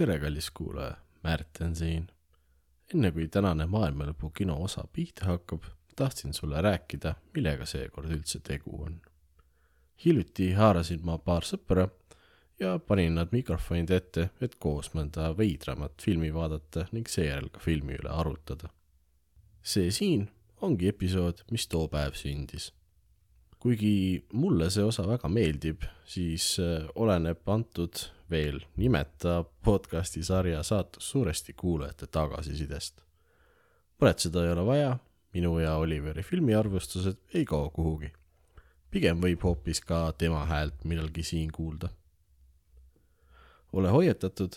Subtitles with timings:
[0.00, 2.06] tere, kallis kuulaja, Märten siin.
[2.94, 8.78] enne kui tänane maailmalõpu kino osa pihta hakkab, tahtsin sulle rääkida, millega seekord üldse tegu
[8.82, 8.94] on.
[10.04, 11.84] hiljuti haarasin ma paar sõpra
[12.60, 17.98] ja panin nad mikrofonide ette, et koos mõnda veidramat filmi vaadata ning seejärel ka filmi
[18.00, 18.70] üle arutada.
[19.62, 20.30] see siin
[20.62, 22.70] ongi episood, mis too päev sündis
[23.58, 28.00] kuigi mulle see osa väga meeldib, siis äh, oleneb antud
[28.30, 33.00] veel nimeta podcasti sarja saatus suuresti kuulajate tagasisidest.
[34.00, 34.98] muretseda ei ole vaja,
[35.34, 38.12] minu ja Oliveri filmiarvustused ei kao kuhugi.
[38.90, 41.88] pigem võib hoopis ka tema häält millalgi siin kuulda.
[43.72, 44.52] ole hoiatatud,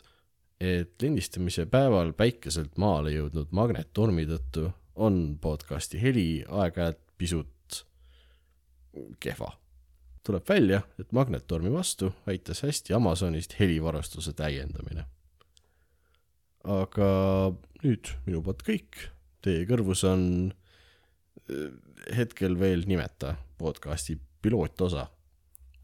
[0.60, 7.86] et lindistamise päeval päikeselt maale jõudnud magnettormi tõttu on podcasti heli aeg-ajalt pisut
[9.20, 9.63] kehva.
[10.24, 15.06] Tuleb välja, et magnettormi vastu aitas hästi Amazonist helivarustuse täiendamine.
[16.64, 17.08] aga
[17.84, 19.00] nüüd minu poolt kõik,
[19.44, 20.54] teie kõrvus on
[21.50, 21.74] eh,
[22.16, 25.10] hetkel veel nimeta podcasti pilootosa,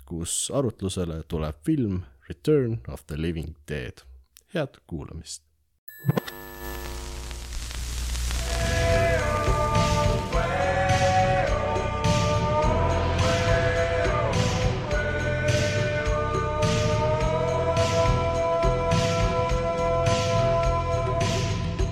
[0.08, 4.06] kus arutlusele tuleb film Return of the Living Dead.
[4.54, 5.44] head kuulamist.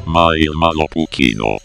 [0.08, 1.58] Maailmalopukino.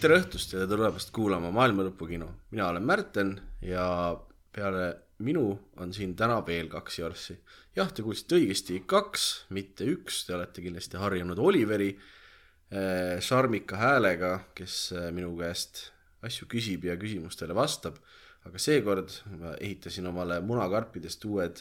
[0.00, 2.26] tere õhtust ja tere tulemast kuulama Maailmalõpukino.
[2.50, 4.16] mina olen Märten ja
[4.52, 4.86] peale
[5.24, 5.44] minu
[5.80, 7.36] on siin täna veel kaks jorssi.
[7.76, 14.32] jah, te kuulsite õigesti, kaks, mitte üks, te olete kindlasti harjunud Oliveri äh, šarmika häälega,
[14.56, 15.90] kes äh, minu käest
[16.26, 18.00] asju küsib ja küsimustele vastab.
[18.44, 21.60] aga seekord ma ehitasin omale munakarpidest uued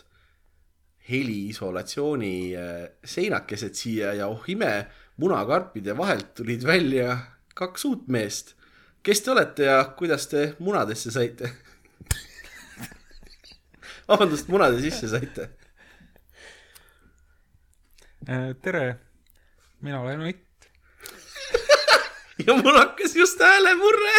[1.09, 7.17] heliisolatsiooni äh, seinakesed siia ja oh ime, munakarpide vahelt tulid välja
[7.55, 8.55] kaks uut meest.
[9.03, 11.51] kes te olete ja kuidas te munadesse saite
[14.09, 15.49] vabandust, muna te sisse saite?
[18.61, 18.83] tere,
[19.85, 20.67] mina olen Ott.
[22.45, 24.17] ja mul hakkas just häälemurre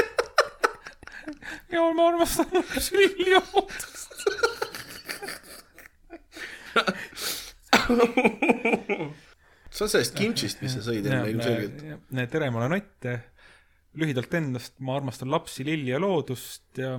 [1.71, 4.17] ja ma armastan süljootust.
[9.71, 11.79] see on sellest kimchist, mis sa sõid enne ilmselgelt.
[12.33, 13.11] tere, ma olen Ott.
[14.01, 16.97] lühidalt endast, ma armastan lapsi, lilli ja loodust ja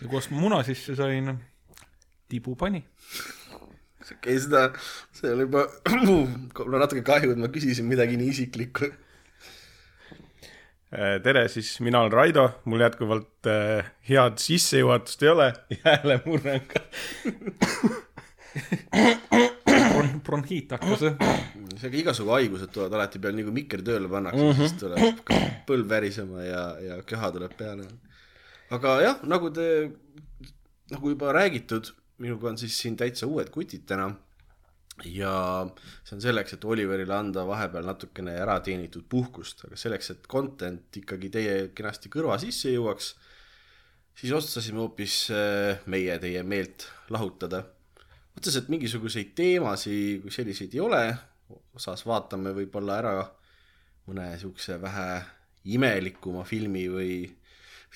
[0.00, 1.32] ja kus ma muna sisse sain,
[2.30, 2.82] tibu pani.
[4.02, 4.70] okei okay,, seda,
[5.14, 5.66] see oli juba,
[6.06, 8.92] mul on natuke kahju, et ma küsisin midagi nii isiklikku.
[10.96, 15.48] Äh, tere, siis mina olen Raido, mul jätkuvalt äh, head sissejuhatust ei ole
[16.70, 16.78] ka
[20.06, 21.04] Bron-, bronhiit hakkas.
[21.80, 24.60] seega igasugu haigused tulevad alati peale, nii kui mikker tööle pannakse mm, -hmm.
[24.60, 27.88] siis tuleb põlv värisema ja, ja köha tuleb peale.
[28.70, 29.66] aga jah, nagu te,
[30.92, 34.14] nagu juba räägitud, minuga on siis siin täitsa uued kutid täna.
[35.04, 35.66] ja
[36.04, 40.96] see on selleks, et Oliverile anda vahepeal natukene ära teenitud puhkust, aga selleks, et content
[40.96, 43.14] ikkagi teie kenasti kõrva sisse jõuaks,
[44.16, 47.66] siis otsustasime hoopis eh, meie teie meelt lahutada
[48.36, 51.02] otseselt mingisuguseid teemasid kui selliseid ei ole,
[51.76, 53.14] osas vaatame võib-olla ära
[54.06, 55.08] mõne niisuguse vähe
[55.76, 57.14] imelikuma filmi või,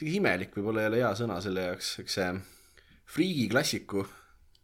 [0.07, 2.31] imelik võib-olla ei ole hea sõna selle jaoks, eks see
[3.11, 4.05] friigiklassiku,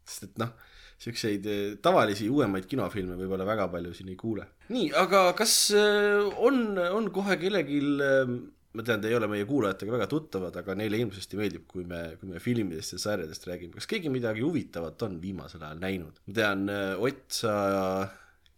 [0.07, 0.55] sest et noh,
[0.97, 4.47] niisuguseid eh, tavalisi uuemaid kinofilme võib-olla väga palju siin ei kuule.
[4.73, 8.37] nii, aga kas eh, on, on kohe kellelgi eh,
[8.77, 12.03] ma tean, te ei ole meie kuulajatega väga tuttavad, aga neile hirmsasti meeldib, kui me,
[12.21, 13.75] kui me filmidest ja sarjadest räägime.
[13.79, 16.23] kas keegi midagi huvitavat on viimasel ajal näinud?
[16.27, 16.67] ma tean,
[17.07, 17.55] Ott, sa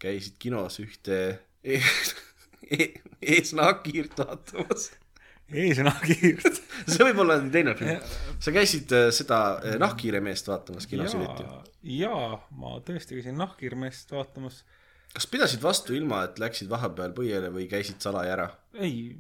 [0.03, 1.19] käisid kinos ühte
[1.65, 1.81] e
[2.69, 2.89] e
[3.35, 4.91] eesnaagiirt vaatamas
[5.49, 6.59] eesnaagiirt
[6.93, 8.03] see võib olla teine film.
[8.43, 11.47] sa käisid äh, seda äh, nahkhiiremeest vaatamas kinos hiljuti?
[11.99, 14.61] jaa, ma tõesti käisin nahkhiiremeest vaatamas.
[15.15, 18.49] kas pidasid vastu ilma, et läksid vahepeal põiele või käisid salaja ära?
[18.77, 19.17] ei,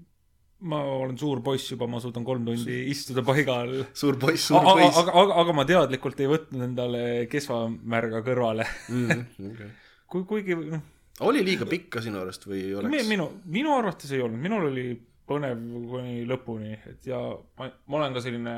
[0.67, 3.75] ma olen suur poiss juba, ma suudan kolm tundi istuda paigal.
[3.95, 4.97] suur poiss, suur poiss.
[5.03, 9.27] aga, aga, aga ma teadlikult ei võtnud endale kesvamärga kõrvale mm,.
[9.53, 9.69] Okay.
[10.11, 10.83] kui, kuigi noh.
[11.29, 13.07] oli liiga pikk ka sinu arust või oleks?
[13.11, 14.89] minu, minu arvates ei olnud, minul oli
[15.29, 15.61] põnev
[15.93, 17.21] kuni lõpuni, et ja
[17.61, 18.55] ma, ma olen ka selline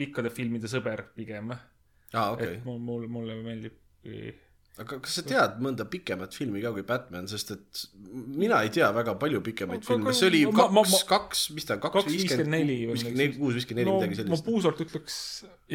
[0.00, 2.64] pikkade filmide sõber pigem, aa, okei et.
[2.64, 3.76] mul, mul, mulle meeldib
[4.80, 7.82] aga kas sa tead mõnda pikemat filmi ka kui Batman, sest et
[8.40, 11.42] mina ei tea väga palju pikemaid Aga- filme, see oli ma- ma- kaks ma-, kaks,
[11.56, 14.46] mis ta kaks kaks viiskümmend neli või midagi kuus viiskümmend neli, no midagi ma sellist.
[14.48, 15.18] puusalt ütleks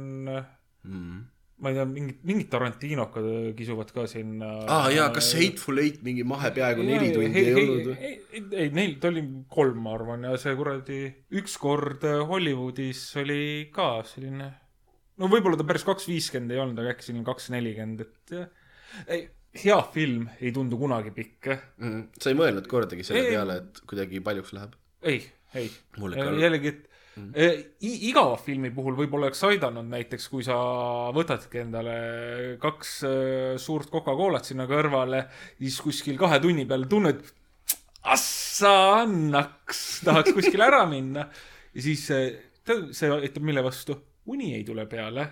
[0.84, 1.20] Mm.
[1.62, 3.26] ma ei tea, mingid, mingid Tarantinokad
[3.58, 4.48] kisuvad ka sinna.
[4.66, 7.98] aa jaa, kas Hateful Eight mingi mahe peaaegu neli tundi ei olnud või?
[8.02, 10.98] ei, ei, ei, neil, ta oli kolm, ma arvan, ja see kuradi
[11.38, 12.02] ükskord
[12.32, 14.50] Hollywoodis oli ka selline,
[15.20, 18.48] no võib-olla ta päris kaks viiskümmend ei olnud, aga äkki selline kaks nelikümmend, et jah.
[19.08, 19.26] ei,
[19.64, 21.52] hea film ei tundu kunagi pikk.
[21.82, 22.06] Mm.
[22.22, 23.36] sa ei mõelnud kordagi selle Ei.
[23.36, 24.78] peale, et kuidagi paljuks läheb?
[25.02, 25.20] ei,
[25.58, 25.68] ei.
[25.98, 27.34] Jällegi, et mm.
[27.82, 30.56] igava filmi puhul võib-olla oleks aidanud näiteks, kui sa
[31.16, 31.98] võtadki endale
[32.62, 32.96] kaks
[33.62, 35.26] suurt Coca-Colat sinna kõrvale,
[35.60, 37.26] siis kuskil kahe tunni peale tunned,
[38.12, 41.28] assa annaks, tahaks kuskile ära minna
[41.74, 45.28] ja siis tead, see aitab mille vastu, uni ei tule peale.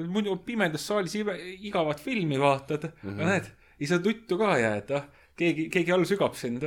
[0.00, 3.26] muidu pimedas saalis igavat filmi vaatad mm, -hmm.
[3.26, 3.50] näed,
[3.80, 5.02] ei saa tuttu ka jääda,
[5.36, 6.64] keegi, keegi all sügab sind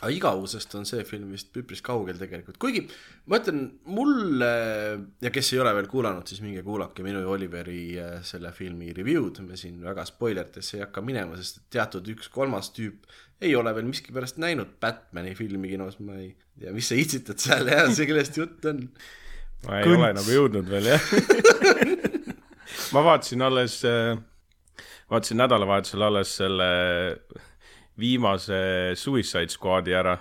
[0.00, 2.86] aga igavusest on see film vist üpris kaugel tegelikult, kuigi
[3.28, 4.52] ma ütlen, mulle
[5.20, 8.94] ja kes ei ole veel kuulanud, siis minge kuulake minu ja Oliveri äh, selle filmi
[8.96, 13.04] review'd, me siin väga spoileritesse ei hakka minema, sest teatud üks kolmas tüüp
[13.42, 17.68] ei ole veel miskipärast näinud Batman'i filmi kinos, ma ei tea, mis sa itsitad seal
[17.68, 18.86] ja see, kellest jutt on.
[19.66, 19.98] Ma ei Kõnts.
[19.98, 21.08] ole nagu jõudnud veel jah
[22.94, 23.78] ma vaatasin alles,
[25.10, 26.68] vaatasin nädalavahetusel alles selle
[27.98, 30.16] viimase Suicide Squad'i ära.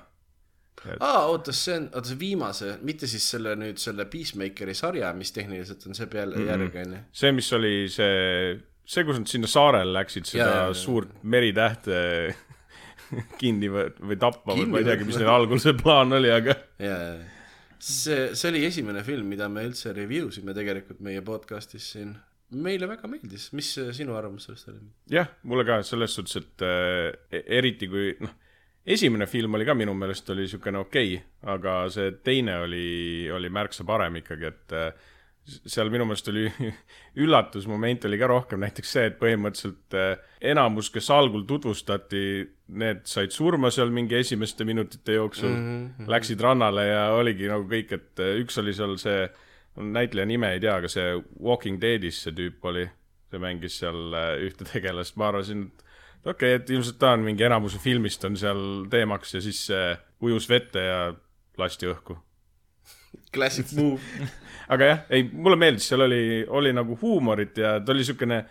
[1.00, 5.34] aa, oota, see on, oota see viimase, mitte siis selle nüüd selle Peacemakeri sarja, mis
[5.36, 6.50] tehniliselt on see peale mm -hmm.
[6.50, 7.02] järgi onju.
[7.22, 8.56] see, mis oli see,
[8.86, 10.74] see, kus nad sinna saarele läksid, seda ja, jaa.
[10.74, 12.00] suurt meritähte
[13.42, 16.56] kinni või, või tappa või ma ei teagi, mis neil algul see plaan oli, aga
[16.80, 17.14] ja, ja,
[17.81, 22.13] see, see oli esimene film, mida me üldse review sime tegelikult meie podcast'is siin.
[22.51, 24.81] meile väga meeldis, mis äh, sinu arvamus sellest oli?
[25.13, 28.33] jah, mulle ka selles suhtes, et äh, eriti kui noh,
[28.86, 33.50] esimene film oli ka minu meelest oli niisugune okei okay,, aga see teine oli, oli
[33.50, 35.10] märksa parem ikkagi, et äh,
[35.69, 36.45] seal minu meelest oli
[37.24, 42.24] üllatusmoment oli ka rohkem näiteks see, et põhimõtteliselt äh, enamus, kes algul tutvustati,
[42.81, 46.09] need said surma seal mingi esimeste minutite jooksul mm, -hmm.
[46.12, 49.27] läksid rannale ja oligi nagu kõik, et äh, üks oli seal see,
[49.75, 52.88] näitleja nime ei tea, aga see Walking Deadis see tüüp oli,
[53.31, 57.27] see mängis seal äh, ühte tegelast, ma arvasin, et okei okay,, et ilmselt ta on
[57.27, 61.00] mingi enamuse filmist on seal teemaks ja siis äh, ujus vette ja
[61.57, 62.18] lasti õhku
[63.34, 64.02] Classic move.
[64.74, 68.42] aga jah, ei, mulle meeldis, seal oli, oli nagu huumorit ja ta oli siukene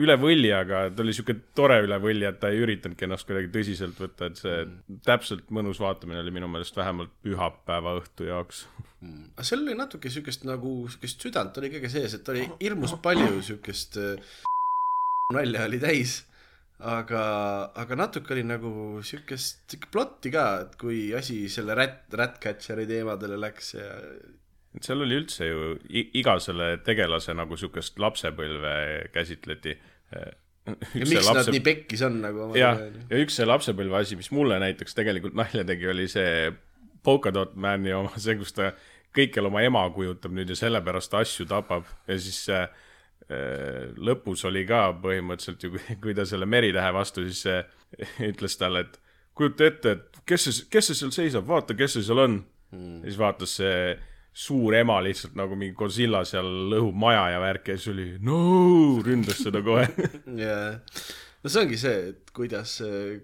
[0.00, 3.50] üle võlli, aga ta oli siuke tore üle võlli, et ta ei üritanudki ennast kuidagi
[3.54, 4.58] tõsiselt võtta, et see
[5.06, 8.66] täpselt mõnus vaatamine oli minu meelest vähemalt pühapäeva õhtu jaoks.
[9.00, 13.40] aga seal oli natuke siukest nagu, siukest südant oli kõige sees, et oli hirmus palju
[13.46, 14.20] siukest äh,
[15.34, 16.20] nalja oli täis.
[16.80, 17.22] aga,
[17.76, 18.72] aga natuke oli nagu
[19.04, 23.88] siukest, siuke plotti ka, et kui asi selle rat, Ratcatcheri teemadele läks ja
[24.78, 28.74] seal oli üldse ju iga selle tegelase nagu siukest lapsepõlve
[29.14, 29.74] käsitleti.
[30.14, 30.26] ja
[30.94, 31.34] miks lapse...
[31.40, 32.78] nad nii pekkis on nagu jah,
[33.10, 36.52] ja üks see lapsepõlve asi, mis mulle näiteks tegelikult nalja tegi, oli see
[37.02, 38.70] Polkadot Mani oma, see, kus ta
[39.16, 42.68] kõikjal oma ema kujutab nüüd ja sellepärast asju tapab ja siis äh,
[43.30, 47.46] lõpus oli ka põhimõtteliselt ju, kui ta selle meritähe vastu, siis
[48.30, 49.00] ütles talle, et
[49.38, 52.40] kujuta ette, et kes see, kes see seal seisab, vaata, kes see seal on
[52.74, 53.02] mm..
[53.06, 53.80] siis vaatas see
[54.40, 58.38] suur ema lihtsalt nagu mingi Godzilla seal lõhub maja ja värk ja siis oli no
[59.04, 59.88] ründas seda kohe
[60.44, 60.76] jaa,
[61.42, 62.76] no see ongi see, et kuidas,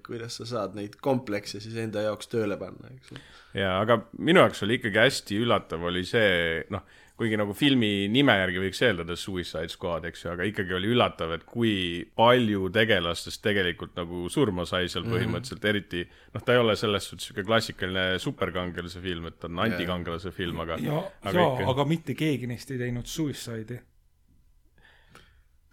[0.06, 3.22] kuidas sa saad neid komplekse siis enda jaoks tööle panna, eks ju.
[3.62, 6.82] jaa, aga minu jaoks oli ikkagi hästi üllatav oli see, noh,
[7.16, 11.32] kuigi nagu filmi nime järgi võiks eeldada Suicide Squad, eks ju, aga ikkagi oli üllatav,
[11.37, 11.73] et kui
[12.18, 15.70] palju tegelastest tegelikult nagu surma sai seal põhimõtteliselt mm, -hmm.
[15.73, 20.32] eriti noh, ta ei ole selles suhtes niisugune klassikaline superkangelase film, et ta on antikangelase
[20.37, 23.80] film, aga ja, aga ja ikka., aga mitte keegi neist ei teinud Suicide'i.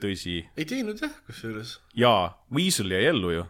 [0.03, 1.75] tõsi, ei teinud jah, kusjuures.
[1.95, 3.45] jaa, Weasel jäi ellu ju.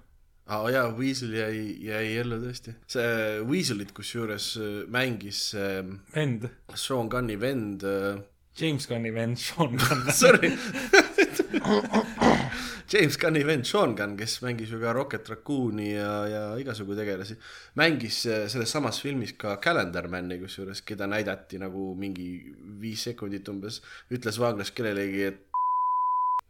[0.51, 2.75] Aa jaa, Weasel jäi, jäi ellu tõesti.
[2.91, 5.81] see Weaselit kusjuures äh, mängis äh,
[6.15, 8.19] vend, Sean Gunni vend äh,,
[8.62, 10.12] James Gunni vend Sean Gunn.
[10.12, 10.51] sorry
[12.93, 17.39] James Gunni vend Sean Gunn, kes mängis ju ka Rocket Raccooni ja, ja igasugu tegelasi,
[17.79, 22.27] mängis äh, selles samas filmis ka Calendar Mani, kusjuures, keda näidati nagu mingi
[22.83, 23.79] viis sekundit umbes,
[24.13, 25.52] ütles vaaglas kellelegi, et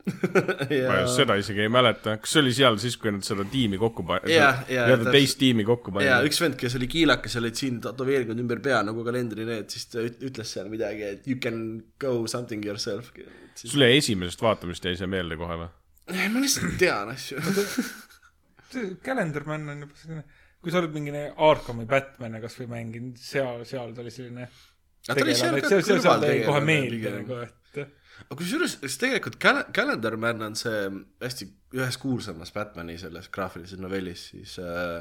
[0.89, 3.77] ma just seda isegi ei mäleta, kas see oli seal siis, kui nad seda tiimi
[3.79, 6.27] kokku panid nii-öelda teist tiimi kokku ja panid?
[6.27, 9.87] üks vend, kes oli kiilakas ja olid siin tätoveerinud ümber pea nagu kalendri need, siis
[9.93, 11.61] ta üt- ütles seal midagi, et you can
[12.03, 13.13] go something yourself.
[13.55, 15.71] sulle esimesest vaatamist jäi see meelde kohe või?
[16.11, 17.39] ma lihtsalt tean asju.
[19.05, 20.23] Calendarman on juba selline,
[20.59, 24.49] kui sa oled mingi Arkami Batman'e kasvõi mänginud, seal, seal ta oli selline
[25.07, 27.62] seal seal, ta jäi kohe meelde nagu, et
[28.27, 30.87] aga kusjuures, kas tegelikult Cal-, Calendar Man on see
[31.23, 34.99] hästi ühes kuulsamas Batman'i selles graafilises novellis siis äh,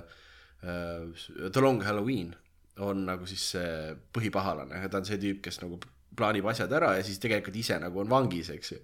[0.64, 2.33] äh, The Long Halloween
[2.81, 5.78] on nagu siis see põhipahalane, ta on see tüüp, kes nagu
[6.16, 8.78] plaanib asjad ära ja siis tegelikult ise nagu on vangis, eks ju.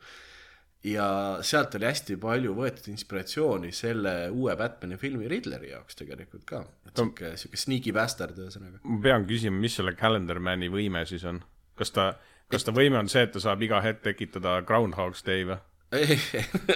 [0.93, 1.09] ja
[1.43, 6.63] sealt oli hästi palju võetud inspiratsiooni selle uue Batman'i filmi Riddleri jaoks tegelikult ka.
[6.95, 8.83] sihuke, sihuke sneaky bastard ühesõnaga.
[8.85, 11.41] ma pean küsima, mis selle Calendarmani võime siis on?
[11.79, 12.11] kas ta,
[12.53, 15.59] kas ta võime on see, et ta saab iga hetk tekitada Groundhog's Day või?
[15.97, 16.17] ei,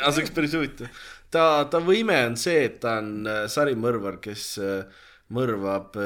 [0.01, 1.01] aga see oleks päris huvitav.
[1.33, 5.03] ta, ta võime on see, et ta on äh, sarimõrvar, kes äh,
[5.33, 5.99] mõrvab,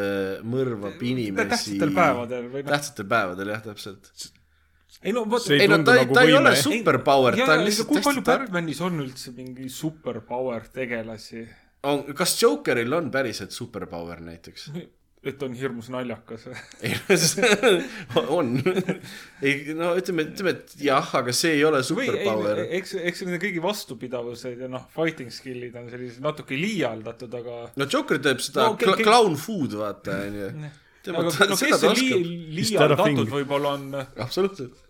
[0.47, 1.51] mõrvab inimesi.
[1.51, 4.11] tähtsatel päevadel või tähtsatel päevadel jah, täpselt.
[5.03, 7.91] ei no vot, ei no ta ei nagu, ta ei ole superpower, ta on lihtsalt
[7.91, 8.27] kui palju.
[8.27, 11.47] Batmanis on üldse mingi superpower tegelasi?
[11.87, 14.71] on, kas Jokeril on päriselt superpower näiteks?
[15.33, 16.47] Et on hirmus naljakas
[18.31, 18.51] on.
[19.43, 23.63] ei no ütleme, ütleme, et jah, aga see ei ole superpower., eks, eks nende kõigi
[23.65, 28.77] vastupidavused ja noh, fighting skill'id on sellised natuke liialdatud, aga no Joker teeb seda No,
[28.81, 30.51] ke- clown food, vaata, onju.
[31.07, 33.89] tema aga ta- no seda kes see li-, liialdatud võib-olla on,
[34.27, 34.83] absoluutselt.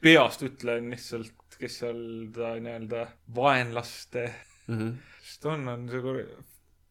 [0.00, 2.00] peast ütlen lihtsalt, kes seal
[2.34, 4.28] ta nii-öelda vaenlaste,
[4.70, 4.92] Mhm.
[5.20, 6.26] mis ta on, on see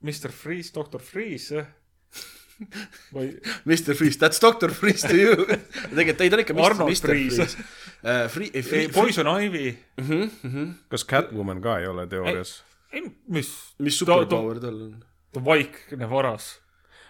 [0.05, 1.65] Mr Freeze, doktor Freeze
[3.15, 3.31] või
[3.69, 5.35] Mr Freeze, that's Doctor Freeze to you.
[5.95, 7.49] tegelikult ei, ta on ikka Mr Freeze.
[7.99, 9.73] Uh, Free, ei, Free, Poison Ivy,
[10.91, 12.59] kas Catwoman ka ei ole teoorias?
[12.93, 14.95] ei mis, mis superpower tal on?
[15.35, 16.55] ta vaikne varas,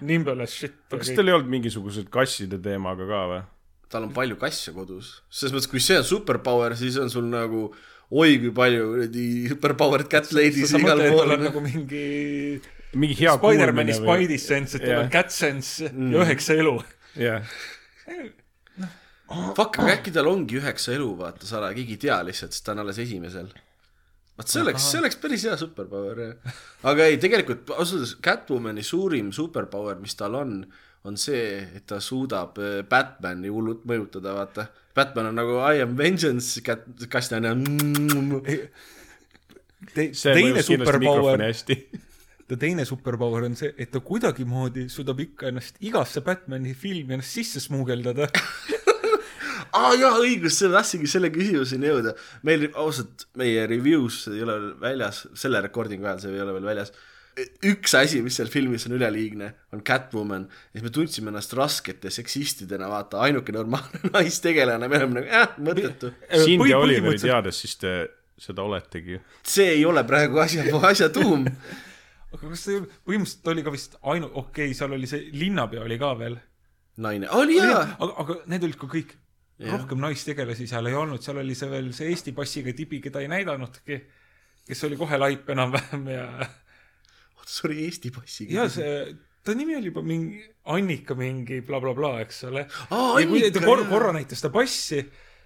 [0.03, 0.75] nimble as shit.
[0.91, 3.45] kas teil ei olnud mingisugused kasside teemaga ka või?
[3.89, 7.69] tal on palju kasse kodus, selles mõttes, kui see on superpower, siis on sul nagu
[8.09, 12.05] oi kui palju kuradi superpowered cat ladies igal tal pool nagu mingi
[12.93, 13.95] mingi hea Spider-mani?
[13.97, 16.75] Spidey sense, et tal on cat sense ja üheksa elu.
[17.19, 17.57] jah,
[19.29, 22.65] Fuck, aga äkki tal ongi üheksa elu, vaata, sa oled, keegi ei tea lihtsalt, sest
[22.65, 23.51] ta on alles esimesel.
[24.39, 26.55] vaat see oleks, see oleks päris hea superpower jah.
[26.89, 30.55] aga ei, tegelikult ausalt öeldes Catwomani suurim superpower, mis tal on,
[31.05, 34.69] on see, et ta suudab äh, Batman'i hullult mõjutada, vaata.
[34.97, 36.63] Batman on nagu I am vengeance,
[37.11, 37.63] Kastian on
[39.93, 41.81] Te, see teine mõjus kindlasti superpower mikrofoni, hästi.
[42.49, 47.35] ta teine superpower on see, et ta kuidagimoodi suudab ikka ennast igasse Batman'i filmi ennast
[47.37, 48.29] sisse smuugeldada.
[49.69, 52.15] aa ah, jaa, õigus, selle tahtsingi selle küsimuseni jõuda.
[52.47, 56.69] meil ausalt, meie reviews ei ole veel väljas, selle recording'u ajal see ei ole veel
[56.71, 56.93] väljas.
[57.69, 62.09] üks asi, mis seal filmis on üleliigne, on Catwoman ja siis me tundsime ennast raskete
[62.11, 66.15] seksistidena, vaata, ainuke normaalne naistegelane, me oleme nagu jah, mõttetu.
[66.33, 67.93] sind Põhi- ja Oliveri teades, siis te
[68.39, 71.45] seda oletegi see ei ole praegu asja, asja tuum.
[72.33, 75.29] aga kas see ei ole, põhimõtteliselt oli ka vist ainu-, okei okay,, seal oli see
[75.35, 76.37] linnapea oli ka veel.
[77.05, 77.83] naine, oli jaa.
[77.97, 79.15] aga, aga need olid ka kõik.
[79.59, 83.31] rohkem naistegelasi seal ei olnud, seal oli see veel see Eesti passiga tibi, keda ei
[83.31, 83.97] näidanudki,
[84.69, 86.27] kes oli kohe laip enam-vähem ja,
[87.49, 88.61] sorry, Eesti passiga.
[88.61, 88.93] ja see,
[89.43, 92.67] ta nimi oli juba mingi Annika mingi blablabla bla,, eks ole.
[92.93, 93.89] Aa, ja kui ta kor jaa.
[93.89, 95.01] korra näitas ta passi,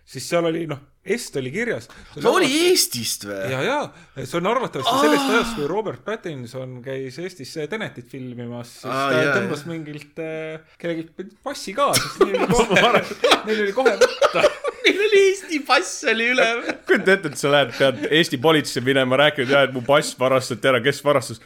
[0.05, 1.87] siis seal oli noh, est oli kirjas.
[2.15, 3.39] ta oli Eestist või?
[3.51, 8.91] ja, ja see on arvatavasti sellest ajast, kui Robert Pattinson käis Eestis Tenetit filmimas, siis
[8.91, 13.03] Aa, ta jaa, tõmbas mingilt äh, kellelgi passi ka, sest neil oli kohe,
[13.47, 14.45] neil oli kohe võtta.
[14.83, 16.45] Neil oli Eesti pass oli üle.
[16.83, 20.83] kujuta ette, et sa lähed, pead Eesti politseisse minema, rääkima, et mu pass varastati ära,
[20.83, 21.39] kes varastas?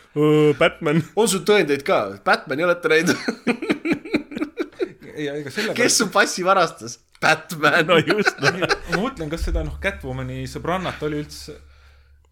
[0.58, 1.04] Batman.
[1.14, 2.00] on sul tõendeid ka?
[2.26, 3.28] Batman'i olete näinud?
[5.18, 7.00] ja ega sellepärast kes su passi varastas?
[7.22, 7.88] Batman.
[7.90, 8.38] no just,
[8.92, 11.56] ma mõtlen, kas seda noh, Catwomani sõbrannat oli üldse,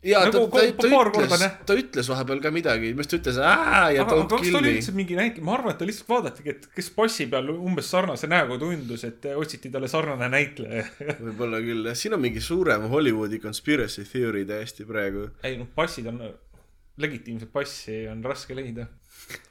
[0.06, 3.40] ja Nagu ta, ta, ta paar ütles ta ütles vahepeal ka midagi, mis ta ütles,
[3.42, 4.74] aa ja aga, aga don't kas ta kill oli me.
[4.78, 8.30] üldse mingi näitleja, ma arvan, et ta lihtsalt vaadatigi, et kes passi peal umbes sarnase
[8.30, 10.86] näoga tundus, et otsiti talle sarnane näitleja.
[11.26, 15.32] võib-olla küll jah, siin on mingi suurem Hollywoodi conspiracy theory täiesti praegu.
[15.48, 16.22] ei noh, passid on,
[17.02, 18.86] legitiimset passi on raske leida.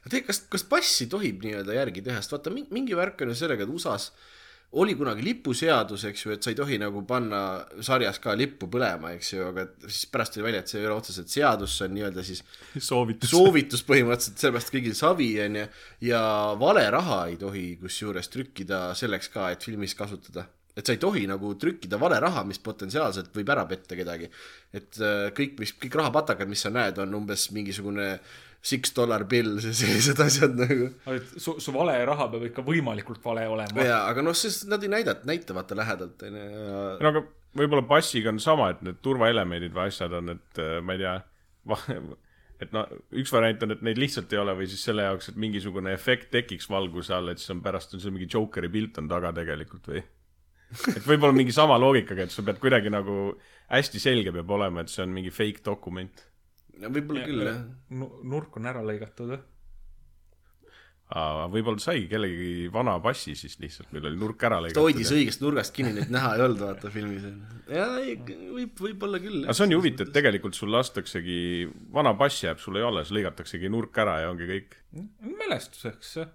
[0.08, 3.66] tead, kas, kas passi tohib nii-öelda järgi teha, sest vaata, mingi värk on ju sellega,
[3.66, 4.12] et USA-s
[4.74, 7.40] oli kunagi lipuseadus, eks ju, et sa ei tohi nagu panna
[7.84, 10.96] sarjas ka lippu põlema, eks ju, aga siis pärast tuli välja, et see ei ole
[10.98, 12.42] otseselt seadus, see on nii-öelda siis
[12.88, 13.30] soovitus.
[13.30, 15.64] soovitus põhimõtteliselt, sellepärast kõigil savi onju
[16.08, 16.24] ja
[16.60, 20.48] vale raha ei tohi kusjuures trükkida selleks ka, et filmis kasutada.
[20.74, 24.30] et sa ei tohi nagu trükkida vale raha, mis potentsiaalselt võib ära petta kedagi.
[24.72, 28.18] et äh, kõik, mis, kõik rahapatakad, mis sa näed, on umbes mingisugune
[28.64, 30.88] six dollar bill, sellised asjad nagu.
[31.12, 33.84] et su, su vale raha peab ikka võimalikult vale olema.
[33.84, 37.24] jaa, aga noh, sest nad ei näida, näita vaata lähedalt, onju, ja no aga
[37.58, 41.14] võib-olla passiga on sama, et need turvaelemendid või asjad on, et äh, ma ei tea,
[42.64, 42.84] et no
[43.20, 46.30] üks variant on, et neid lihtsalt ei ole või siis selle jaoks, et mingisugune efekt
[46.34, 49.90] tekiks valguse all, et siis on pärast on seal mingi Jokeri pilt on taga tegelikult
[49.92, 50.04] või.
[50.94, 53.34] et võib-olla mingi sama loogikaga, et sa pead kuidagi nagu
[53.70, 56.24] hästi selge peab olema, et see on mingi fake dokument.
[56.82, 57.58] No võib-olla küll, jah.
[58.34, 59.42] nurk on ära lõigatud, jah.
[61.52, 65.20] võib-olla saigi kellegi vana passi siis lihtsalt, meil oli nurk ära ta hoidis lõigatud.
[65.20, 67.26] õigest nurgast kinni, neid näha ei olnud, vaata filmis.
[67.70, 67.98] jaa,
[68.58, 69.42] võib, võib-olla küll.
[69.44, 71.40] aga see on ju huvitav, et tegelikult sul lastaksegi,
[71.94, 74.80] vana pass jääb sulle ju alles, lõigataksegi nurk ära ja ongi kõik.
[75.44, 76.32] mälestuseks, jah.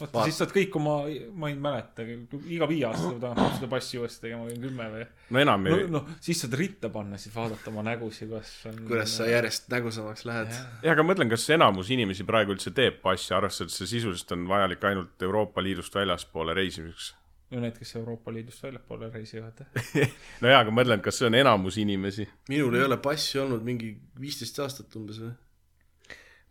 [0.00, 0.94] Vaata Vaat-, siis saad kõik oma,
[1.40, 2.04] ma ei mäleta,
[2.52, 5.04] iga viie aasta tahad seda passi uuesti tegema või kümme või.
[5.32, 8.80] no enam ei,, noh, siis saad ritta panna, siis vaadata oma nägusid, kas on.
[8.90, 10.52] kuidas sa järjest nägusamaks lähed.
[10.52, 14.44] jah, aga mõtlen, kas enamus inimesi praegu üldse teeb passi, arvestades, et see sisuliselt on
[14.50, 17.14] vajalik ainult Euroopa Liidust väljaspoole reisimiseks.
[17.54, 19.64] no need, kes Euroopa Liidust väljapoole reisivad.
[20.42, 22.28] no jaa, aga mõtlen, kas see on enamus inimesi.
[22.52, 25.32] minul ei ole passi olnud mingi viisteist aastat umbes või?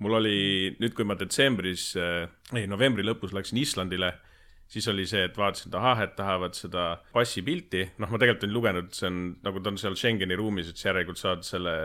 [0.03, 0.37] Mul oli
[0.81, 4.11] nüüd, kui ma detsembris, ei novembri lõpus läksin Islandile,
[4.71, 8.57] siis oli see, et vaatasin, et ahah, et tahavad seda passipilti, noh, ma tegelikult olin
[8.57, 11.75] lugenud, see on nagu ta on seal Schengeni ruumis, et sa järelikult saad selle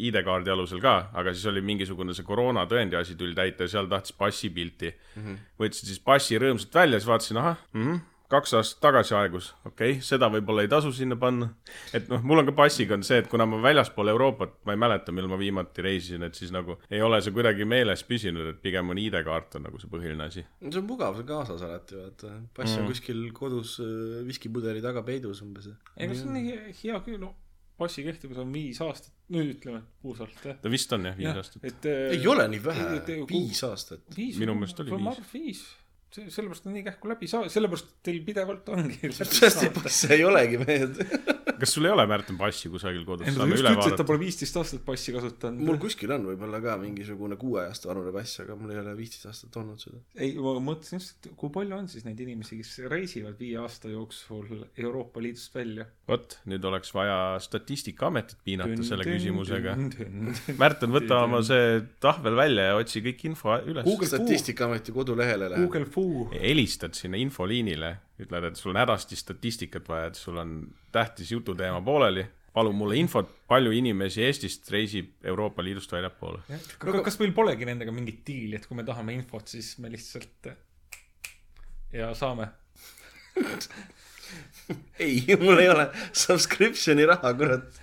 [0.00, 4.14] ID-kaardi alusel ka, aga siis oli mingisugune see koroonatõendi asi tuli täita ja seal tahtis
[4.16, 5.24] passipilti mm.
[5.24, 5.40] -hmm.
[5.60, 8.00] võtsin siis passi rõõmsalt välja, siis vaatasin, ahah mm, -hmm,
[8.30, 11.50] kaks aastat tagasi aegus, okei okay,, seda võib-olla ei tasu sinna panna.
[11.96, 14.80] et noh, mul on ka passiga on see, et kuna ma väljaspool Euroopat, ma ei
[14.84, 18.62] mäleta, millal ma viimati reisisin, et siis nagu ei ole see kuidagi meeles püsinud, et
[18.62, 20.46] pigem on ID-kaart on nagu see põhiline asi.
[20.62, 22.32] see on mugav, see on kaasas alati, vaata.
[22.56, 25.70] pass on kuskil kodus äh, viskipudeli taga peidus umbes.
[25.96, 27.34] ega see on nii hea küll, no
[27.80, 30.58] passi kehtivus on viis aastat, nüüd ütleme puusalt, jah.
[30.60, 31.64] ta vist on jah, viis aastat.
[31.66, 32.88] et äh, ei ole nii vähe
[33.30, 34.04] viis aastat.
[34.16, 35.22] Minu meelest oli viis.
[35.32, 35.62] viis.
[36.14, 39.10] see, sellepärast on nii kähku läbi saa-, sellepärast teil pidevalt ongi.
[39.80, 41.00] passe ei olegi mehed.
[41.60, 43.90] kas sul ei ole, Märten, passi kusagil kodus, ta saame just üle ütles, et ta
[43.90, 44.06] vaadata?
[44.08, 45.62] pole viisteist aastat passi kasutanud.
[45.68, 49.28] mul kuskil on võib-olla ka mingisugune kuue aasta vanune pass, aga mul ei ole viisteist
[49.30, 50.00] aastat olnud seda.
[50.16, 53.92] ei, ma mõtlesin just, et kui palju on siis neid inimesi, kes reisivad viie aasta
[53.92, 55.86] jooksul Euroopa Liidust välja.
[56.08, 59.76] vot, nüüd oleks vaja Statistikaametit piinata selle küsimusega.
[60.60, 63.84] Märten, võta oma see tahvel välja ja otsi kõik info üles.
[63.84, 65.68] Google statistikaameti kodulehele läheb.
[65.68, 65.86] Google.
[66.34, 70.60] Helistad sinna infoliinile, ütled, et sul on hädasti statistikat vaja, et sul on
[70.92, 72.26] tähtis jututeema pooleli.
[72.50, 76.40] palun mulle infot, palju inimesi Eestist reisib Euroopa Liidust väljapoole.
[77.04, 80.50] kas meil polegi nendega mingit diili, et kui me tahame infot, siis me lihtsalt
[81.92, 82.48] ja saame.
[84.98, 87.80] ei, mul ei ole subscription'i raha, kurat.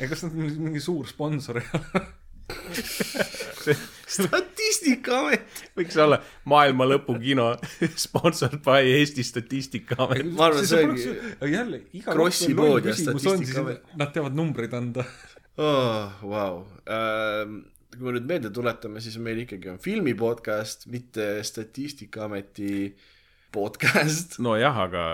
[0.00, 2.04] kas nad mingi mingi suur sponsor ei ole?
[4.10, 5.64] statistikaamet.
[5.78, 6.20] võiks olla
[6.50, 7.50] maailma lõpu kino,
[8.06, 10.30] sponsored by Eesti Statistikaamet.
[10.34, 11.08] ma arvan, see ongi.
[11.52, 15.06] jälle, iga Krossi pood ja Statistikaamet., nad teavad numbreid anda.
[15.58, 16.20] oh,.
[16.30, 16.64] Vau.
[17.90, 22.94] kui me nüüd meelde tuletame, siis meil ikkagi on filmi podcast, mitte Statistikaameti
[23.52, 24.38] podcast.
[24.42, 25.04] nojah, aga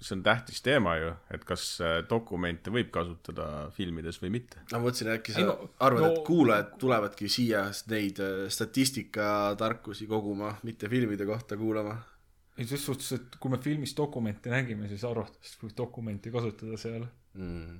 [0.00, 4.62] see on tähtis teema ju, et kas äh, dokumente võib kasutada filmides või mitte.
[4.72, 8.46] ma mõtlesin, äkki sa Ei no, arvad no,, no- et kuulajad tulevadki siia neid äh,
[8.52, 11.98] statistikatarkusi koguma, mitte filmide kohta kuulama.
[12.56, 17.06] ei, ses suhtes, et kui me filmis dokumenti nägime, siis arvatavasti võib dokumenti kasutada seal.
[17.34, 17.78] Mm.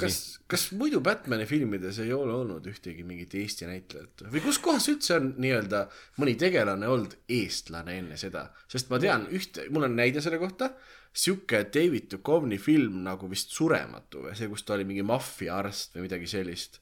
[0.00, 0.18] kas,
[0.50, 4.26] kas muidu Batman'i filmides ei ole olnud ühtegi mingit Eesti näitlejat?
[4.32, 5.84] Või kus kohas üldse on nii-öelda
[6.20, 10.72] mõni tegelane olnud eestlane enne seda, sest ma tean ühte, mul on näide selle kohta,
[11.16, 16.08] sihuke David Duchovny film nagu vist Surematu või see, kus ta oli mingi maffiaarst või
[16.08, 16.80] midagi sellist.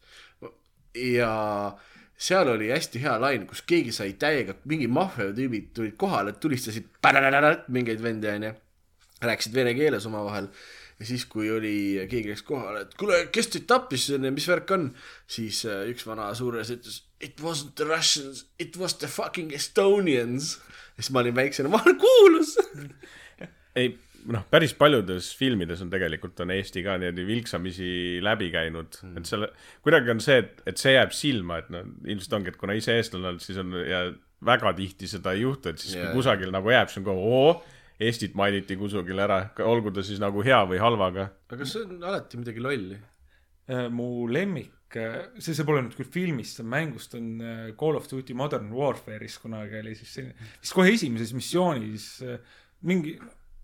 [0.95, 1.31] ja
[2.17, 6.91] seal oli hästi hea lain, kus keegi sai täiega, mingi maffiatüübid tulid kohale, tulistasid
[7.69, 8.55] mingeid vendi onju,
[9.25, 10.49] rääkisid vene keeles omavahel
[11.01, 11.75] ja siis, kui oli,
[12.11, 14.89] keegi läks kohale, et kuule, kes teid tappis, mis värk on,
[15.27, 20.59] siis äh, üks vana suures ütles it wasn't the Russians, it was the fucking Estonians.
[20.95, 22.57] ja siis ma olin väiksena, ma olen kuulus.
[23.81, 23.95] ei
[24.31, 27.89] noh, päris paljudes filmides on tegelikult on Eesti ka niimoodi vilksamisi
[28.25, 29.51] läbi käinud mm., et selle
[29.85, 32.97] kuidagi on see, et, et see jääb silma, et no ilmselt ongi, et kuna ise
[33.01, 34.07] eestlane oled, siis on ja
[34.45, 36.11] väga tihti seda ei juhtu, et siis yeah.
[36.13, 37.53] Kui kusagil nagu jääb, siis on kohe oo,
[38.03, 41.29] Eestit mainiti kusagil ära, olgu ta siis nagu hea või halvaga.
[41.55, 42.97] aga see on alati midagi lolli.
[43.71, 44.97] Äh, mu lemmik,
[45.39, 48.73] see, see pole nüüd küll filmist, see on mängust, on äh, Call of Duty Modern
[48.75, 53.15] Warfare'is kunagi oli siis selline, vist kohe esimeses missioonis äh, mingi,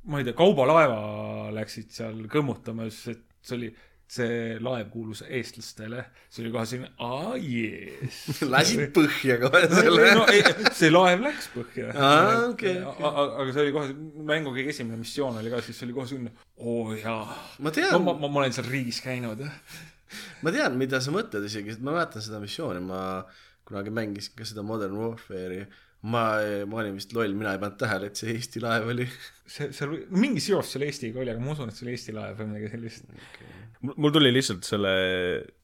[0.09, 3.71] ma ei tea, kaubalaeva läksid seal kõmmutamas, et see oli,
[4.11, 8.17] see laev kuulus eestlastele, see oli kohe selline, aa jees.
[8.53, 10.41] lasid põhja kohe selle no ei,
[10.77, 11.93] see laev läks põhja.
[11.95, 13.95] Aa, okei, aga see oli kohe,
[14.33, 17.23] mängu kõige esimene missioon oli ka, siis oli kohe selline, oo jaa.
[17.61, 19.45] ma no tean ma, ma, ma olen seal riigis käinud.
[20.45, 23.05] ma tean, mida sa mõtled isegi, ma mäletan seda missiooni, ma
[23.69, 25.69] kunagi mängisin ka seda Modern Warfare'i.
[26.11, 26.25] ma,
[26.67, 29.07] ma olin vist loll, mina ei pannud tähele, et see Eesti laev oli.
[29.47, 32.41] see, seal mingi seos selle Eestiga oli, aga ma usun, et see oli Eesti laev
[32.41, 33.07] või midagi sellist.
[33.13, 34.93] Mul- mul tuli lihtsalt selle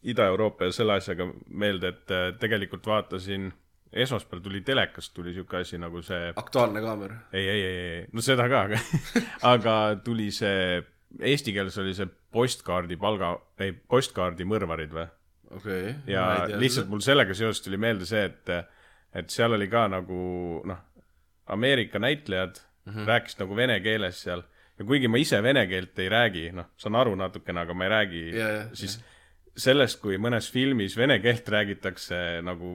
[0.09, 3.51] Ida-Euroopa ja selle asjaga meelde, et äh, tegelikult vaatasin,
[3.93, 7.21] esmaspäeval tuli telekast tuli siuke asi nagu see, Aktuaalne kaamera.
[7.33, 8.81] ei, ei, ei, ei, no seda ka, aga,
[9.55, 10.81] aga tuli see,
[11.21, 15.07] eesti keeles oli see postkaardi palga, ei, postkaardi mõrvarid või?
[15.51, 15.95] okei okay,.
[16.11, 16.27] ja
[16.59, 18.53] lihtsalt mul sellega seoses tuli meelde see, et,
[19.17, 20.19] et seal oli ka nagu
[20.67, 20.83] noh,
[21.55, 23.07] Ameerika näitlejad mm -hmm.
[23.07, 24.43] rääkisid nagu vene keeles seal
[24.79, 27.91] ja kuigi ma ise vene keelt ei räägi, noh, saan aru natukene, aga ma ei
[27.91, 28.99] räägi Ja, ja, siis
[29.57, 32.75] sellest, kui mõnes filmis vene keelt räägitakse nagu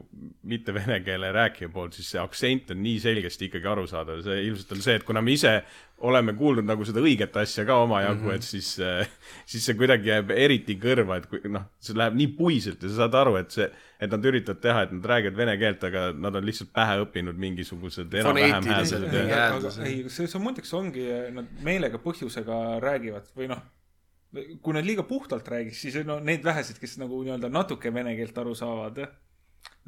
[0.49, 4.73] mitte vene keele rääkija poolt, siis see aktsent on nii selgesti ikkagi arusaadav, see ilmselt
[4.75, 5.59] on see, et kuna me ise
[6.01, 8.35] oleme kuulnud nagu seda õiget asja ka omajagu mm, -hmm.
[8.35, 8.71] et siis,
[9.53, 13.03] siis see kuidagi jääb eriti kõrva, et kui noh, see läheb nii puiselt ja sa
[13.03, 13.67] saad aru, et see,
[14.01, 17.37] et nad üritavad teha, et nad räägivad vene keelt, aga nad on lihtsalt pähe õppinud
[17.45, 21.05] mingisugused enam-vähem hääldused ei, see, see muideks ongi,
[21.37, 23.61] nad meelega põhjusega räägivad või noh,
[24.31, 28.37] kui nad liiga puhtalt räägiks, siis no need vähesed, kes nagu nii-öelda natuke vene keelt
[28.39, 29.01] aru saavad,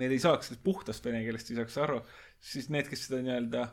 [0.02, 2.02] need ei saaks puhtast vene keelest ei saaks aru,
[2.44, 3.70] siis need, kes seda nii-öelda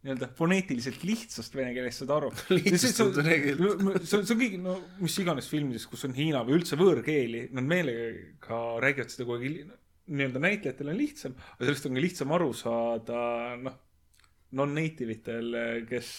[0.00, 2.30] nii-öelda foneetiliselt lihtsast vene keelest saada aru.
[2.56, 3.58] Lihtsustatud vene keel.
[3.60, 7.46] see on, see on kõik, no mis iganes filmides, kus on hiina või üldse võõrkeeli,
[7.56, 9.74] nad meelega räägivad seda kogu aeg
[10.10, 13.24] nii-öelda näitlejatel on lihtsam, aga sellest on ka lihtsam aru saada,
[13.60, 13.76] noh,
[14.58, 16.14] non-native itel, kes,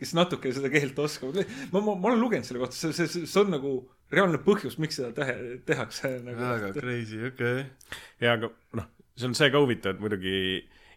[0.00, 1.42] kes natuke seda keelt oskavad.
[1.72, 3.74] ma, ma, ma olen lugenud selle kohta, see, see, see on nagu
[4.12, 6.38] reaalne põhjus, miks seda tehe, tehakse nagu,.
[6.40, 8.00] väga crazy, okei okay..
[8.22, 10.38] ja aga noh, see on see ka huvitav, et muidugi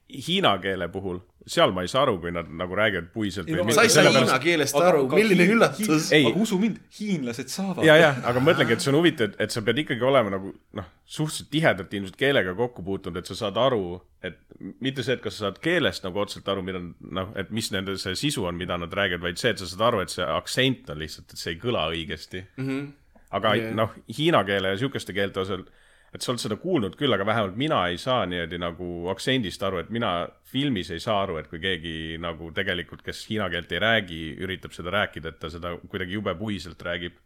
[0.09, 1.19] hiina keele puhul,
[1.49, 4.77] seal ma ei saa aru, kui nad nagu räägivad puiselt sa ei saa hiina keelest
[4.77, 6.09] aru, milline üllatus.
[6.15, 7.85] Aga usu mind, hiinlased saavad.
[7.85, 10.89] ja, ja, aga mõtlengi, et see on huvitav, et sa pead ikkagi olema nagu noh,
[11.05, 14.39] suhteliselt tihedalt ilmselt keelega kokku puutunud, et sa saad aru, et
[14.83, 17.97] mitte see, et kas sa saad keelest nagu otseselt aru, mida noh, et mis nende
[18.01, 20.89] see sisu on, mida nad räägivad, vaid see, et sa saad aru, et see aktsent
[20.93, 22.65] on lihtsalt, et see ei kõla õigesti mm.
[22.65, 22.89] -hmm.
[23.37, 23.75] aga yeah.
[23.77, 25.65] noh, hiina keele ja sihukeste keelte osas,
[26.13, 29.83] et sa oled seda kuulnud küll, aga vähemalt mina ei saa niimoodi nagu aktsendist aru,
[29.83, 30.11] et mina
[30.49, 34.73] filmis ei saa aru, et kui keegi nagu tegelikult, kes hiina keelt ei räägi, üritab
[34.75, 37.19] seda rääkida, et ta seda kuidagi jube puiselt räägib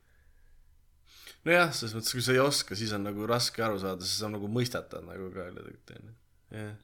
[1.48, 4.32] nojah, selles mõttes, kui sa ei oska, siis on nagu raske aru saada, sest sa
[4.32, 6.14] nagu mõistatad nagu ka tegelikult onju.
[6.60, 6.76] jah.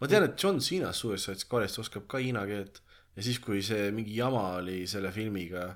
[0.00, 2.82] ma tean, et John Cena Suicide Squadist oskab ka hiina keelt
[3.14, 5.70] ja siis, kui see mingi jama oli selle filmiga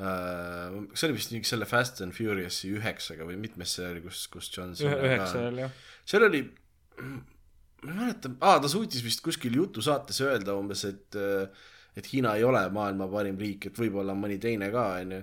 [0.00, 4.24] äh,, see oli vist mingi selle Fast and Furious'i üheksaga või mitmes see oli, kus,
[4.32, 5.76] kus John Cena üheksa oli jah.
[6.08, 6.44] seal oli,
[7.00, 11.20] ma ei mäleta, aa, ta suutis vist kuskil jutusaates öelda umbes, et
[11.96, 15.22] et Hiina ei ole maailma parim riik, et võib-olla on mõni teine ka, onju.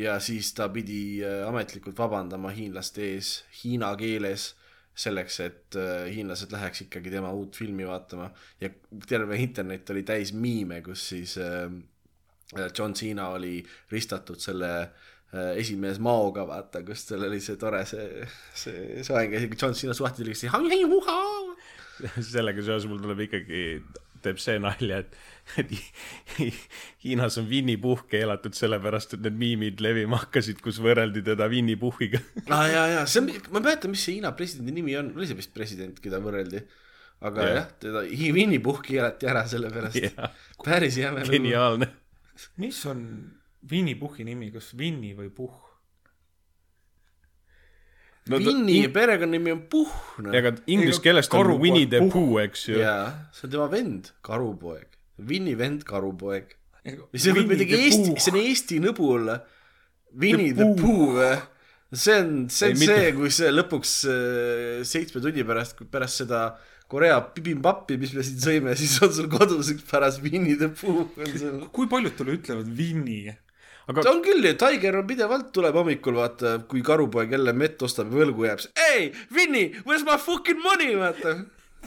[0.00, 4.52] ja siis ta pidi äh, ametlikult vabandama hiinlaste ees hiina keeles
[4.94, 8.70] selleks, et äh, hiinlased läheks ikkagi tema uut filmi vaatama ja
[9.08, 11.66] terve internet oli täis miime, kus siis äh,
[12.78, 13.58] John Cena oli
[13.92, 19.40] ristatud selle äh, esimees Maoga, vaata, kus tal oli see tore see, see soeng ja
[19.42, 20.52] isegi John Cena suhtes oli see
[22.34, 23.62] sellega seoses mul tuleb ikkagi,
[24.24, 25.16] teeb see nalja, et,
[25.60, 25.74] et
[26.38, 26.52] Hi-
[27.04, 31.76] Hiinas on Winny Puhh keelatud sellepärast, et need miimid levima hakkasid, kus võrreldi teda Winny
[31.80, 32.22] Puhhiga.
[32.48, 35.12] aa ah, jaa, jaa, see on, ma ei mäleta, mis see Hiina presidendi nimi on,
[35.16, 36.64] oli see vist president, keda võrreldi?
[37.24, 37.54] aga Jah.
[37.56, 38.00] jah teda,
[38.36, 40.18] Winny Puhh keelati ära sellepärast
[40.64, 41.88] päris jäme geniaalne.
[42.58, 43.00] Mis on
[43.70, 45.60] Winny Puhhi nimi, kas Winny või Puhh?
[48.26, 49.94] no ta- Winny perekonnanimi on Puhh,
[50.24, 50.32] noh.
[50.36, 52.00] aga inglise keeles ta on Winnie the.
[52.12, 52.78] Pooh, eks ju.
[52.80, 54.86] jaa, see on tema vend, karupoeg.
[55.28, 56.54] Winny vend, karupoeg.
[57.14, 59.38] see võib muidugi Eesti, see on Eesti nõbu olla.
[60.20, 61.34] Winny the Pooh või?
[61.94, 66.24] see on, see Ei, on mitte- see, kui see lõpuks äh, seitsme tunni pärast, pärast
[66.24, 66.40] seda
[66.90, 71.06] Korea bibimbappi, mis me siin sõime, siis on sul kodus üks paras Winny the Pooh
[71.06, 71.64] on sul.
[71.74, 73.34] kui paljud talle ütlevad Winny?
[73.88, 77.82] aga ta on küll ju, Tiger on pidevalt, tuleb hommikul vaata, kui karupoeg jälle mett
[77.84, 81.36] ostab ja võlgu jääb, siis ei, Winny, where's my fucking money, vaata.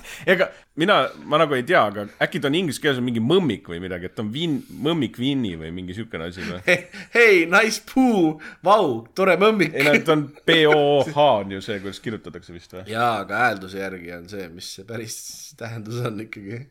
[0.34, 3.70] ega mina, ma nagu ei tea, aga äkki ta on inglise keeles on mingi mõmmik
[3.72, 6.78] või midagi, et ta on Vin-, mõmmik Winnie või mingi siukene asi või?
[7.18, 9.88] hei, nice poo, vau, tore mõmmik ei.
[9.88, 12.86] no ta on B-O-H on ju see, kuidas kirjutatakse vist või?
[12.94, 15.18] jaa, aga häälduse järgi on see, mis see päris
[15.60, 16.66] tähendus on ikkagi.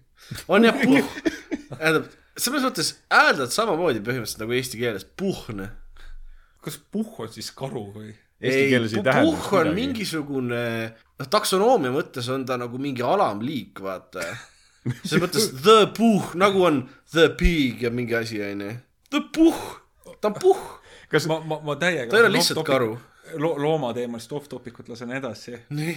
[0.52, 1.18] on jah puh,
[1.72, 5.66] tähendab selles mõttes hääldad samamoodi põhimõtteliselt nagu eesti keeles, puhn.
[6.64, 8.12] kas puhh on siis karu või?
[8.40, 9.80] Eesti keeles ei tähenda puhh on midagi.
[9.80, 10.64] mingisugune,
[11.18, 14.26] noh taksonoomia mõttes on ta nagu mingi alamliik, vaata.
[15.02, 16.82] selles mõttes the puhh, nagu on
[17.14, 18.74] the pig ja mingi asi, onju.
[19.10, 19.62] The puhh,
[20.20, 20.64] ta on puhh,
[21.12, 22.10] kas ma, ma, ma täiega.
[22.12, 22.92] ta ei ole lihtsalt karu.
[23.40, 23.54] lo,.
[23.62, 25.56] loomateemalist off-topic'ut lasen edasi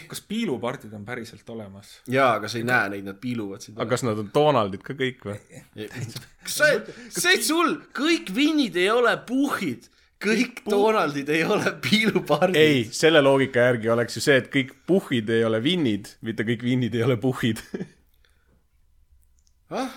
[0.10, 1.99] kas piilupardid on päriselt olemas?
[2.08, 3.78] jaa, aga sa ei näe neid, nad piiluvad sind.
[3.78, 5.38] aga kas nad on Donaldid ka kõik või?
[6.47, 6.71] kas sa,
[7.19, 9.91] see sul, kõik vinnid ei ole puhhid,
[10.23, 12.60] kõik Donaldid ei ole piilupardid.
[12.60, 16.63] ei, selle loogika järgi oleks ju see, et kõik puhhid ei ole vinnid, mitte kõik
[16.65, 17.62] vinnid ei ole puhhid.
[19.79, 19.91] ah?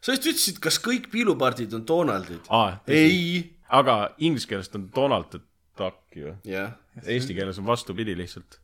[0.00, 2.44] sa just ütlesid, kas kõik piilupardid on Donaldid?
[2.52, 3.56] aa, ei.
[3.72, 5.42] aga inglise keelest on Donald the
[5.78, 6.36] Duck ju.
[6.44, 6.76] jah.
[7.06, 8.60] Eesti keeles on vastupidi lihtsalt.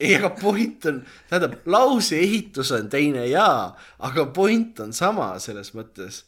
[0.00, 5.72] ei, aga point on, tähendab, lause ehitus on teine jaa, aga point on sama selles
[5.74, 6.27] mõttes.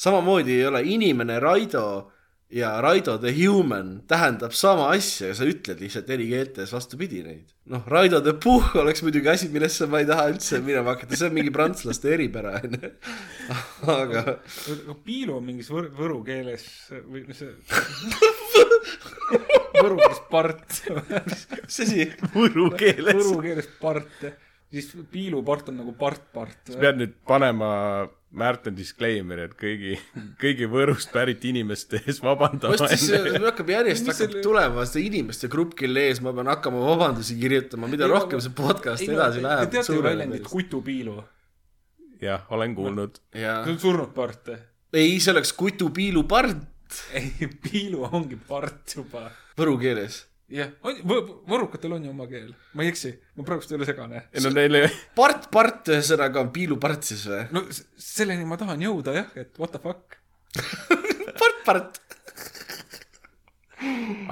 [0.00, 2.12] Samamoodi ei ole inimene Raido
[2.50, 7.52] ja Raido the human tähendab sama asja ja sa ütled lihtsalt eri keeltes vastupidi neid.
[7.70, 11.28] noh, Raido the puh oleks muidugi asi, millesse ma ei taha üldse minema hakata, see
[11.28, 12.90] on mingi prantslaste eripära onju.
[14.00, 16.64] aga aga piilu on mingis võr-, võru keeles
[17.06, 17.54] või noh, see
[19.80, 20.68] võru keeles part.
[21.68, 22.00] mis asi?
[22.34, 23.20] võru keeles.
[23.20, 24.18] võru keeles part,
[24.72, 26.62] siis piilupart on nagu part-part.
[26.72, 27.70] pead nüüd panema
[28.30, 29.96] Märten disclaimer'i, et kõigi,
[30.38, 33.40] kõigi Võrust pärit inimeste ees vabandama vastas, enne.
[33.42, 37.88] hakkab järjest hakkab selle- tulema see inimeste grupp, kelle ees ma pean hakkama vabandusi kirjutama,
[37.90, 39.70] mida Ei, rohkem ma- see podcast ei edasi te läheb.
[39.74, 41.16] teate ju väljendit kutupiilu?
[42.22, 43.18] jah, olen kuulnud.
[43.34, 44.48] ja see on surnud part.
[44.94, 46.62] ei, see oleks Kutu piilupard
[47.18, 47.32] ei,
[47.66, 49.26] piilu ongi part juba.
[49.58, 50.26] võru keeles.
[50.50, 50.70] jah,
[51.48, 54.24] võrukatel on ju oma keel, ma ei eksi, ma praegust ei ole segane.
[54.34, 57.42] ei no neil ei, part, part ühesõnaga on piilupart siis või?
[57.54, 57.64] no
[58.00, 60.18] selleni ma tahan jõuda jah, et what the fuck.
[61.40, 62.00] part, part.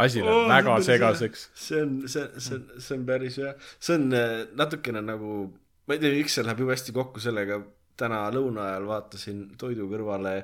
[0.04, 1.48] asi läheb väga segaseks.
[1.54, 5.40] see on, see, see on, see on päris hea, see on äh, natukene nagu,
[5.86, 7.62] ma ei tea, miks see läheb jube hästi kokku sellega,
[7.98, 10.40] täna lõuna ajal vaatasin toidu kõrvale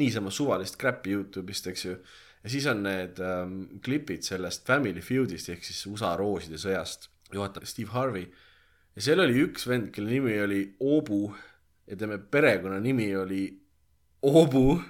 [0.00, 1.96] niisama suvalist crap'i Youtube'ist, eks ju.
[2.44, 7.66] Ja siis on need ähm, klipid sellest Family Feudist ehk siis USA rooside sõjast, juhatab
[7.68, 8.26] Steve Harvey.
[8.96, 11.22] ja seal oli üks vend, kelle nimi oli Oobu
[11.90, 13.44] ja tema perekonnanimi oli
[14.22, 14.80] Oobu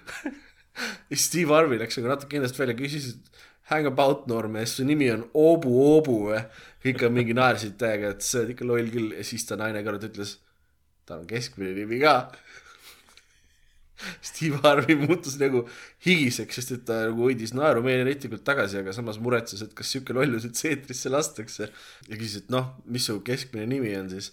[1.10, 5.10] ja Steve Harvey läks nagu natuke endast välja, küsis, et hang about noormees, su nimi
[5.14, 6.44] on Oobu Oobu või?
[6.80, 9.82] kõik on mingi naersid täiega, et sa oled ikka loll küll ja siis ta naine
[9.84, 10.38] kõrvalt ütles,
[11.04, 12.14] tal on keskmine nimi ka.
[14.30, 15.64] Steve Harvey muutus nagu
[16.06, 20.16] higiseks, sest et ta nagu hoidis naeru meeletelikult tagasi, aga samas muretses, et kas sihuke
[20.16, 21.70] lollus üldse eetrisse lastakse.
[22.08, 24.32] ja küsis, et noh, mis su keskmine nimi on siis.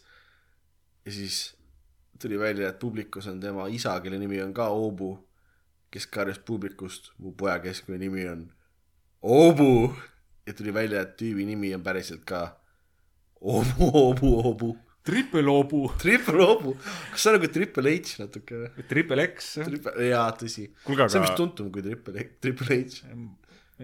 [1.06, 1.40] ja siis
[2.20, 5.14] tuli välja, et publikus on tema isa, kelle nimi on ka Oobu,
[5.94, 8.48] kes karjus publikust, mu poja keskmine nimi on
[9.22, 9.94] Oobu
[10.48, 12.58] ja tuli välja, et tüübi nimi on päriselt ka
[13.42, 14.76] Oobu, Oobu, Oobu.
[15.08, 16.76] Triple Obu, Triple Oobu,
[17.14, 18.86] kas see on nagu Triple H natuke või?
[18.92, 19.54] Triple X,
[20.10, 20.68] jaa, tõsi.
[20.84, 23.02] Kuulge, see on aga- vist tuntum kui Triple, Triple H.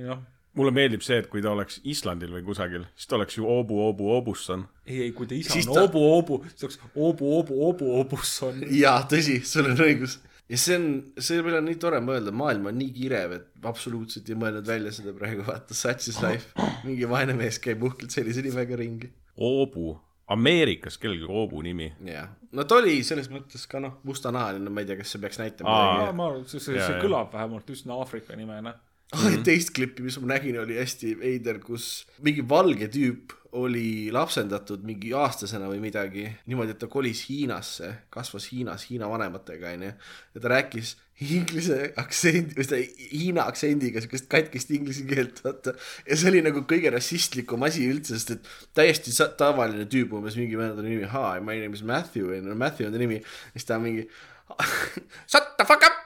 [0.04, 0.22] jah.
[0.54, 3.80] mulle meeldib see, et kui ta oleks Islandil või kusagil, siis ta oleks ju Oobu,
[3.88, 4.68] Oobu, Obusson.
[4.86, 7.88] ei, ei, kui ta isa Siis on ta- Obu, Obu, siis oleks Obu, Obu, Obu,
[8.04, 8.62] Obusson.
[8.70, 10.20] jaa, tõsi, sul on õigus.
[10.50, 10.86] ja see on,
[11.18, 14.92] selle peale on nii tore mõelda, maailm on nii kirev, et absoluutselt ei mõelnud välja
[14.94, 16.52] seda praegu, vaata, such is life.
[16.86, 19.10] mingi vaene mees käib uhkelt sellise nimega ringi.
[19.42, 19.96] Oobu,
[20.32, 21.90] Ameerikas kellelgi Oobu nimi.
[22.08, 25.40] jah, no ta oli selles mõttes ka noh, mustanahaline, ma ei tea, kas see peaks
[25.42, 25.76] näitama
[26.16, 28.76] ma arvan, et see, see, see kõlab vähemalt üsna Aafrika nimena.
[29.14, 29.30] ah,.
[29.48, 35.12] teist klippi, mis ma nägin, oli hästi veider, kus mingi valge tüüp oli lapsendatud mingi
[35.14, 39.92] aastasena või midagi, niimoodi, et ta kolis Hiinasse, kasvas Hiinas Hiina vanematega, onju.
[40.34, 42.80] ja ta rääkis inglise aktsendi, või seda
[43.14, 45.76] Hiina aktsendiga, siukest katkist inglise keelt, vaata.
[46.08, 50.58] ja see oli nagu kõige rassistlikum asi üldse, sest et täiesti tavaline tüüp, umbes mingi
[50.60, 53.22] vend oli nimi, hi, my name is Matthew, onju, Matthew on ta nimi.
[53.54, 54.08] siis ta mingi,
[55.32, 56.02] shut the fuck up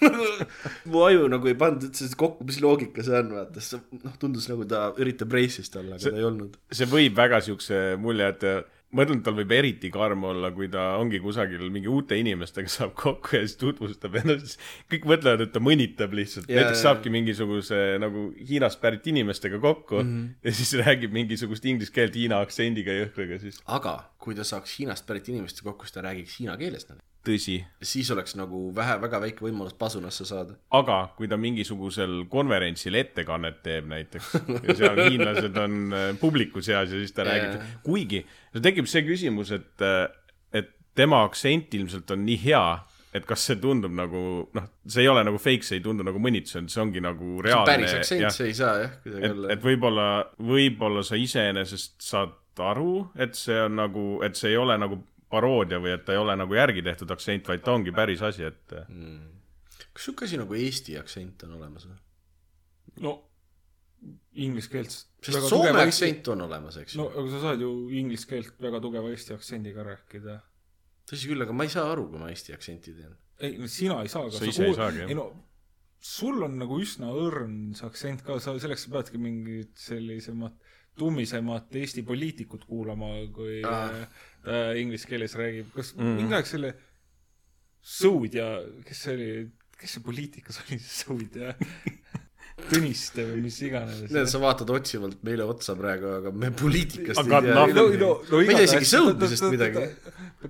[0.90, 4.48] mu aju nagu ei pannud üldse kokku, mis loogika see on, vaata, sest noh, tundus
[4.50, 6.58] nagu ta üritab racist olla, aga See- ta ei olnud.
[6.74, 8.46] see võib väga siukse mulje, et
[8.90, 12.70] ma ütlen, et tal võib eriti karm olla, kui ta ongi kusagil mingi uute inimestega
[12.72, 16.48] saab kokku ja siis tutvustab ennast, siis kõik mõtlevad, et ta mõnitab lihtsalt.
[16.50, 16.86] Jaa, näiteks jaa.
[16.88, 20.32] saabki mingisuguse nagu Hiinast pärit inimestega kokku mm -hmm.
[20.44, 25.06] ja siis räägib mingisugust inglise keelt Hiina aktsendiga jõhkraga, siis aga kui ta saaks Hiinast
[25.06, 27.00] pärit inimeste kokku, siis ta räägiks hiina keeles nagu.
[27.26, 27.58] tõsi.
[27.82, 30.56] siis oleks nagu vähe, väga väike võimalus pasunasse saada.
[30.76, 34.34] aga kui ta mingisugusel konverentsil ettekannet teeb näiteks
[34.68, 39.04] ja seal hiinlased on äh, publiku seas ja siis ta räägib, kuigi no tekib see
[39.06, 39.88] küsimus, et,
[40.52, 42.64] et tema aktsent ilmselt on nii hea,
[43.14, 44.24] et kas see tundub nagu
[44.56, 47.72] noh, see ei ole nagu fake, see ei tundu nagu mõnitus, see ongi nagu reaalne.
[47.72, 49.64] päris aktsent, see ei saa jah, kuidagi et, olla et.
[49.64, 50.10] võib-olla,
[50.50, 54.98] võib-olla sa iseenesest saad aru, et see on nagu, et see ei ole nagu
[55.30, 58.46] paroodia või et ta ei ole nagu järgi tehtud aktsent, vaid ta ongi päris asi,
[58.50, 58.76] et
[59.92, 61.98] kas sihuke asi nagu Eesti aktsent on olemas või?
[63.04, 63.16] no
[64.40, 64.94] inglise keelt.
[65.22, 68.80] sest Soome aktsent on olemas, eks ju no aga sa saad ju inglise keelt väga
[68.82, 70.40] tugeva eesti aktsendiga rääkida.
[71.10, 73.14] tõsi küll, aga ma ei saa aru, kui ma Eesti aktsenti teen.
[73.40, 75.12] ei, no sina ei saa, aga Sa ise ei saagi, jah.
[75.12, 75.30] ei no
[76.00, 80.56] sul on nagu üsna õrn see aktsent ka, sa selleks sa peadki mingit sellisemat
[80.98, 83.90] tummisemat Eesti poliitikut kuulama, kui Ah.
[83.90, 84.06] äh,
[84.44, 85.72] ta inglise keeles räägib.
[85.74, 86.16] kas mm.
[86.20, 86.74] Mingi aeg selle
[87.80, 88.46] Sõudja,
[88.84, 89.28] kes see oli,
[89.80, 91.54] kes see poliitikas oli, Sõudja?
[92.70, 94.02] Tõniste või mis iganes.
[94.12, 98.00] näed, sa vaatad otsivalt meile otsa praegu, aga me poliitikast Aga ei tea no, midagi.
[98.02, 99.84] no, no, ma ei tea isegi sõudmisest midagi.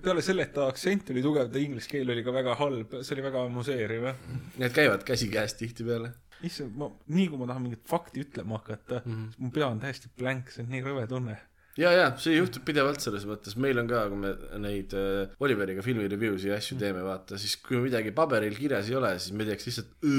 [0.02, 3.14] peale selle, et ta aktsent oli tugev, ta inglise keel oli ka väga halb, see
[3.14, 4.18] oli väga amuseeriv, jah.
[4.58, 6.10] Need käivad käsikäes tihtipeale.
[6.46, 9.12] issand, ma, nii kui ma tahan mingit fakti ütlema hakata mm.
[9.12, 9.30] -hmm.
[9.44, 11.36] mu pea on täiesti blank, see on nii rõve tunne.
[11.80, 14.34] ja, ja see juhtub pidevalt selles mõttes, meil on ka, kui me
[14.66, 18.98] neid äh, Oliveriga filmi review'si ja asju teeme, vaata, siis kui midagi paberil kirjas ei
[19.00, 20.10] ole, siis me teeks lihtsalt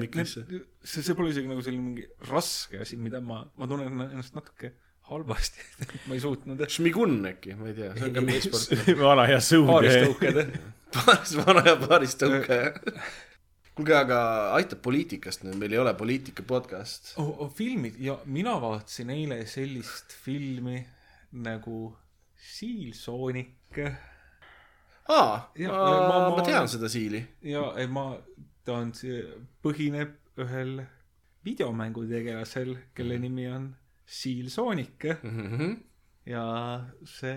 [0.00, 0.64] miks see.
[0.82, 4.72] see, pole isegi nagu selline mingi raske asi, mida ma, ma tunnen ennast natuke
[5.10, 5.62] halvasti,
[6.08, 6.64] ma ei suutnud.
[6.70, 8.88] Šmigun äkki, ma ei tea, see on ka meesport.
[8.98, 9.70] vana hea sõud.
[9.70, 10.58] haaristõuked.
[10.96, 12.80] paaris vana ja paaris tõuke, jah.
[13.76, 14.18] kuulge, aga
[14.56, 17.12] aitab poliitikast nüüd, meil ei ole poliitika podcast.
[17.20, 20.80] oh, oh, filmid ja mina vaatasin eile sellist filmi
[21.32, 21.80] nagu
[22.36, 23.78] Siilsoonik
[25.08, 27.20] aa, Ja, ma, ma- ma, tean seda siili.
[27.42, 28.06] ja ei, ma,
[28.64, 28.92] ta on,
[29.62, 30.80] põhineb ühel
[31.46, 33.68] videomängutegelasel, kelle nimi on
[34.06, 35.04] Siilsoonik
[36.26, 36.44] ja
[37.06, 37.36] see,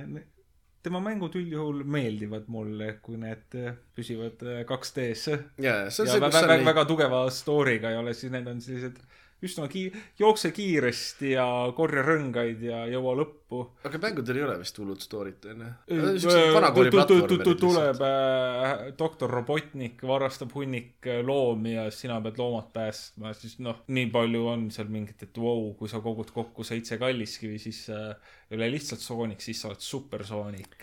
[0.84, 3.58] tema mängud üldjuhul meeldivad mulle, kui need
[3.96, 5.26] püsivad 2D-s
[5.60, 8.62] ja, see on ja see, väga, väga, väga tugeva story'ga ei ole, siis need on
[8.64, 9.02] sellised
[9.46, 13.62] üsna kii-, jookse kiiresti ja korja rõngaid ja jõua lõppu.
[13.88, 15.48] aga mängudel ei ole vist hullud story't,
[15.88, 22.72] siuksed vanakooli platvormid tuleb äh, doktor Robotnik, varastab hunnik äh, loomi ja sina pead loomad
[22.76, 26.68] päästma, siis noh, nii palju on seal mingit, et vau wow,, kui sa kogud kokku
[26.68, 28.14] seitse kalliskivi, siis äh,
[28.50, 30.78] ei ole lihtsalt Sonic, siis sa oled supersoonik.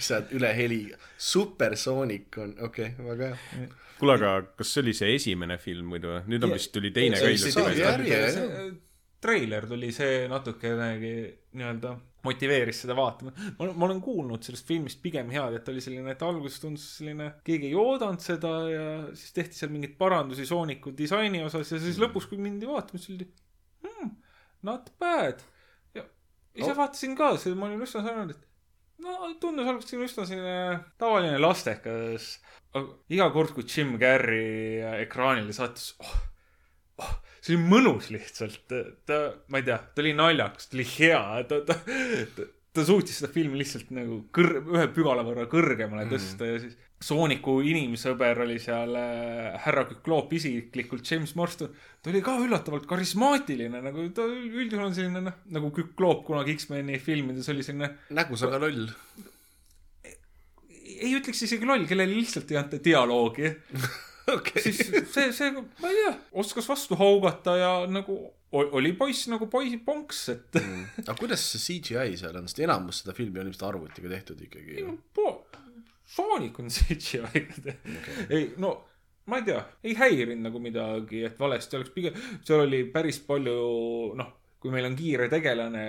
[0.00, 1.00] Eks sa oled üle heliga.
[1.30, 3.70] supersoonik on, okei okay,, väga hea.
[4.00, 6.22] kuule, aga kas see oli see esimene film muidu või?
[6.32, 7.36] nüüd on vist tuli teine ka oli
[8.08, 8.78] hiljuti
[9.20, 11.12] treiler tuli, see natukenegi
[11.58, 11.92] nii-öelda
[12.24, 13.32] motiveeris seda vaatama.
[13.36, 16.60] ma olen, ma olen kuulnud sellest filmist pigem head, et ta oli selline, et alguses
[16.62, 21.72] tundus selline, keegi ei oodanud seda ja siis tehti seal mingeid parandusi Sooniku disaini osas
[21.74, 23.28] ja siis lõpus, kui mindi vaatama, siis oli
[23.86, 24.12] hmm,
[24.68, 25.44] not bad.
[25.96, 26.04] ja
[26.54, 26.76] ise Oh.
[26.82, 28.49] vaatasin ka, ma olin üsna sarnane, et
[29.04, 32.36] no tundus alguses üsna selline tavaline lastekas.
[32.74, 32.86] aga
[33.16, 36.14] iga kord, kui Jim Carrey ekraanile saatis, oh,
[37.02, 38.76] oh, see oli mõnus lihtsalt.
[39.08, 41.78] ta, ma ei tea, ta oli naljakas, ta oli hea, ta, ta,
[42.36, 46.52] ta, ta suutis seda filmi lihtsalt nagu kõr-, ühe pügala võrra kõrgemale tõsta mm.
[46.52, 51.70] ja siis Sooniku inimsõber oli seal äh, härra Kükloop isiklikult, James Marston.
[52.02, 56.98] ta oli ka üllatavalt karismaatiline, nagu ta üldjuhul on selline noh, nagu Kükloop kunagi X-meni
[57.00, 58.90] filmides oli selline nägus aga loll.
[60.90, 63.48] ei ütleks isegi loll, kellele lihtsalt ei anta dialoogi.
[64.36, 64.62] okei.
[64.68, 64.82] siis
[65.14, 66.12] see, see, ma ei tea,
[66.44, 68.18] oskas vastu haugata ja nagu
[68.52, 70.60] oli poiss nagu poisi ponks, et
[71.06, 74.82] aga kuidas see CGI seal on, sest enamus seda filmi on ilmselt arvutiga tehtud ikkagi
[74.82, 74.98] ju.
[76.10, 77.98] Sonic on CGI-ga tehtud.
[78.28, 78.74] ei no
[79.30, 83.58] ma ei tea, ei häirinud nagu midagi, et valesti oleks pigem, seal oli päris palju
[84.18, 85.84] noh, kui meil on kiire tegelane,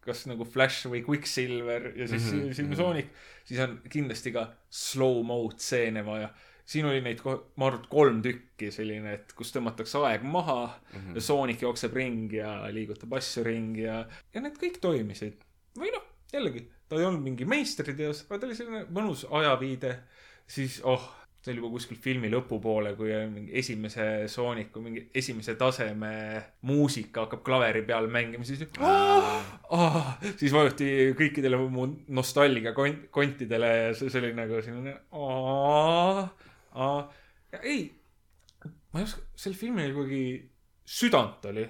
[0.00, 2.54] kas nagu Flash või Quicksilver ja siis mm -hmm.
[2.56, 3.10] siin Sonic,
[3.44, 6.30] siis on kindlasti ka slow-mo stseene vaja
[6.70, 11.14] siin oli neid, ma arvan, kolm tükki selline, et kus tõmmatakse aeg maha mm -hmm.
[11.18, 15.42] ja Sonic jookseb ringi ja liigutab asju ringi ja, ja need kõik toimisid.
[15.78, 19.96] või noh, jällegi, ta ei olnud mingi meistriteos, aga ta oli selline mõnus ajaviide.
[20.50, 21.02] siis, oh,
[21.40, 26.10] see oli juba kuskil filmi lõpupoole, kui mingi esimese Sooniku mingi esimese taseme
[26.68, 29.38] muusika hakkab klaveri peal mängima, siis oh,
[29.76, 29.96] oh,
[30.36, 36.26] siis vajuti kõikidele mu nostalgia kont-, kontidele ja see, see oli nagu selline aa,
[36.76, 37.00] aa.
[37.56, 37.86] ja ei,
[38.92, 40.24] ma ei oska, sel filmil kuidagi
[40.90, 41.64] südant oli.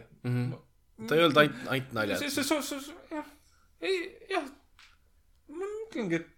[1.06, 3.36] ta ei olnud ainult, ainult naljad see, see, see, jah,
[3.84, 4.00] ei,
[4.30, 4.44] jah,
[5.50, 6.28] ma mõtlengi, et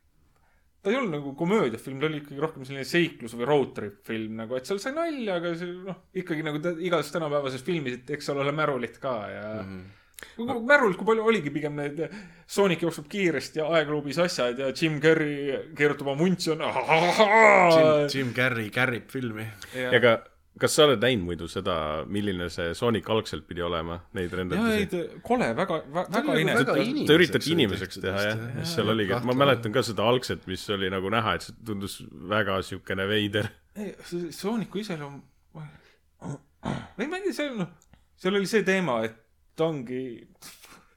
[0.82, 4.38] ta ei olnud nagu komöödiafilm, ta oli ikkagi rohkem selline seiklus või road trip film
[4.42, 8.14] nagu, et seal sai nalja, aga see noh, ikkagi nagu ta, igas tänapäevases filmis, et
[8.16, 9.76] eks seal ole märulit ka ja mm.
[10.38, 10.64] -hmm.
[10.66, 12.02] märul, kui palju oligi pigem need
[12.46, 16.66] Sonic jookseb kiiresti ja aegluubis asjad ja Jim Carrey keerutab oma vuntsi on.
[16.66, 19.46] Jim, Jim Carrey kärrib filmi.
[19.74, 20.18] ja ka,
[20.60, 21.74] kas sa oled näinud muidu seda,
[22.12, 26.76] milline see Sonic algselt pidi olema, neid renderdusi?, kole, väga, väga oli inetu väga
[27.08, 30.64] ta oli inimeseks teha jah jah., mis seal oligi, ma mäletan ka seda algset, mis
[30.74, 31.98] oli nagu näha, et see tundus
[32.34, 33.48] väga siukene veider.
[33.78, 35.20] ei, see Sooniku iseloom,
[35.56, 35.64] ma
[37.00, 37.72] ei tea, seal noh,
[38.20, 39.16] seal oli see teema, et
[39.56, 40.02] ta ongi,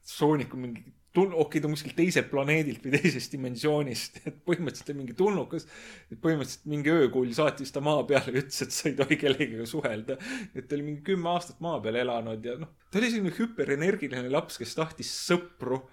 [0.05, 4.39] Soonik on mingi tul-, okei okay,, ta on kuskilt teiselt planeedilt või teisest dimensioonist, et
[4.47, 5.68] põhimõtteliselt on mingi tulnukas.
[6.11, 9.70] et põhimõtteliselt mingi öökuul saatis ta maa peale ja ütles, et sa ei tohi kellegagi
[9.70, 10.18] suhelda.
[10.53, 14.34] et ta oli mingi kümme aastat maa peal elanud ja noh, ta oli selline hüperenergiline
[14.34, 15.84] laps, kes tahtis sõpru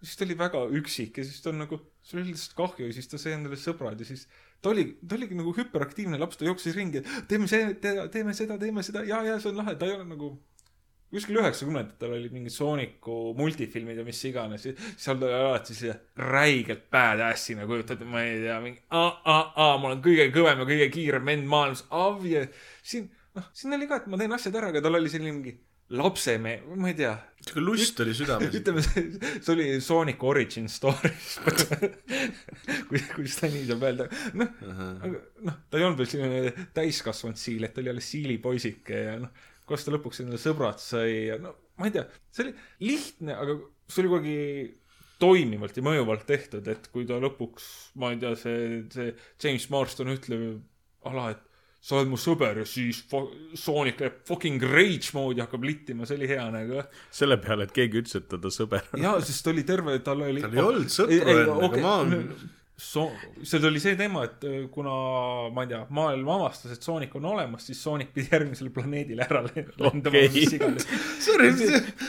[0.00, 2.96] siis ta oli väga üksik ja siis ta on nagu, sul oli lihtsalt kahju ja
[2.96, 4.26] siis ta sai endale sõbrad ja siis
[4.62, 8.84] ta oli, ta oligi nagu hüperaktiivne laps, ta jooksis ringi, teeme see, teeme seda, teeme
[8.86, 10.32] seda ja, ja see on lahe, ta ei ole nagu
[11.10, 16.86] kuskil üheksakümnendatel olid mingid Sooniku multifilmid ja mis iganes, seal ta oli alati see räigelt
[16.92, 20.90] badass'ina kujutatud, ma ei tea, mingi aa, aa, aa, ma olen kõige kõvem ja kõige
[20.94, 22.44] kiirem vend maailmas, avi ja
[22.82, 25.56] siin, noh, siin oli ka, et ma teen asjad ära, aga tal oli selline mingi
[25.90, 28.54] lapsemehe, ma ei tea, sihuke lust oli südames.
[28.60, 31.40] ütleme, see, oli Sonic Origin Stories
[32.88, 34.06] kui, kui seda nii saab öelda.
[34.38, 35.14] noh, aga
[35.48, 39.48] noh, ta ei olnud veel selline täiskasvanud siil, et ta oli alles siilipoisike ja noh,
[39.70, 42.04] kuidas ta lõpuks endale sõbrad sai ja no ma ei tea,
[42.34, 42.54] see oli
[42.90, 43.56] lihtne, aga
[43.88, 44.40] see oli kuidagi
[45.20, 47.64] toimivalt ja mõjuvalt tehtud, et kui ta lõpuks,
[48.00, 49.12] ma ei tea, see, see
[49.42, 50.60] James Marston ütleb
[51.08, 51.42] ala, et
[51.80, 53.02] sa oled mu sõber ja siis
[53.56, 56.82] Sonic läheb fucking rage moodi, hakkab littima, see oli hea nagu
[57.16, 59.04] selle peale, et keegi ütles, et ta ta sõber on.
[59.04, 60.44] jaa, sest ta oli terve, tal oli.
[60.44, 63.10] Tal ei olnud sõpru enne, aga ma- So-,
[63.44, 64.92] see oli see teema, et äh, kuna
[65.52, 69.42] ma ei tea, maailm avastas, et Sonic on olemas, siis Sonic pidi järgmisele planeedile ära
[69.44, 70.88] lendama okay., mis iganes.
[71.20, 71.50] Sorry,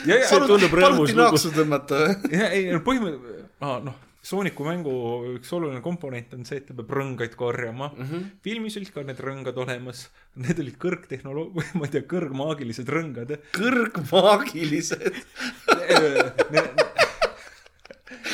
[0.08, 1.42] Ja- ja- see tundub rõõmus lugu.
[1.52, 2.00] tõmmata
[2.32, 4.92] ja ei, põhimõtteliselt, noh, Sooniku mängu
[5.34, 8.04] üks oluline komponent on see, et ta peab rõngaid korjama mm.
[8.06, 8.26] -hmm.
[8.46, 10.04] filmis olid ka need rõngad olemas,
[10.38, 13.34] need olid kõrgtehnoloog-, ma ei tea, kõrgmaagilised rõngad.
[13.58, 15.10] kõrgmaagilised.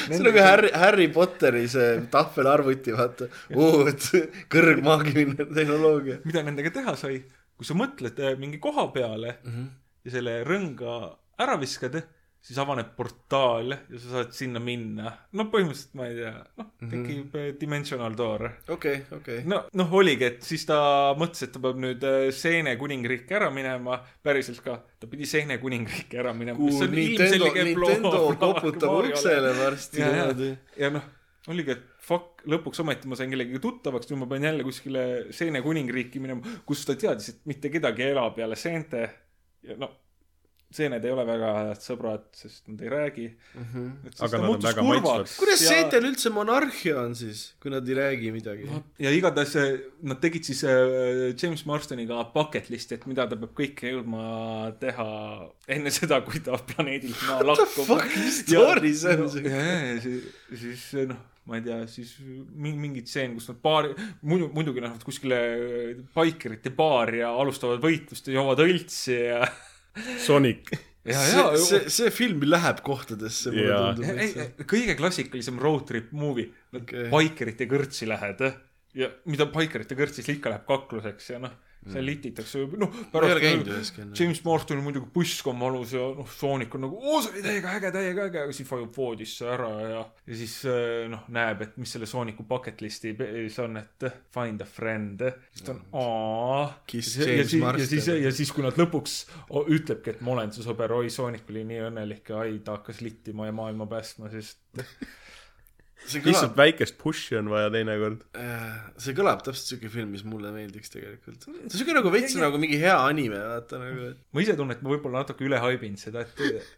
[0.12, 3.28] see on nagu Harry, Harry Potteri see tahvelarvuti, vaata.
[3.92, 4.09] et
[4.52, 6.20] kõrgmaagiline tehnoloogia.
[6.28, 7.22] mida nendega teha sai,
[7.59, 9.50] kui sa mõtled äh, mingi koha peale mm.
[9.50, 9.68] -hmm.
[10.04, 10.98] ja selle rõnga
[11.38, 12.00] ära viskad,
[12.45, 15.11] siis avaneb portaal ja sa saad sinna minna.
[15.36, 17.59] no põhimõtteliselt ma ei tea, noh, tekib mm -hmm.
[17.61, 18.47] dimensional door.
[18.76, 19.43] okei, okei.
[19.45, 20.78] no, noh, oligi, et siis ta
[21.18, 25.59] mõtles, et ta peab nüüd äh, Seene kuningriiki ära minema, päriselt ka, ta pidi Seene
[25.59, 26.59] kuningriiki ära minema.
[26.59, 31.05] Nintendo, Nintendo koputab uksele varsti ja, ja ja noh,
[31.49, 35.62] oligi, et fuck, lõpuks ometi ma sain kellegagi tuttavaks, nüüd ma pean jälle kuskile Seene
[35.64, 39.09] kuningriiki minema, kus ta teadis, et mitte kedagi ei ela peale seente.
[39.62, 39.91] ja no,
[40.74, 43.68] seened ei ole väga head sõbrad, sest nad ei räägi mm.
[43.72, 44.16] -hmm.
[44.26, 45.30] Aga nad on väga maitsvad.
[45.40, 48.68] kuidas seentel üldse monarhia on siis, kui nad ei räägi midagi?
[48.98, 53.54] ja igatahes äh, nad tegid siis äh, James Marstoniga bucket list'i, et mida ta peab
[53.56, 55.08] kõike jõudma teha
[55.68, 57.88] enne seda, kui ta planeedilt maa lahkub.
[57.88, 59.48] fuck, mis story see on see?
[59.48, 62.12] ja, ja, ja siis, siis noh, ma ei tea, siis
[62.60, 65.38] mingi, tseen, kus nad paari, muidu, muidugi lähevad kuskile
[66.12, 69.40] baikerite baari ja alustavad võitlust ja joovad õltsi ja,
[70.22, 70.72] Sonic.
[71.09, 73.93] ja, see ja, see, see film läheb kohtadesse, mulle Jaa.
[73.97, 74.22] tundub.
[74.24, 76.82] ei, kõige klassikalisem road trip movie Okei.
[76.82, 78.45] okay., baikerite kõrtsi lähed
[78.99, 81.55] ja mida baikerite kõrtsis ikka läheb kakluseks ja noh,
[81.88, 84.04] seal lititakse, noh, ma ei ole käinud üheski.
[84.18, 87.44] James Marston on muidugi pusk on valus ja noh, Sonic on nagu, oo see oli
[87.44, 91.62] täiega äge, täiega äge, aga siis vajub voodisse ära ja, ja siis äh, noh, näeb,
[91.64, 95.24] et mis selle Sooniku bucket list'i peis on, et find a friend.
[95.52, 96.66] siis ta on aa.
[96.88, 99.20] Kiss ja, siis, ja siis, ja siis, kui nad lõpuks
[99.78, 103.02] ütlebki, et ma olen su sõber, oi, Sonic oli nii õnnelik ja ai, ta hakkas
[103.04, 104.60] littima ja maailma päästma, sest
[106.05, 108.24] see lihtsalt kõlab, väikest push'i on vaja teinekord.
[109.01, 111.46] see kõlab täpselt siuke film, mis mulle meeldiks tegelikult.
[111.46, 114.76] see on siuke nagu veits nagu mingi hea anime, vaata nagu, et ma ise tunnen,
[114.76, 116.68] et ma võib-olla natuke üle haibinud seda, et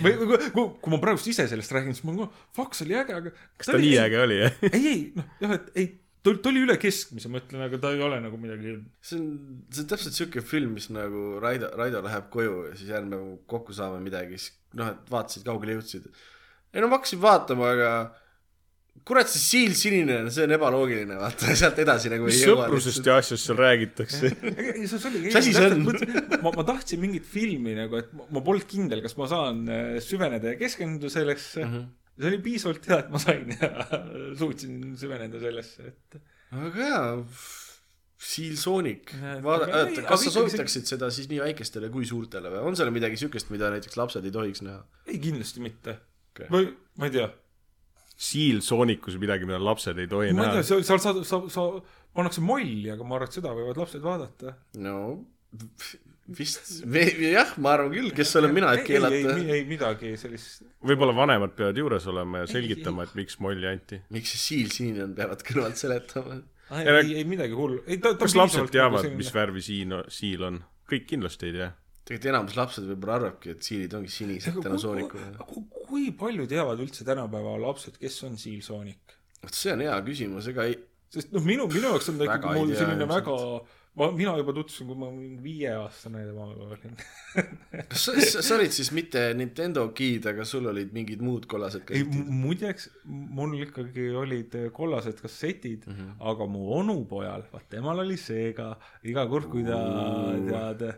[0.00, 2.96] või kui, kui, kui ma praegust ise sellest räägin, siis ma nagu, fuck, see oli
[3.02, 4.56] äge, aga kas ta nii äge oli, jah?
[4.70, 5.88] ei, ei, noh, jah, et ei,
[6.24, 8.78] ta oli, ta oli üle keskmise, ma ütlen, aga ta ei ole nagu midagi.
[9.04, 9.26] see on,
[9.68, 13.76] see on täpselt siuke film, mis nagu Raido, Raido läheb koju ja siis järgmine kokku
[13.76, 16.08] saame midagi, siis noh, et vaatasid, kaugele jõudsid.
[16.72, 17.90] ei no ma hakkasin vaatama, aga
[19.04, 22.68] kurat, see siil sinine see on ebaloogiline, vaata, sealt edasi nagu mis ei jõua.
[22.68, 24.30] sõprusest ja asjast seal räägitakse?
[24.78, 24.94] Mis
[25.40, 25.82] asi see on?
[26.44, 30.54] ma, ma tahtsin mingit filmi nagu, et ma, polnud kindel, kas ma saan äh, süveneda
[30.54, 31.74] ja keskenduda sellesse mm.
[31.74, 31.90] -hmm.
[32.20, 33.72] see oli piisavalt hea, et ma sain ja
[34.40, 36.18] suutsin süveneda sellesse, et
[36.54, 37.12] aga jaa,
[38.24, 39.10] Seal Sonic
[39.44, 43.50] vaata, kas sa soovitaksid seda siis nii väikestele kui suurtele või on seal midagi siukest,
[43.52, 44.80] mida näiteks lapsed ei tohiks näha?
[45.10, 45.98] ei, kindlasti mitte
[46.32, 46.48] okay..
[46.48, 46.70] või
[47.00, 47.28] ma ei tea,
[48.14, 50.66] Seal Soonicus midagi, mida lapsed ei tohi ma ei näha tea,.
[50.70, 51.64] seal, seal sa, sa, sa
[52.14, 54.54] pannakse molli, aga ma arvan, et seda võivad lapsed vaadata.
[54.78, 54.98] no
[56.38, 56.70] vist,
[57.20, 59.36] jah, ma arvan küll, kes olen mina, et ei, ei, keelata.
[59.36, 60.64] ei, ei midagi sellist.
[60.84, 64.00] võib-olla vanemad peavad juures olema ja selgitama, et miks molli anti.
[64.14, 66.40] miks see siil sinine on, peavad kõrvalt seletama.
[66.80, 67.82] ei ei, ei midagi hullu.
[67.86, 70.62] ei, kas lapsed teavad, mis värvi siin, siil on?
[70.90, 71.70] kõik kindlasti ei tea.
[72.04, 75.30] Tegelikult enamus lapsed võib-olla arvabki, et siilid ongi sinised tänu soonikule.
[75.88, 79.16] kui palju teavad üldse tänapäeva lapsed, kes on Seal Sonic?
[79.44, 80.76] vot see on hea küsimus, ega ei,
[81.12, 83.34] sest noh, minu, minu jaoks on ta ikkagi ei mul selline väga,
[84.00, 86.96] ma, mina juba tutvusin, kui ma olin viieaastane tema olin.
[87.90, 91.84] kas sa, sa, sa olid siis mitte Nintendo kid, aga sul olid mingid muud kollased
[91.84, 92.34] ei, kassetid?
[92.44, 92.88] muideks,
[93.38, 96.14] mul ikkagi olid kollased kassetid mm, -hmm.
[96.32, 98.72] aga mu onupojal, vaat temal oli seega,
[99.04, 99.80] iga kord, kui ta
[100.48, 100.88] tead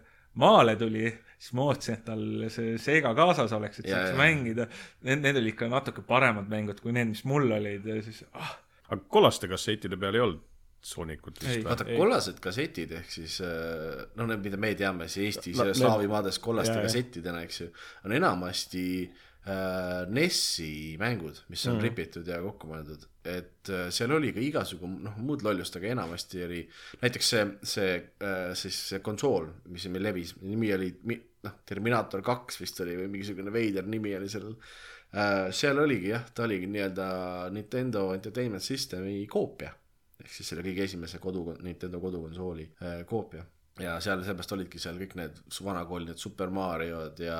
[0.40, 1.06] maale tuli,
[1.36, 4.68] siis ma ootasin, et tal see seega kaasas oleks, et saaks mängida.
[5.06, 8.56] Need, need olid ikka natuke paremad mängud kui need, mis mul olid ja siis ah,
[8.90, 10.44] aga kollaste kassettide peal ei olnud
[10.86, 11.48] Soonicut Ei.
[11.48, 11.66] vist või?
[11.66, 16.10] vaata, kollased kassetid ehk siis noh, need, mida me teame siis Eestis No, ja slaavi
[16.10, 17.68] maades kollaste kassettidena, eks ju,
[18.06, 20.70] on enamasti äh, NES-i
[21.00, 21.86] mängud, mis on mm.
[21.88, 26.42] ripitud ja kokku mõeldud, et äh, seal oli ka igasugu noh, muud lollust, aga enamasti
[26.46, 26.60] oli
[27.02, 32.60] näiteks see, see äh, siis see konsool, mis meil levis, nimi oli noh, Terminaator kaks
[32.62, 35.48] vist oli või mingisugune veider nimi oli sellel äh,.
[35.54, 37.08] seal oligi jah, ta oligi nii-öelda
[37.54, 39.72] Nintendo Entertainment Systemi koopia
[40.16, 42.70] ehk siis selle kõige esimese kodu, Nintendo kodukonsooli
[43.06, 43.44] koopia.
[43.82, 47.38] Ja seal seepärast olidki seal kõik need vanakooli need Super Mariod ja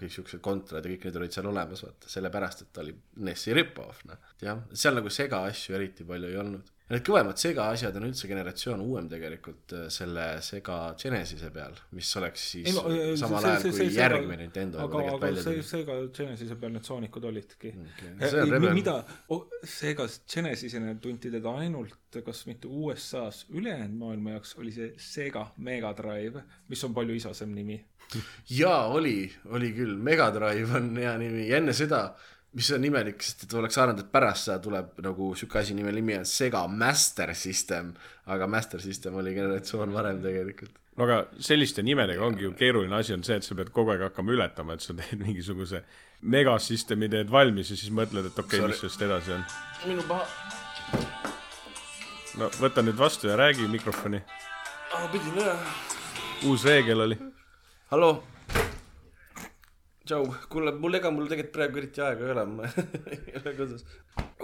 [0.00, 2.94] kõik siuksed kontrad ja kõik need olid seal olemas, vaata, sellepärast, et ta oli
[3.26, 4.30] NES-i rip-off, noh.
[4.42, 6.73] jah, seal nagu sega asju eriti palju ei olnud.
[6.90, 12.10] Need kõvemad sega asjad on üldse generatsioon uuem tegelikult äh, selle Sega Genesise peal, mis
[12.20, 15.30] oleks siis Ei, no, äh, samal see- ajal see- kui see- järgmine Nintendo aga, aga
[15.46, 17.72] see, seega Genesise peal need Soonicud olidki.
[17.78, 17.88] On
[18.20, 18.74] ei, rebel.
[18.76, 18.98] mida,
[19.64, 25.94] seega Genesisena tunti teda ainult, kas mitte USA-s, ülejäänud maailma jaoks oli see Sega Mega
[25.96, 27.80] Drive, mis on palju isasem nimi.
[28.52, 31.48] jaa, oli, oli küll, Mega Drive on hea nimi.
[31.48, 32.10] Ja enne seda,
[32.54, 35.92] mis on imelik, sest et oleks arvanud, et pärast seda tuleb nagu sihuke asi, mille
[35.96, 37.92] nimi on Sega Master System,
[38.30, 40.78] aga Master System oli generatsioon varem tegelikult.
[40.96, 44.04] no aga selliste nimedega ongi ju keeruline asi on see, et sa pead kogu aeg
[44.06, 45.82] hakkama ületama, et sa teed mingisuguse
[46.34, 49.42] megasüsteemi teed valmis ja siis mõtled, et okei okay,, mis sellest edasi on.
[49.90, 50.28] minu paha,
[52.38, 54.22] no võta nüüd vastu ja räägi mikrofoni.
[55.12, 55.58] pidin üle.
[56.46, 57.18] uus reegel oli.
[57.90, 58.14] hallo.
[60.08, 62.68] tšau, kuule, mul ega mul tegelikult praegu eriti aega ei ole, ma
[63.14, 63.84] ei ole kodus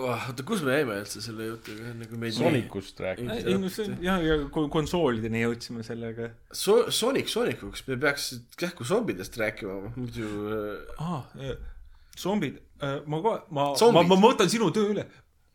[0.01, 3.37] oota, kus me jäime üldse selle jutuga, enne kui meid Soonicust rääkida.
[3.45, 6.31] ei no see, jah, ja ko- konsoolideni jõudsime sellega.
[6.57, 8.31] So-, Sonic Sonicuks me peaks
[8.61, 11.53] kähku zombidest rääkima, muidu äh, aa,
[12.21, 14.09] zombid, ma kohe, ma, ma, Zombid.
[14.15, 15.05] ma võtan sinu töö üle.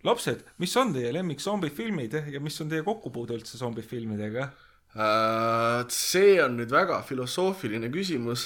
[0.06, 4.52] lapsed, mis on teie lemmik zombifilmid ja mis on teie kokkupuude üldse zombifilmidega?
[4.96, 8.46] Äh, see on nüüd väga filosoofiline küsimus.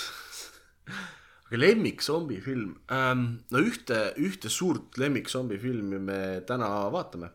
[1.49, 7.31] aga lemmik zombifilm ähm,, no ühte, ühte suurt lemmik zombifilmi me täna vaatame.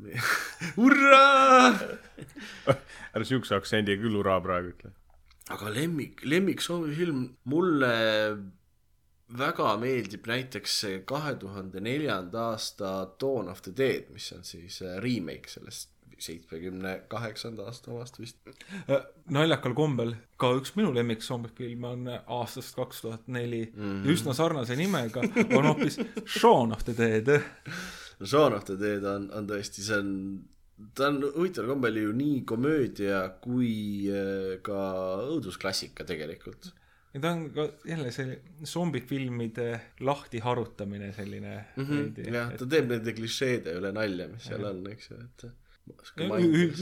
[0.78, 1.74] hurraa!
[3.10, 4.94] ära siukse aktsendiga küll hurraa praegu ütle.
[5.50, 7.94] aga lemmik, lemmik zombifilm, mulle
[9.40, 14.80] väga meeldib näiteks see kahe tuhande neljanda aasta Dawn of the Dead, mis on siis
[14.86, 15.90] äh, remake sellest
[16.20, 18.36] seitsmekümne kaheksanda aasta omast vist.
[18.90, 24.04] Äh, naljakal kombel ka üks minu lemmik zombifilme on aastast kaks tuhat neli Mhm.
[24.14, 25.20] üsna sarnase nimega
[25.56, 27.42] on hoopis Shaun of the Dead
[28.24, 30.10] Shaun of the Dead on, on tõesti, see on,
[30.94, 33.70] ta on huvitaval kombel ju nii komöödia kui
[34.12, 34.76] äh, ka
[35.32, 36.72] õudusklassika tegelikult.
[37.14, 38.36] ja ta on ka jälle see
[38.68, 42.32] zombifilmide lahtiharutamine selline Mm -hmm.
[42.34, 45.50] jah, ta teeb nende klišeede üle nalja, mis seal on, eks ju, et.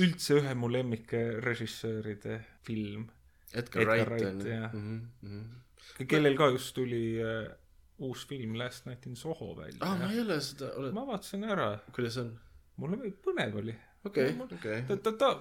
[0.04, 3.08] Üldse ühe mu lemmikrežissööride film
[3.52, 5.08] Edgar Edgar Wright Wright, on ju mm.
[5.22, 6.06] -hmm.
[6.06, 7.50] kellel ka just tuli äh,
[7.98, 11.44] uus film Last Night in Soho välja ah, ma ei ole seda, oled, ma vaatasin
[11.44, 12.38] ära kuidas on?
[12.76, 13.74] mulle põnev oli
[14.04, 14.82] okei, okei.
[14.88, 15.32] ta ta ta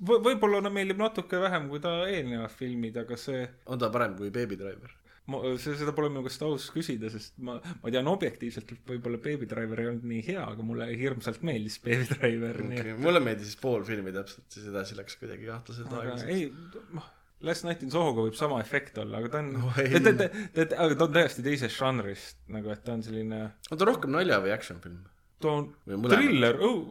[0.00, 4.16] võ- võib-olla ta meeldib natuke vähem kui ta eelnevad filmid aga see on ta parem
[4.16, 5.01] kui Baby Driver?
[5.30, 9.46] Ma seda pole minu käest aus küsida sest ma ma tean objektiivselt et võib-olla Baby
[9.50, 12.94] Driver ei olnud nii hea aga mulle hirmsalt meeldis Baby Driver okay..
[12.98, 16.32] mulle meeldis pool filmi täpselt, siis edasi läks kuidagi kahtlaselt aeglaselt.
[16.32, 16.48] ei
[16.98, 17.10] noh
[17.42, 19.94] Last Night in Sohoga võib sama efekt olla aga ta on Oh, ei.
[19.94, 23.78] ta, ta, ta, aga ta on täiesti teisest žanrist nagu et ta on selline on
[23.78, 25.00] ta rohkem nalja või action film?
[25.42, 25.70] ta on
[26.10, 26.82] triller oh,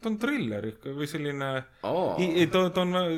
[0.00, 1.50] ta on triller ikka või selline.
[2.22, 3.10] I- ta ta on äh,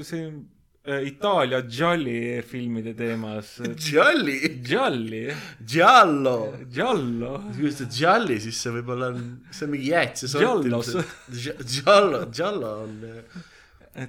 [1.06, 6.58] Itaalia gialli filmide teemas Gialli, gialli Giallo.
[6.68, 10.92] giallo kui sa Gialli, siis see võib-olla on, see on mingi jäätise Giallos.
[11.30, 12.98] Giallo, Giallo on.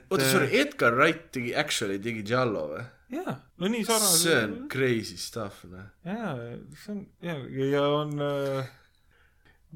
[0.10, 2.84] oota, sorry, Edgar Wright tegi, actually tegi Giallo või?
[3.12, 5.90] jaa no nii sarnane see on crazy stuff, noh.
[6.08, 6.36] jaa
[6.84, 7.36] see on ja
[7.74, 8.70] ja on äh,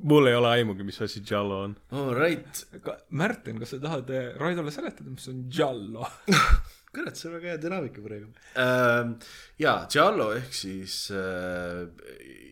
[0.04, 1.76] mul ei ole aimugi, mis asi Jallo on.
[1.92, 2.64] All right.
[3.10, 6.08] Märten kas sa tahad Raidole seletada mis on giallo
[6.96, 8.30] kurat, see on väga hea dünaamika praegu
[8.62, 9.16] ähm,.
[9.62, 11.84] jaa, Giallo ehk siis äh,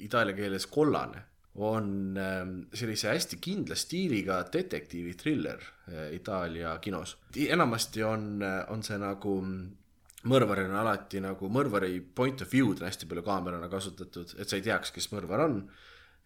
[0.06, 7.18] itaalia keeles kollane on ähm, sellise hästi kindla stiiliga detektiivi triller äh, Itaalia kinos.
[7.48, 8.42] enamasti on,
[8.74, 9.38] on see nagu
[10.30, 14.60] mõrvaril on alati nagu mõrvari point of view'd on hästi palju kaamerana kasutatud, et sa
[14.60, 15.58] ei teaks, kes mõrvar on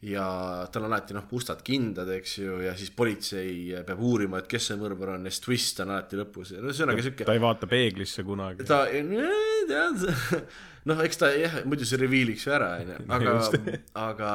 [0.05, 4.49] ja tal on alati noh, mustad kindad, eks ju, ja siis politsei peab uurima, et
[4.51, 7.33] kes see mõrvar on ja siis twist on alati lõpus ja no ühesõnaga siuke ta
[7.33, 8.67] ei vaata peeglisse kunagi.
[8.69, 8.83] ta,
[9.71, 10.03] tead,
[10.91, 13.37] noh, eks ta jah, muidu see reveal'iks ju ära, onju, aga
[14.03, 14.33] aga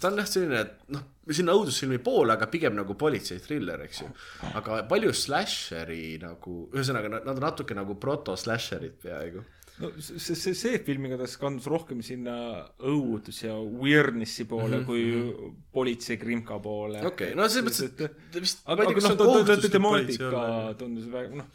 [0.00, 1.04] ta on jah selline, et noh,
[1.36, 4.08] sinna õudusfilmi poole, aga pigem nagu politsei thriller, eks ju.
[4.56, 9.44] aga palju slasheri nagu, ühesõnaga nad on natuke nagu proto-slasherid peaaegu.
[9.82, 12.36] No see see see film igatahes kandus rohkem sinna
[12.78, 14.86] õudus ja weirdnessi poole mm -hmm.
[14.86, 17.02] kui politsei krimka poole.
[17.06, 21.08] Okei, no selles mõttes, et ta vist, aga aga noh on kohustuslik politsei temaatika tundus
[21.10, 21.48] väga noh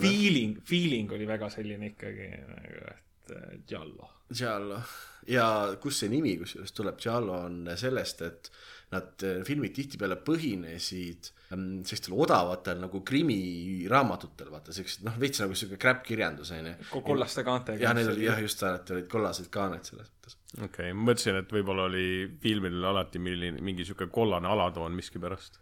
[0.00, 2.84] feeling feeling oli väga selline ikkagi nagu
[3.24, 4.10] et äh, giallo.
[4.32, 4.80] Giallo.
[5.26, 8.50] Ja kust see nimi kusjuures tuleb, Giallo on sellest, et
[8.92, 15.78] nad, filmid tihtipeale põhinesid ähm, sellistel odavatel nagu krimiraaamatutel, vaata siuksed noh, veits nagu siuke
[15.80, 16.74] crap-kirjandus onju.
[16.90, 20.38] Ko- kollaste kaantega jah, need olid jah, just alati olid kollased kaaned selles mõttes.
[20.56, 22.08] okei okay,, ma mõtlesin, et võib-olla oli
[22.42, 25.60] filmil alati milline, mingi sihuke kollane alatoon miskipärast.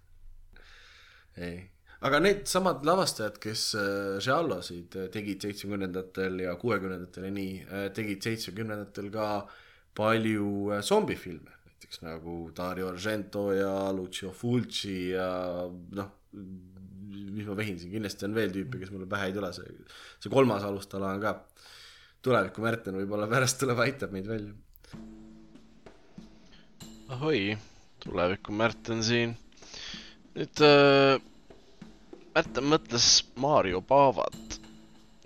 [1.41, 1.59] ei,
[2.09, 3.91] aga needsamad lavastajad, kes äh,
[4.23, 7.59] Giallosid äh, tegid seitsmekümnendatel ja kuuekümnendatel ja nii,
[7.97, 9.29] tegid seitsmekümnendatel ka
[9.97, 11.53] palju äh, zombifilme,
[11.93, 18.35] näiteks nagu Dario Argento ja Lucio Fulci ja noh, mis ma vehin siin, kindlasti on
[18.35, 19.67] veel tüüpe, kes mulle pähe ei tule, see,
[20.21, 21.35] see kolmas alustala on ka
[22.23, 24.53] tuleviku Märten võib-olla pärast tuleb, aitab meid välja.
[27.09, 27.59] ahoi,
[28.01, 29.37] tuleviku Märten siin.
[30.35, 31.21] nüüd äh,
[32.35, 34.61] Märten mõtles Mario Pavat,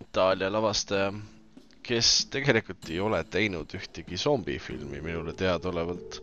[0.02, 1.12] Itaalia lavastaja,
[1.86, 6.18] kes tegelikult ei ole teinud ühtegi zombifilmi minule teadaolevalt.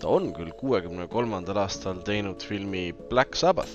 [0.00, 3.74] ta on küll kuuekümne kolmandal aastal teinud filmi Black Sabbath,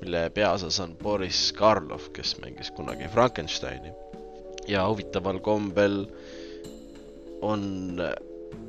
[0.00, 3.92] mille peaosas on Boris Karloff, kes mängis kunagi Frankensteini.
[4.68, 6.06] ja huvitaval kombel
[7.42, 8.00] on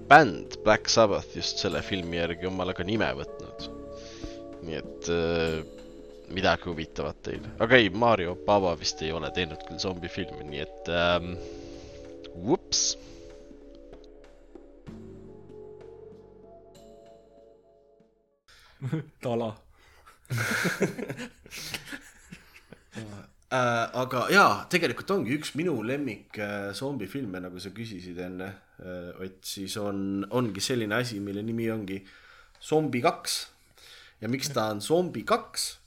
[0.07, 3.69] bänd Black Sabbath just selle filmi järgi omale ka nime võtnud.
[4.65, 5.59] nii et äh,
[6.33, 10.89] midagi huvitavat teile, aga ei, Mario Bava vist ei ole teinud küll zombifilmi, nii et
[10.89, 11.35] ähm,
[12.35, 12.97] vups.
[19.23, 19.55] tala
[23.49, 28.49] äh, aga jaa, tegelikult ongi üks minu lemmik äh, zombifilme, nagu sa küsisid enne
[28.81, 31.97] äh,, Ott, siis on, ongi selline asi, mille nimi ongi
[32.61, 33.47] Zombi kaks.
[34.21, 35.79] ja miks ta on Zombi kaks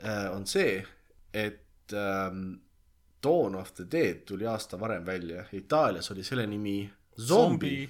[0.00, 0.80] äh,, on see,
[1.32, 2.60] et ähm,
[3.22, 6.82] Dawn of the Dead tuli aasta varem välja, Itaalias oli selle nimi
[7.20, 7.88] Zombi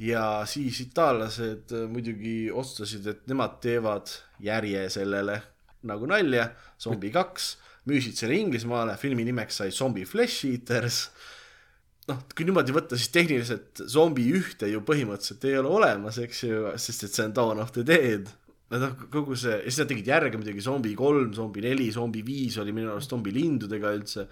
[0.00, 5.40] ja siis itaallased äh, muidugi otsustasid, et nemad teevad järje sellele
[5.88, 6.50] nagu nalja,
[6.80, 7.54] Zombi kaks,
[7.88, 11.08] müüsid selle Inglismaale, filmi nimeks sai Zombie Flesh Eaters.
[12.10, 16.62] noh, kui niimoodi võtta, siis tehniliselt zombi ühte ju põhimõtteliselt ei ole olemas, eks ju,
[16.80, 18.28] sest et see on Dawn of the Dead.
[18.72, 22.58] noh, kogu see, ja siis nad tegid järge muidugi Zombi kolm, Zombi neli, Zombi viis
[22.62, 24.26] oli minu arust zombi lindudega üldse.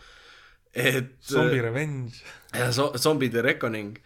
[0.72, 1.16] et.
[1.28, 2.22] Zombie Revenge
[2.54, 3.98] ja so-, Zombie the Reckoning,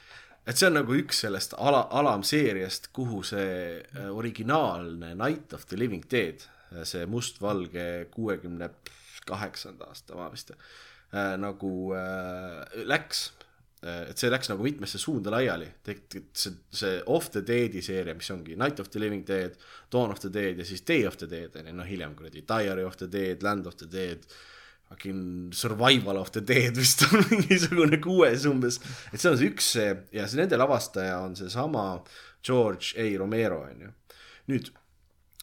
[0.47, 5.79] et see on nagu üks sellest ala, alamseeriast, kuhu see äh, originaalne Night of the
[5.79, 6.43] Living Dead,
[6.89, 8.71] see mustvalge kuuekümne
[9.29, 13.31] kaheksanda aasta oma vist äh,, nagu äh, läks.
[13.83, 18.29] et see läks nagu mitmesse suunda laiali, tegelikult see, see Of the Dead'i seeria, mis
[18.31, 19.57] ongi Night of the Living Dead,
[19.91, 22.45] Dawn of the Dead ja siis Day of the Dead on ju, noh hiljem kuradi
[22.47, 24.23] Diary of the Dead, Land of the Dead
[24.93, 28.79] fucking Survival of the Dead vist on mingisugune kuues umbes,
[29.13, 31.87] et see on see üks see ja see nende lavastaja on seesama
[32.45, 33.09] George A.
[33.19, 33.93] Romero onju.
[34.53, 34.69] nüüd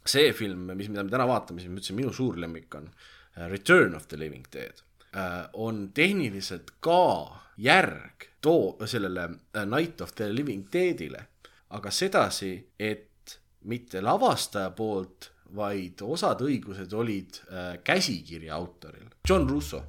[0.05, 3.47] see film, mis, mida me täna vaatame, siis ma ütlesin, minu suur lemmik on äh,
[3.49, 4.83] Return of the Living Dead,
[5.57, 7.01] on tehniliselt ka
[7.57, 9.25] järg too sellele
[9.55, 11.25] äh, Night of the Living Dead'ile,
[11.75, 13.37] aga sedasi, et
[13.69, 19.81] mitte lavastaja poolt, vaid osad õigused olid äh, käsikirja autoril, John Russo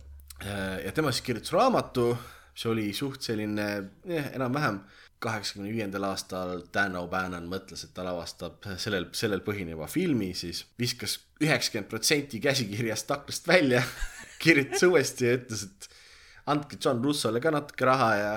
[0.44, 0.84] äh,.
[0.86, 2.11] ja tema siis kirjutas raamatu,
[2.54, 3.68] mis oli suht selline
[4.08, 4.80] eh, enam-vähem
[5.20, 11.18] kaheksakümne viiendal aastal Dan O'Bannon mõtles, et ta lavastab sellel, sellel põhineva filmi, siis viskas
[11.44, 13.82] üheksakümmend protsenti käsikirjast aknast välja
[14.42, 15.90] kirjutas uuesti ja ütles, et
[16.50, 18.32] andke John Russole ka natuke raha ja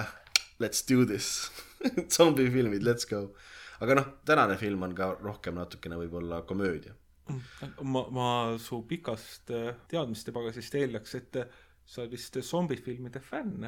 [0.59, 1.49] let's do this
[2.15, 3.29] zombifilmid, let's go.
[3.83, 6.95] aga noh, tänane film on ka rohkem natukene võib-olla komöödia.
[7.81, 8.27] Ma, ma
[8.61, 11.47] su pikast äh, teadmiste pagasist eeldaks, et äh,
[11.85, 13.67] sa oled vist zombifilmide fänn.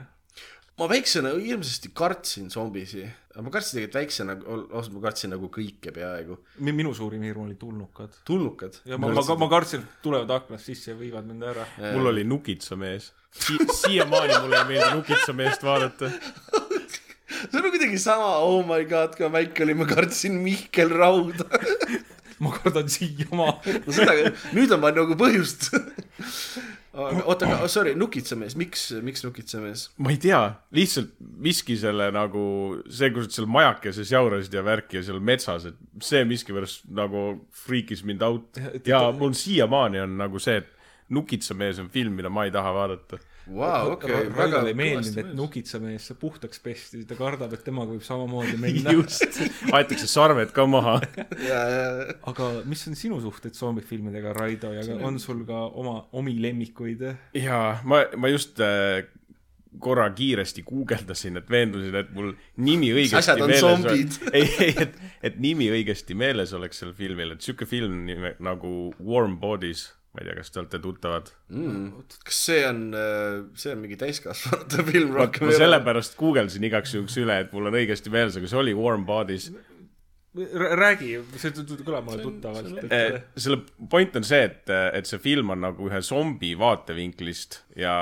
[0.76, 3.06] ma väiksena hirmsasti kartsin zombisi,
[3.40, 6.40] ma kartsin tegelikult väiksena, ausalt ma kartsin nagu kõike peaaegu.
[6.68, 8.18] minu suurim hirm oli tulnukad.
[8.28, 8.82] tulnukad?
[8.86, 11.68] ja ma, ma, ma kartsin, et tulevad aknast sisse ja viivad mind ära.
[11.94, 13.58] mul oli nukitsamees si.
[13.82, 16.12] siiamaani mulle ei meeldi nukitsameest vaadata
[17.52, 21.48] see on kuidagi sama, oh my god, kui ma väike olin, ma kartsin Mihkel Rauda
[22.44, 25.70] ma kardan siiamaani no seda, nüüd on vaja nagu põhjust.
[26.96, 29.90] Oota, aga sorry, nukitsamees, miks, miks nukitsamees?
[30.00, 30.40] ma ei tea,
[30.76, 31.12] lihtsalt
[31.44, 32.46] miski selle nagu,
[32.88, 37.28] see, kus sa seal majakeses jaurasid ja värki ja seal metsas, et see miskipärast nagu
[37.66, 38.62] friikis mind out.
[38.88, 40.72] Ja mul siiamaani on nagu see, et
[41.16, 46.08] nukitsamees on film, mida ma ei taha vaadata Vau, okei, väga ei meeldinud, et nukitsamees
[46.10, 48.94] sai puhtaks pesti, ta kardab, et temaga võib samamoodi minna.
[48.96, 49.40] Just,
[49.70, 50.98] aetakse sarved ka maha.
[52.32, 55.04] Aga mis on sinu suhted zombifilmidega, Raido, ja on...
[55.12, 57.06] on sul ka oma, omi lemmikuid?
[57.38, 59.06] jaa, ma, ma just äh,
[59.80, 62.32] korra kiiresti guugeldasin, et veendusin, et mul
[62.66, 64.18] nimi õigesti on meeles zombid.
[64.38, 64.98] ei, ei, et,
[65.30, 68.72] et nimi õigesti meeles oleks sel filmil, et sihuke film nime, nagu
[69.04, 72.08] Warm Bodies ma ei tea, kas te olete tuttavad mm.?
[72.24, 72.82] kas see on,
[73.60, 75.50] see on mingi täiskasvanute film rohkem?
[75.50, 79.04] ma sellepärast guugeldasin igaks juhuks üle, et mul on õigesti meeles, aga see oli Warm
[79.08, 79.50] Bodies.
[80.80, 81.52] räägi, see
[81.84, 82.82] kõlab mulle tuttavalt.
[82.88, 83.22] Et...
[83.40, 83.62] selle
[83.92, 87.96] point on see, et, et see film on nagu ühe zombi vaatevinklist ja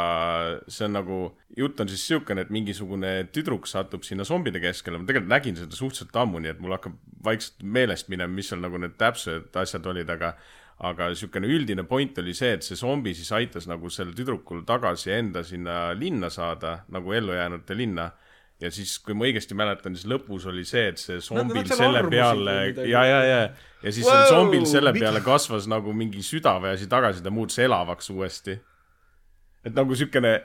[0.67, 1.19] see on nagu,
[1.57, 5.77] jutt on siis siukene, et mingisugune tüdruk satub sinna zombide keskele, ma tegelikult nägin seda
[5.77, 9.89] suhteliselt ammu, nii et mul hakkab vaikselt meelest minema, mis seal nagu need täpsed asjad
[9.93, 10.35] olid, aga
[10.83, 15.13] aga niisugune üldine point oli see, et see zombi siis aitas nagu sel tüdrukul tagasi
[15.15, 18.11] enda sinna linna saada, nagu ellujäänute linna.
[18.61, 22.03] ja siis, kui ma õigesti mäletan, siis lõpus oli see, et see zombil no, selle
[22.07, 22.53] peale,
[22.87, 23.39] ja, ja, ja,
[23.83, 27.59] ja siis wow, zombil selle peale kasvas nagu mingi süda või asi tagasi, ta muutus
[27.59, 28.55] elavaks uuesti.
[29.65, 30.37] et nagu niisugune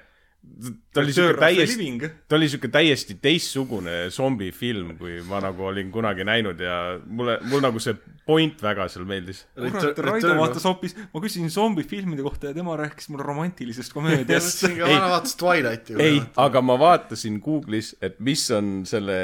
[0.92, 1.86] ta oli siuke täiesti,
[2.28, 7.62] ta oli siuke täiesti teistsugune zombifilm, kui ma nagu olin kunagi näinud ja mulle, mul
[7.62, 7.94] nagu see
[8.26, 9.44] point väga seal meeldis.
[9.54, 14.64] kurat, Raido vaatas hoopis, ma küsisin zombifilmide kohta ja tema rääkis mulle romantilisest komöödiast.
[14.80, 15.98] vana vaatas Twilighti.
[16.02, 19.20] ei, aga ma vaatasin Google'is, et mis on selle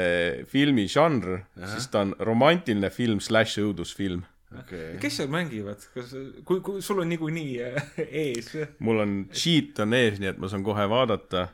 [0.51, 1.41] filmi žanr,
[1.73, 4.23] siis ta on romantiline film slaš õudusfilm
[4.61, 4.97] okay..
[5.01, 6.13] kes seal mängivad, kas,
[6.47, 8.51] kui, kui sul on niikuinii äh, ees?
[8.83, 11.47] mul on cheat on ees, nii et ma saan kohe vaadata.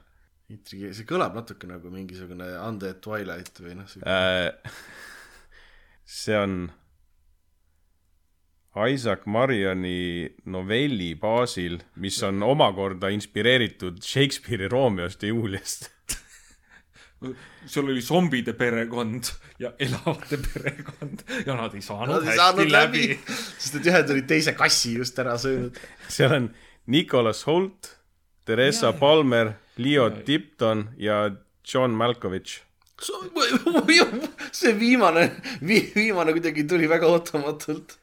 [0.67, 4.51] see kõlab natuke nagu mingisugune Undead Twilight või noh äh,
[6.03, 6.61] see on
[8.71, 15.89] Isaac Marioni novelli baasil, mis on omakorda inspireeritud Shakespeare'i Romeost ja Juliast
[17.65, 19.29] seal oli zombide perekond
[19.61, 23.35] ja elavate perekond ja nad ei saanud nad ei hästi saanud läbi, läbi.
[23.59, 25.77] sest et ühed olid teise kassi just ära söönud.
[26.09, 26.49] seal on
[26.91, 27.95] Nicholas Holt,
[28.45, 31.23] Theresa ja, Palmer, Leo ja, Tipton ja
[31.73, 32.63] John Malkovich.
[34.51, 35.27] see viimane
[35.61, 37.97] vi,, viimane kuidagi tuli väga ootamatult.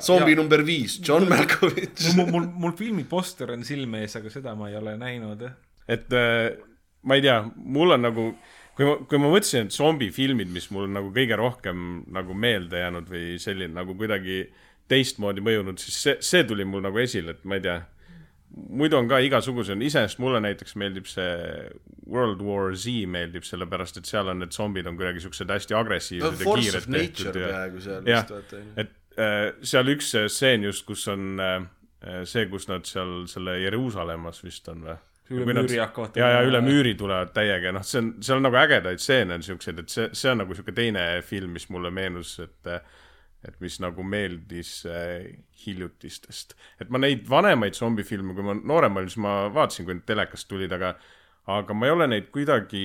[0.00, 2.14] zombi ja, number viis, John Malkovich.
[2.16, 5.44] mul, mul, mul filmi poster on silme ees, aga seda ma ei ole näinud.
[5.88, 6.56] et äh,
[7.08, 8.30] ma ei tea, mul on nagu,
[8.76, 11.84] kui ma, kui ma mõtlesin, et zombifilmid, mis mul nagu kõige rohkem
[12.14, 14.42] nagu meelde jäänud või selline nagu kuidagi
[14.88, 17.78] teistmoodi mõjunud, siis see, see tuli mul nagu esile, et ma ei tea.
[18.48, 21.32] muidu on ka igasugused, iseenesest mulle näiteks meeldib see
[22.08, 26.44] World War Z meeldib, sellepärast et seal on need zombid on kuidagi siuksed hästi agressiivsed
[26.44, 27.50] no, ja kiired tehtud ja.
[28.08, 28.32] jah,
[28.80, 31.60] et äh, seal üks stseen just, kus on äh,
[32.24, 34.96] see, kus nad seal selle Jeruusalemmas vist on või
[35.30, 38.58] üle müüri hakkavad ja, ja üle müüri tulevad täiega, noh, see on, seal on nagu
[38.60, 42.38] ägedaid stseene on siukseid, et see, see on nagu siuke teine film, mis mulle meenus,
[42.44, 42.72] et
[43.46, 45.28] et mis nagu meeldis äh,
[45.62, 46.56] hiljutistest.
[46.82, 50.48] et ma neid vanemaid zombifilme, kui ma noorem olin, siis ma vaatasin, kui need telekast
[50.50, 50.96] tulid, aga
[51.48, 52.82] aga ma ei ole neid kuidagi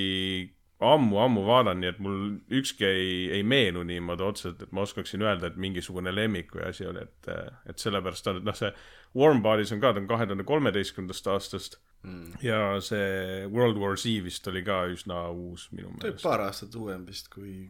[0.88, 2.19] ammu-ammu vaadanud, nii et mul
[2.59, 6.88] ükski ei, ei meenu niimoodi otseselt, et ma oskaksin öelda, et mingisugune lemmik või asi
[6.89, 7.31] oli, et,
[7.69, 8.71] et sellepärast on, et noh, see
[9.17, 12.39] Warm Bodies on ka, ta on kahe tuhande kolmeteistkümnendast aastast mm.
[12.45, 16.23] ja see World War Z vist oli ka üsna uus minu meelest.
[16.25, 17.67] paar aastat uuem vist kui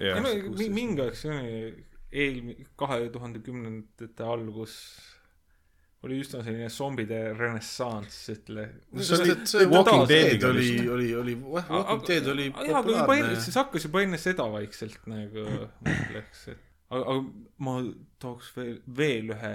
[0.00, 0.22] yeah..
[0.56, 1.60] mingi aeg see oli
[2.12, 4.78] eelmi-, kahe tuhande kümnendate algus
[6.04, 8.66] oli üsna selline zombide renessanss, ütle.
[9.02, 13.40] see Walking Dead oli oli, oli, Walking Dead oli populaarne.
[13.40, 15.46] siis hakkas juba enne seda vaikselt nagu
[15.80, 17.16] ma ütleks, et aga, aga
[17.66, 17.78] ma
[18.22, 19.54] tooks veel, veel ühe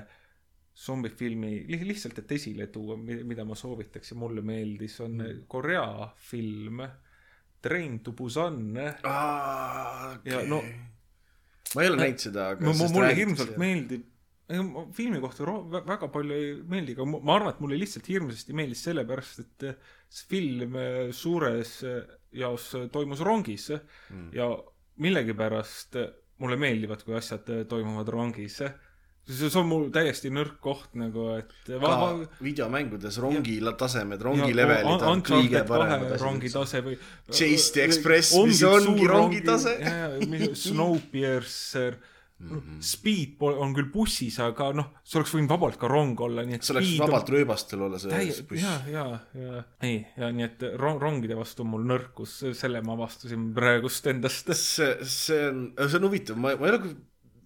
[0.82, 5.42] zombifilmi li, lihtsalt, et esile tuua, mida ma soovitaks ja mulle meeldis, on Mm.
[5.52, 6.82] Korea film
[7.62, 8.74] Train to Busan.
[9.04, 10.64] aa, Ja okei no-.
[11.76, 14.08] ma ei ole näinud seda, aga mulle hirmsalt meeldib,
[14.94, 18.08] filmi kohta ro- vä- väga palju ei meeldi, aga ma ma arvan, et mulle lihtsalt
[18.12, 19.76] hirmsasti meeldis sellepärast, et eh,
[20.10, 22.02] see film eh, suures eh,
[22.44, 24.30] jaos toimus rongis mm.
[24.36, 24.50] ja
[25.02, 25.98] millegipärast
[26.42, 28.62] mulle meeldivad, kui asjad toimuvad rongis.
[29.32, 34.50] see on mul täiesti nõrk koht nagu, et va- va- videomängudes rongi la- tasemed, rongi
[34.50, 36.62] ja levelid on kõige paremad kahe rongi asjad.
[36.62, 36.98] tase või
[37.30, 39.78] Chase the Express, mis ongi rongi tase.
[40.64, 42.00] Snowpiercer
[42.82, 46.58] Speed pol- on küll bussis, aga noh, see oleks võinud vabalt ka rong olla, nii
[46.58, 48.64] et see oleks vabalt rööbastel olla see täie-, buss.
[48.64, 49.06] ja, ja,
[49.38, 54.10] ja ei, ja nii et rong, rongide vastu on mul nõrkus, selle ma avastasin praegust
[54.12, 54.52] endast.
[54.58, 56.96] see, see on, see on huvitav, ma, ma ei ole,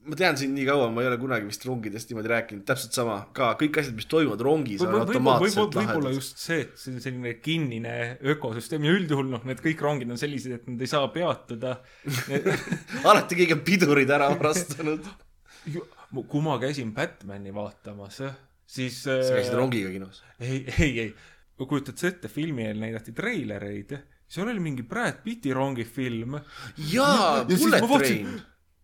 [0.06, 3.18] ma tean sind nii kaua, ma ei ole kunagi vist rongidest niimoodi rääkinud, täpselt sama
[3.36, 6.18] ka, kõik asjad, mis toimuvad rongis, on võib-olla, automaatselt võib-olla lahedad.
[6.20, 7.96] just see, et see on selline kinnine
[8.36, 11.76] ökosüsteem ja üldjuhul noh, need kõik rongid on sellised, et nad ei saa peatuda.
[13.10, 15.10] alati keegi on pidurid ära varastanud.
[16.32, 18.22] kui ma käisin Batman'i vaatamas,
[18.66, 19.02] siis.
[19.10, 20.22] äh, sa käisid rongiga kinos?
[20.40, 21.14] ei, ei, ei,
[21.58, 23.98] kujutad sa ette, filmi eel näidati treilereid,
[24.30, 26.38] seal oli mingi Brad Pitti rongifilm.
[26.92, 28.36] jaa, ja siis Bullet Train.,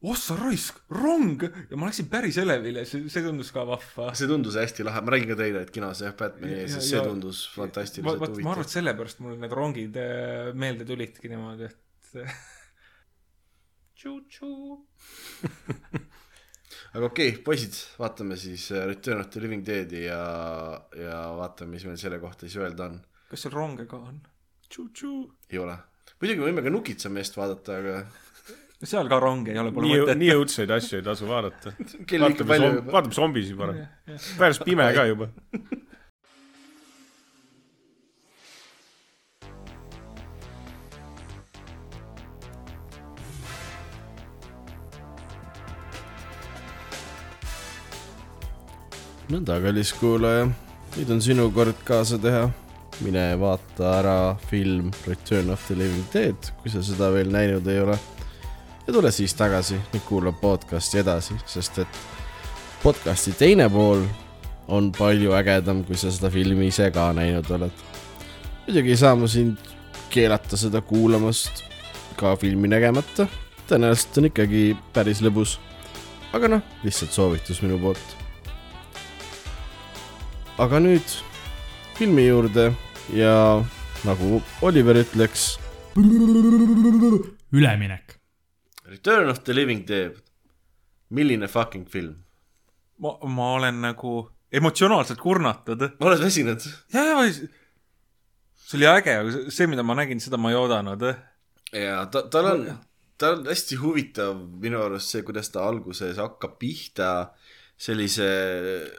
[0.02, 4.10] ossa raisk, rong ja ma läksin päris elevile, see, see tundus ka vahva.
[4.18, 7.04] see tundus hästi lahe, ma räägin ka teile, et kinos jah, Batman'i ees, see ja-
[7.06, 8.74] tundus fantastiliselt ma, ma arvan, huvitav et.
[8.74, 12.18] sellepärast mul need rongid äh, meelde tulidki niimoodi, et
[14.02, 14.50] tšu-tšu.
[16.96, 20.24] aga okei okay,, poisid, vaatame siis äh, Return of the Living Dead'i ja,
[20.98, 22.98] ja vaatame, mis meil selle kohta siis öelda on.
[23.30, 24.18] kas seal ronge ka on?
[25.52, 25.78] ei ole.
[26.18, 28.02] muidugi me võime ka Nukitsameest vaadata, aga
[28.90, 30.18] seal ka ronge ei ole, pole mõtet.
[30.18, 31.76] nii õudseid asju ei tasu vaadata.
[32.24, 33.86] vaatame som-, vaatame zombisi parem.
[34.40, 35.30] päris pime ka juba.
[49.32, 50.48] nõnda, kallis kuulaja,
[50.98, 52.50] nüüd on sinu kord kaasa teha.
[53.02, 54.16] mine vaata ära
[54.50, 57.96] film Return of the Living Dead, kui sa seda veel näinud ei ole.
[58.92, 62.00] Ja tule siis tagasi ning kuula podcast'i edasi, sest et
[62.84, 64.02] podcast'i teine pool
[64.68, 67.86] on palju ägedam, kui sa seda filmi ise ka näinud oled.
[68.66, 69.72] muidugi ei saa ma sind
[70.12, 71.64] keelata seda kuulamast
[72.20, 73.30] ka filmi nägemata.
[73.70, 75.56] tõenäoliselt on ikkagi päris lõbus.
[76.34, 78.16] aga noh, lihtsalt soovitus minu poolt
[80.60, 81.20] aga nüüd
[81.96, 82.74] filmi juurde
[83.16, 83.64] ja
[84.04, 85.60] nagu Oliver ütleks,
[87.56, 88.11] üleminek.
[88.92, 90.18] Return of the Living Dead,
[91.16, 92.16] milline fucking film.
[93.02, 95.82] ma, ma olen nagu emotsionaalselt kurnatud.
[96.00, 96.62] oled väsinud?
[96.94, 101.04] ja, ja see oli äge, aga see- mida ma nägin, seda ma ei oodanud.
[101.74, 102.66] ja ta, tal on,
[103.20, 107.10] tal on hästi huvitav minu arust see, kuidas ta alguses hakkab pihta
[107.82, 108.28] sellise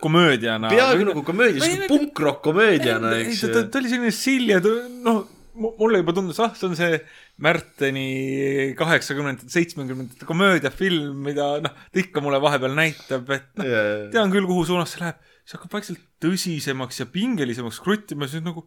[0.02, 0.68] komöödiana.
[0.72, 4.58] peaaegu nagu komöödia, Ei, siuke nagu- punkrock-komöödiana, eks ta, ta oli selline silje,
[5.04, 5.22] noh,
[5.54, 6.98] mulle juba tundus, ah, see on see
[7.42, 13.72] Märteni kaheksakümnendate, seitsmekümnendate komöödiafilm, mida noh, ta ikka mulle vahepeal näitab, et noh,
[14.14, 15.18] tean küll, kuhu suunas see läheb.
[15.42, 18.62] see hakkab vaikselt tõsisemaks ja pingelisemaks kruttima, siis nagu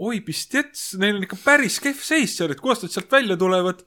[0.00, 3.84] oi, pistets, neil on ikka päris kehv seis seal, et kuidas nad sealt välja tulevad.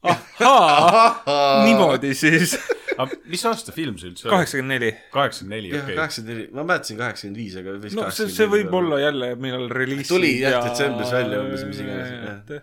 [0.40, 2.56] ahhaa, niimoodi siis.
[2.96, 4.34] aga mis aasta film see üldse oli?
[4.34, 4.90] kaheksakümmend neli.
[5.14, 5.96] kaheksakümmend neli, okei.
[5.98, 9.66] kaheksakümmend neli, ma mäletasin kaheksakümmend viis, aga vist no see, see võib olla jälle, millal
[9.74, 10.10] reliis.
[10.10, 12.62] Tuli jah, detsembris välja umbes, mis iganes,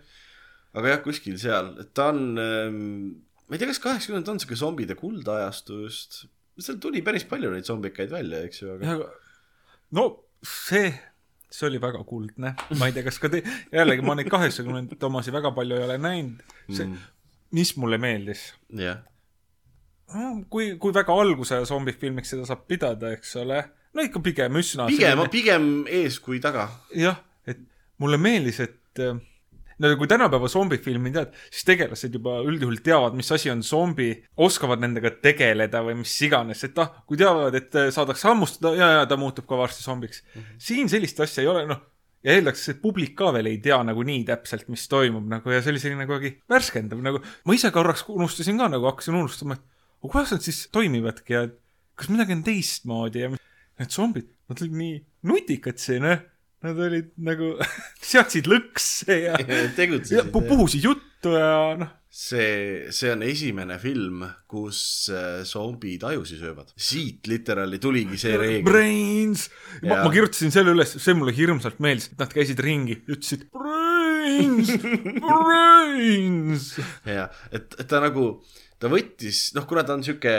[0.77, 2.79] aga jah, kuskil seal, et ta on ähm,,
[3.47, 6.23] ma ei tea, kas kaheksakümnendad on siuke zombide kuldajastu just,
[6.59, 8.97] seal tuli päris palju neid zombikaid välja, eks ju, aga
[9.97, 10.07] no
[10.43, 10.89] see,
[11.49, 15.33] see oli väga kuldne, ma ei tea, kas ka te, jällegi ma neid kaheksakümnendate omasi
[15.35, 16.57] väga palju ei ole näinud.
[16.67, 17.05] see mm.,
[17.55, 18.99] mis mulle meeldis, jah,
[20.49, 23.63] kui, kui väga alguse zombifilmiks seda saab pidada, eks ole,
[23.95, 24.89] no ikka pigem üsna.
[24.91, 26.69] pigem, pigem ees kui taga.
[26.95, 27.59] jah, et
[28.01, 29.17] mulle meeldis, et äh,
[29.83, 34.09] no kui tänapäeva zombifilmi tead, siis tegelased juba üldjuhul teavad, mis asi on zombi,
[34.47, 38.89] oskavad nendega tegeleda või mis iganes, et ah, kui teavad, et äh, saadakse hammustada ja,
[38.99, 40.41] ja ta muutub ka varsti zombiks mm.
[40.41, 40.65] -hmm.
[40.69, 41.83] siin sellist asja ei ole, noh,
[42.25, 45.61] ja eeldaks, et publik ka veel ei tea nagu nii täpselt, mis toimub nagu ja
[45.61, 47.21] see oli selline kuidagi värskendav nagu.
[47.45, 51.45] ma ise korraks unustasin ka nagu, hakkasin unustama, et aga kuidas nad siis toimivadki ja
[51.97, 54.97] kas midagi on teistmoodi ja need zombid, nad olid nii
[55.29, 56.25] nutikad siin, eh?
[56.65, 57.51] Nad olid nagu,
[58.11, 60.31] seadsid lõkse ja, ja tegutsesid.
[60.33, 64.79] pu- puhusid juttu ja noh, see, see on esimene film, kus
[65.13, 66.71] äh, zombid ajusid söövad.
[66.73, 68.65] siit literaali tuligi see reegel.
[68.65, 69.47] brains.
[69.83, 74.73] ma, ma kirjutasin selle üles, see mulle hirmsalt meeldis, et nad käisid ringi, ütlesid brains,
[75.27, 76.71] brains.
[77.05, 78.31] jah, et, et ta nagu,
[78.79, 80.33] ta võttis, noh, kuna ta on sihuke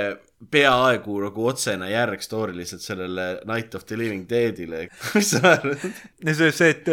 [0.50, 5.86] peaaegu nagu otsene järg stooriliselt sellele Night of the Living Deadile, mis sa arvad?
[6.24, 6.90] ja see, see, et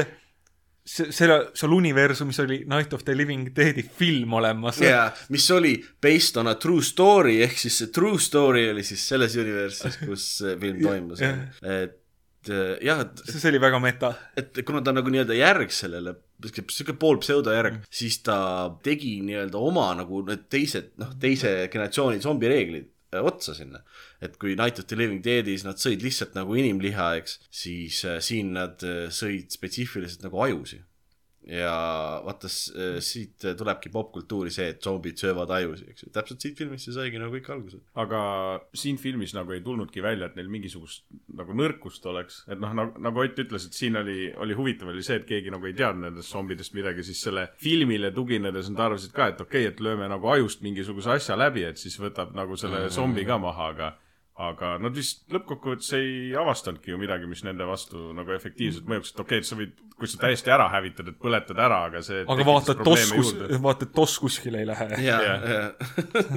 [0.85, 4.81] see, selle, seal universumis oli Night of the Living Deadi film olemas.
[4.81, 9.05] jaa, mis oli based on a true story ehk siis see true story oli siis
[9.13, 11.21] selles universe'is, kus see film toimus.
[11.21, 12.01] et
[12.49, 14.13] jah, et see oli väga meta.
[14.37, 18.37] et kuna ta nagu nii-öelda järg sellele, sihuke pool pseudojärg, siis ta
[18.85, 23.83] tegi nii-öelda oma nagu need teised, noh, teise generatsiooni zombireeglid äh, otsa sinna.
[24.21, 28.19] et kui Night of the Living Deadis nad sõid lihtsalt nagu inimliha, eks, siis äh,
[28.23, 30.85] siin nad äh, sõid spetsiifiliselt nagu ajusid.
[31.45, 31.73] Ja
[32.25, 36.87] vaata, siit äh, tulebki popkultuuri see, et zombid söövad ajusid, eks ju, täpselt siit filmist
[36.87, 37.81] see saigi nagu kõik alguse.
[38.01, 38.21] aga
[38.73, 41.05] siin filmis nagu ei tulnudki välja, et neil mingisugust
[41.37, 45.03] nagu nõrkust oleks, et noh, nagu, nagu Ott ütles, et siin oli, oli huvitav oli
[45.05, 49.13] see, et keegi nagu ei teadnud nendest zombidest midagi, siis selle filmile tuginedes nad arvasid
[49.15, 52.57] ka, et okei okay,, et lööme nagu ajust mingisuguse asja läbi, et siis võtab nagu
[52.59, 53.93] selle zombi ka maha, aga
[54.35, 59.21] aga nad vist lõppkokkuvõttes ei avastanudki ju midagi, mis nende vastu nagu efektiivselt mõjuks, et
[59.23, 62.25] okei okay,, et sa võid, kui sa täiesti ära hävitad, et põletad ära, aga see
[62.27, 63.31] aga vaata, et toss kus,
[63.63, 64.89] vaata, et toss kuskile ei lähe.
[65.05, 65.63] ja Jah., ja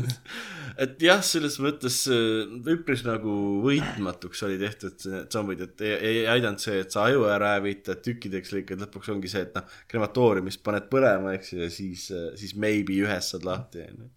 [0.85, 3.35] et jah, selles mõttes äh, üpris nagu
[3.67, 8.05] võitmatuks oli tehtud see zombid, et ei, ei aidanud see, et sa aju ära hävitad,
[8.07, 12.07] tükkideks lõikad, lõpuks ongi see, et noh, krematooriumis paned põlema, eks ju, ja siis,
[12.39, 14.13] siis maybe ühest saad lahti, onju.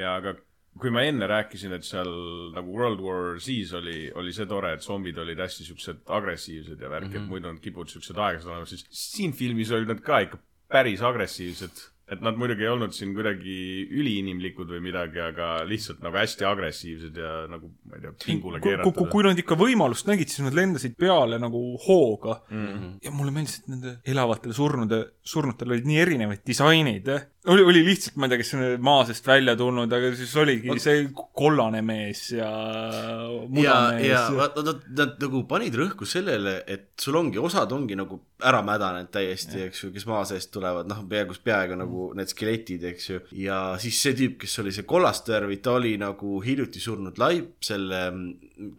[0.00, 0.38] ja aga
[0.80, 2.10] kui ma enne rääkisin, et seal
[2.54, 6.90] nagu World War Z-s oli, oli see tore, et zombid olid hästi siuksed agressiivsed ja
[6.90, 7.24] värk mm, -hmm.
[7.24, 11.02] et muidu nad kipuvad siuksed aeglased olema, siis siin filmis olid nad ka ikka päris
[11.02, 11.86] agressiivsed.
[12.08, 13.54] et nad muidugi ei olnud siin kuidagi
[13.92, 18.70] üliinimlikud või midagi, aga lihtsalt nagu hästi agressiivsed ja nagu, ma ei tea, pingule kui,
[18.70, 19.10] kui, keeratud.
[19.12, 22.62] kui nad ikka võimalust nägid, siis nad lendasid peale nagu hooga mm.
[22.62, 22.78] Mhm.
[22.78, 22.94] -hmm.
[23.04, 27.12] ja mulle meeldis, et nende elavatel surnude, surnutel olid nii erinevaid disainid.
[27.52, 31.04] oli, oli lihtsalt, ma ei tea, kes maa seest välja tulnud, aga siis oligi see
[31.36, 37.18] kollane mees ja ja, mudamees ja vaat nad, nad, nagu panid rõhku sellele, et sul
[37.20, 41.38] ongi, osad ongi nagu ära mädanenud täiesti, eks ju, kes maa seest tulevad, noh, peaaegu,
[41.44, 43.22] peaaegu nagu need skeletid, eks ju.
[43.44, 47.56] ja siis see tüüp, kes oli see kollast värvi, ta oli nagu hiljuti surnud laip,
[47.64, 48.04] selle,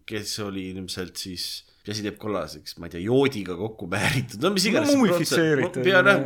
[0.09, 1.49] kes oli ilmselt siis
[1.79, 4.91] mis asi teeb kollaseks, ma ei tea, joodiga kokku määritud, no mis iganes.
[4.91, 5.81] No mumifitseeritud.
[5.85, 6.19] pea jah,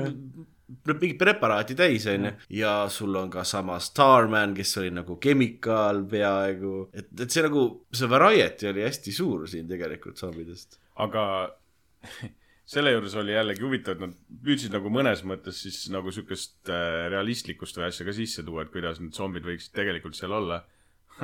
[0.88, 2.32] mingit preparaati täis, onju.
[2.56, 7.66] ja sul on ka sama Starman, kes oli nagu kemikaal peaaegu, et, et see nagu,
[7.94, 10.80] see variety oli hästi suur siin tegelikult zombidest.
[11.04, 11.26] aga
[12.74, 17.08] selle juures oli jällegi huvitav, et nad püüdsid nagu mõnes mõttes siis nagu siukest äh,
[17.14, 20.64] realistlikkust või asja ka sisse tuua, et kuidas need zombid võiksid tegelikult seal olla.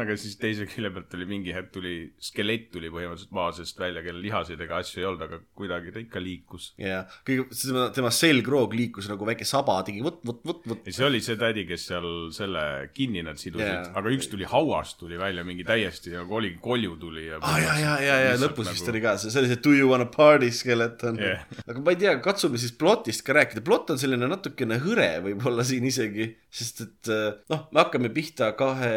[0.04, 4.04] Aga siis teise külje pealt oli mingi hetk tuli, skelett tuli põhimõtteliselt maa seest välja,
[4.06, 6.72] kellel lihaseid ega asju ei olnud, aga kuidagi ta ikka liikus.
[6.82, 10.88] ja kõige, tema, tema selgroog liikus nagu väike saba, tegi vot, vot, vot, vot.
[10.88, 13.82] ja see oli see tädi, kes seal selle kinni nad sidusid Jaa.
[13.84, 17.42] yeah., aga üks tuli hauast tuli välja mingi täiesti nagu oligi kolju tuli ja.
[17.42, 19.90] aa ja, ja, ja, ja lõpus vist oli ka see, see oli see Do you
[19.92, 21.44] wanna party skeleton Jah.
[21.66, 25.66] aga ma ei tea, katsume siis plotist ka rääkida, plott on selline natukene hõre võib-olla
[25.68, 28.94] siin isegi, sest et äh, noh, me hakkame pihta kahe,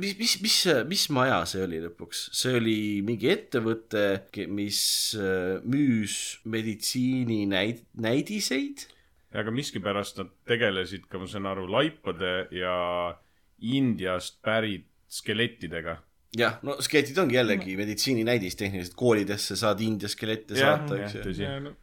[0.00, 0.58] mis, mis, mis,
[0.90, 4.06] mis maja see oli lõpuks, see oli mingi ettevõte,
[4.52, 4.80] mis
[5.18, 8.88] äh, müüs meditsiininäid-, näidiseid
[9.34, 12.74] aga miskipärast nad tegelesid ka, ma saan aru, laipade ja
[13.64, 15.98] Indiast pärit skelettidega.
[16.34, 21.74] jah, no skeletid ongi jällegi meditsiininäidis tehniliselt, koolidesse saad India skelette saata, eks ju.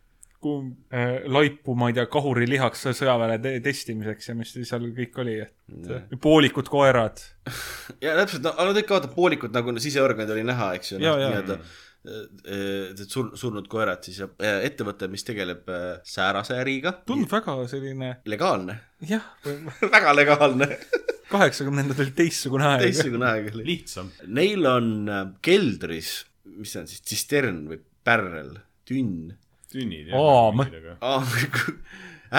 [0.42, 0.48] tõsi.
[0.48, 5.38] kui äh, laipu, ma ei tea, kahurilihaks sõjaväele te testimiseks ja mis seal kõik oli,
[5.46, 7.22] et poolikud koerad.
[8.04, 11.62] ja täpselt, no nad ikka vaata poolikud nagu siseorganid oli näha, eks ju, noh nii-öelda
[12.02, 17.56] need sur-, surnud koerad siis ja äh, ettevõte, mis tegeleb äh, säärase äriga, tundub väga
[17.70, 19.28] selline, legaalne, jah,
[19.96, 20.70] väga legaalne,
[21.34, 22.88] kaheksakümnendatel teistsugune aeg.
[22.88, 23.68] teistsugune aeg oli.
[23.70, 24.10] lihtsam.
[24.34, 26.16] Neil on äh, keldris,
[26.58, 28.58] mis see on siis, tsistern või pärl,
[28.90, 29.36] tünn
[29.72, 30.66] tünnid Aam.
[30.68, 30.98] ja.
[31.02, 31.38] ah,,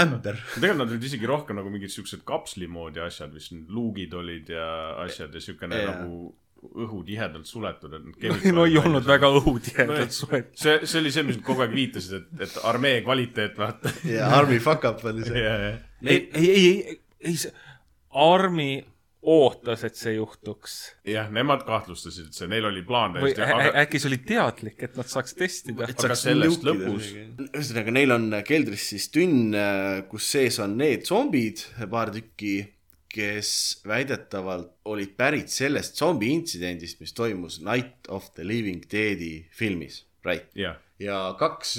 [0.02, 4.52] ämber, tegelikult nad olid isegi rohkem nagu mingid siuksed kapsli moodi asjad, mis luugid olid
[4.54, 4.68] ja
[5.04, 5.90] asjad ja siukene Jaa.
[5.92, 10.52] nagu õhu tihedalt suletud, et need no, no ei olnud väga õhutihedalt suhet.
[10.58, 13.90] see, see oli see, mis nad kogu aeg viitasid, et, et armee kvaliteet, vaata.
[14.06, 15.42] ja Army fuck up oli see.
[15.42, 15.72] ja, ja,
[16.06, 16.98] ei, ei, ei, ei,
[17.32, 17.52] ei, see
[18.22, 18.70] Armi
[19.22, 20.72] ootas, et see juhtuks.
[21.06, 24.18] jah, nemad kahtlustasid, et see, neil oli plaan või täiesti, ä- aga äkki see oli
[24.26, 25.86] teadlik, et nad saaks testida.
[25.86, 27.10] Aga sellest lõpus-.
[27.52, 29.54] ühesõnaga, neil on keldris siis tünn,
[30.10, 32.56] kus sees on need zombid, paar tükki,
[33.12, 40.02] kes väidetavalt olid pärit sellest zombi intsidendist, mis toimus Night of the Living Dead'i filmis,
[40.24, 40.48] right?
[40.56, 41.76] jah, ja kaks,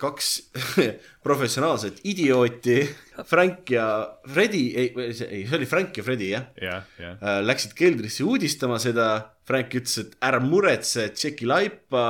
[0.00, 0.30] kaks
[1.26, 2.78] professionaalset idiooti,
[3.24, 3.86] Frank ja
[4.26, 6.48] Freddy, ei, ei, see oli Frank ja Freddy, jah?
[6.60, 7.18] Jah, jah.
[7.20, 9.10] äh, läksid keldrisse uudistama seda.
[9.44, 12.06] Frank ütles, et ära muretse, tšeki laipa.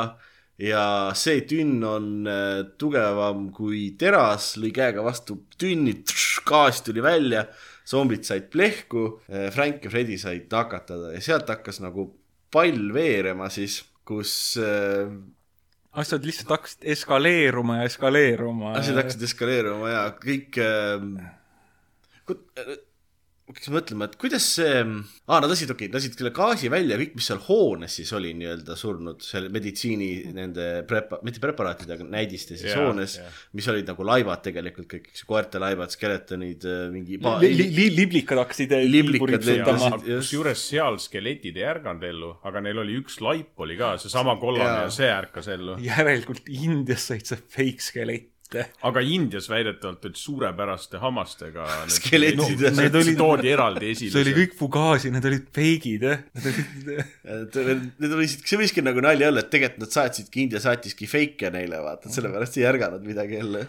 [0.62, 5.97] Ja see tünn on äh, tugevam kui teras, lõi käega vastu tünni,
[6.47, 7.49] gaas tuli välja,
[7.91, 9.19] zombid said plehku,
[9.53, 11.11] Frank ja Freddy said nakatada.
[11.17, 12.07] Ja sealt hakkas nagu
[12.55, 15.11] pall veerema siis, kus äh,
[15.95, 18.72] asjad lihtsalt hakkasid eskaleeruma ja eskaleeruma.
[18.78, 21.32] asjad hakkasid eskaleeruma ja kõik äh,.
[23.45, 24.80] Hakkasin mõtlema, et kuidas see,
[25.28, 28.32] aa nad lasid, okei okay,, lasid selle gaasi välja, kõik, mis seal hoones siis oli
[28.40, 33.28] nii-öelda surnud, seal meditsiini nende prepa-, mitte preparaatide, aga näidiste siis Jaa, hoones jaa.,
[33.59, 36.64] mis olid nagu laibad tegelikult kõik, eks ju, koerte laibad, skeletonid,
[36.95, 39.45] mingi pa- li, li, li, liblikad hakkasid Liblikad
[40.05, 44.86] kusjuures seal skeletid ei ärganud ellu, aga neil oli üks laip oli ka, seesama kollane
[44.86, 45.76] ja see ärkas ellu.
[45.84, 48.34] järelikult Indias said sa fake skelette.
[48.88, 51.66] aga Indias väidetavalt olid suurepäraste hammastega.
[51.97, 54.12] Skeletid no, need olid, toodi eraldi esile.
[54.14, 56.22] see oli kõik fugaasi, need olid fake'id, jah.
[56.36, 61.09] Need olid, need need see võiski nagu nalja olla, et tegelikult nad saatsidki, India saatiski
[61.11, 63.66] fake'e neile, vaata, sellepärast ei ärganud midagi jälle.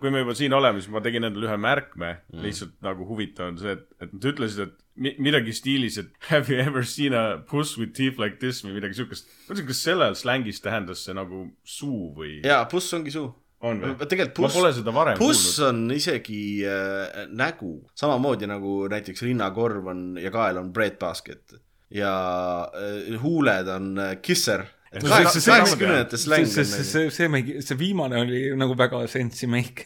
[0.00, 3.52] kui me juba siin oleme, siis ma tegin endale ühe märkme mm., lihtsalt nagu huvitav
[3.52, 7.14] on see, et, et nad ütlesid, et mi- midagi stiilis, et have you ever seen
[7.14, 9.28] a puss with teeth like this või midagi siukest.
[9.28, 12.38] ma mõtlesin, kas sellel slängis tähendas see nagu suu või?
[12.44, 13.30] jaa, puss ongi suu.
[13.64, 13.94] On või?
[14.04, 15.68] tegelikult puss pole seda varem puss kuulnud.
[15.68, 21.56] on isegi äh, nägu, samamoodi nagu näiteks rinnakorv on ja kael on breadbasket
[21.90, 24.66] ja äh, huuled on äh, kisser.
[24.96, 27.10] No kaheksakümnendate släng see, see, nagu.
[27.10, 29.84] see, see, see, see viimane oli nagu väga sensi make.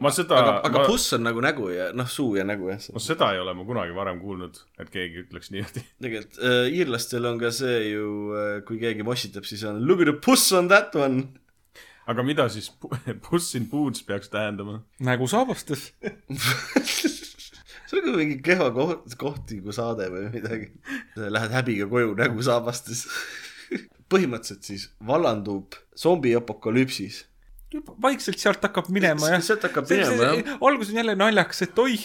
[0.00, 2.86] ma seda, aga, aga ma, puss on nagu nägu ja noh, suu ja nägu jah.
[2.94, 5.82] ma seda ei ole ma kunagi varem kuulnud, et keegi ütleks niimoodi.
[6.06, 8.06] tegelikult äh, iirlastel on ka see ju
[8.38, 11.26] äh,, kui keegi mossitab, siis on look at the puss on that one.
[12.06, 12.92] Aga mida siis pu-
[13.28, 14.80] puss in boots peaks tähendama?
[15.00, 15.88] nägu saabastas.
[17.86, 20.70] see on nagu mingi kehva koht, kohtingu saade või midagi.
[21.16, 23.06] Lähed häbiga koju nägu saabastes.
[24.12, 27.24] põhimõtteliselt siis vallandub zombiapokalüpsis.
[28.02, 29.42] vaikselt sealt hakkab minema jah.
[29.42, 30.58] sealt hakkab minema jah.
[30.62, 32.04] algus on jälle naljakas, et oih,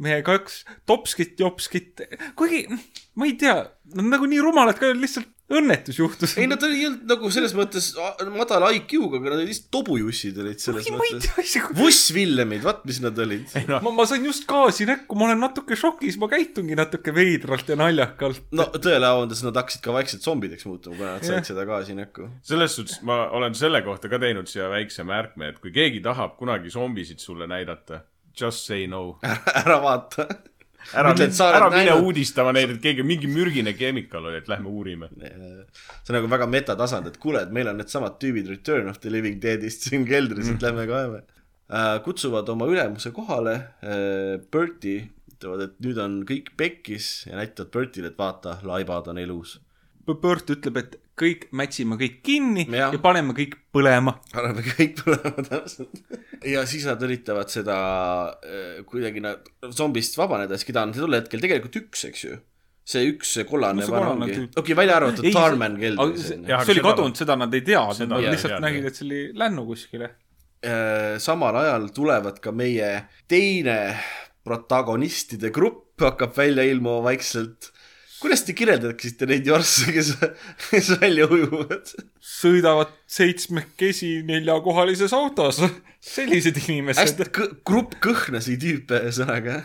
[0.00, 2.00] meie kaks topskit, jopskit,
[2.38, 2.64] kuigi
[3.14, 3.58] ma ei tea,
[3.92, 6.34] nad on nagu nii rumalad ka, lihtsalt õnnetus juhtus.
[6.38, 7.90] ei, nad ei olnud nagu selles mõttes
[8.34, 11.28] madala IQ-ga, aga nad olid lihtsalt tobujussid olid selles ma ei mõttes.
[11.28, 13.54] tea isegi, Vuss-Villemid, vaat mis nad olid.
[13.70, 17.78] ma, ma sain just gaasi näkku, ma olen natuke šokis, ma käitungi natuke veidralt ja
[17.80, 18.44] naljakalt.
[18.52, 21.96] no tõele au andes nad hakkasid ka vaikselt zombideks muutuma, kuna nad said seda gaasi
[21.96, 22.28] näkku.
[22.48, 26.36] selles suhtes ma olen selle kohta ka teinud siia väikse märkme, et kui keegi tahab
[26.40, 28.04] kunagi zombisid sulle näidata,
[28.36, 29.18] just say no.
[29.64, 30.28] ära vaata.
[30.96, 32.06] Ära Ütle, et, sa oled ära mine näinud.
[32.08, 35.10] uudistama neid, et keegi, mingi mürgine kemikaal oli, et lähme uurime.
[35.18, 39.12] see on nagu väga metatasand, et kuule, et meil on needsamad tüübid Return of the
[39.12, 41.22] Living Deadist siin keldris, et lähme kaeme.
[42.04, 43.58] kutsuvad oma ülemuse kohale,
[44.52, 44.98] Berti,
[45.34, 49.58] ütlevad, et nüüd on kõik pekkis ja näitavad Bertile, et vaata, laibad on elus.
[50.16, 52.92] Bert ütleb, et kõik mätsime kõik kinni ja, Jah.
[52.94, 54.14] ja paneme kõik põlema.
[54.32, 55.90] paneme kõik põlema täpselt.
[56.46, 57.76] ja siis nad üritavad seda
[58.42, 59.44] äh, kuidagi nad
[59.74, 62.38] zombist vabaneda, siis keda on tol hetkel tegelikult üks, eks ju.
[62.88, 64.56] see üks see kollane No see tüüp.
[64.62, 66.38] okei, välja arvatud Ei, Tarman see- keldris see.
[66.48, 68.68] Jah, see oli seda- kadunud, seda nad ei teadnud, Seda nad ei lihtsalt teadnud.
[68.70, 70.08] nägid, et see oli lännu kuskile.
[70.64, 72.88] Äh, samal ajal tulevad ka meie
[73.28, 73.76] teine
[74.58, 77.72] protagonistide grupp hakkab välja ilmuma vaikselt.
[78.22, 80.12] Kuidas te kirjeldaksite neid jorsse, kes,
[80.70, 81.92] kes välja ujuvad?
[82.38, 85.62] sõidavad seitsmekesi neljakohalises autos.
[86.04, 87.24] sellised inimesed
[87.66, 89.62] grupp kõhnasi tüüpe, ühesõnaga.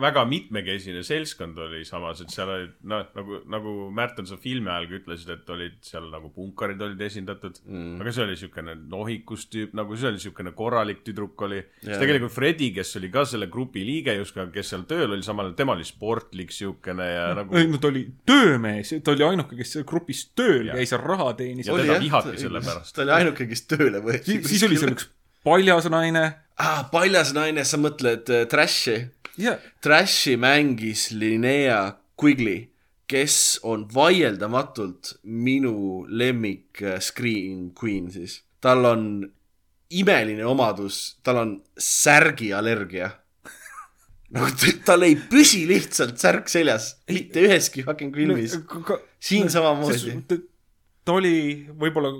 [0.00, 4.88] Väga mitmekesine seltskond oli samas, et seal olid noh, nagu, nagu Märten sa filmi ajal
[4.90, 7.98] ka ütlesid, et olid seal nagu punkarid olid esindatud mm..
[8.02, 11.60] aga see oli siukene nohikus tüüp, nagu see oli siukene korralik tüdruk oli.
[11.82, 15.48] siis tegelikult Fredi, kes oli ka selle grupi liige justkui, kes seal tööl oli, samal
[15.48, 19.58] ajal tema oli sportlik siukene ja nagu ei no ta oli töömees, ta oli ainuke,
[19.60, 21.76] kes seal grupis tööl käis ja raha teenis Ja.
[21.76, 22.94] teda vihati selle pärast.
[22.96, 24.40] ta oli ainuke, kes tööle võeti.
[24.48, 25.10] siis oli seal üks
[25.44, 26.24] paljas naine
[26.58, 26.82] ah,.
[26.92, 28.98] paljas naine, sa mõtled äh, Trash'i?
[29.38, 32.68] Ja Trash'i mängis Linnea Quigley.
[33.08, 38.42] kes on vaieldamatult minu lemmik äh, Scream Queen siis.
[38.60, 39.32] tal on
[39.90, 43.08] imeline omadus, tal on särgiallergia.
[44.36, 48.58] nagu tal ei püsi lihtsalt särk seljas mitte üheski fucking filmis.
[49.20, 50.18] siin samamoodi.
[51.04, 52.12] ta oli võib-olla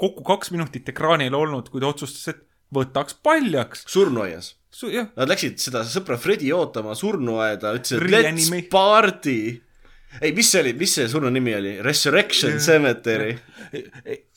[0.00, 2.42] kokku kaks minutit ekraanil olnud, kui ta otsustas, et
[2.74, 3.84] võtaks paljaks.
[3.90, 4.54] surnuaias.
[4.90, 9.60] jah, Nad läksid seda sõpra Fredi ootama surnuaeda, ütlesid, let's party.
[10.20, 11.76] ei, mis see oli, mis see surnu nimi oli?
[11.82, 13.34] Resurrection Cemetery.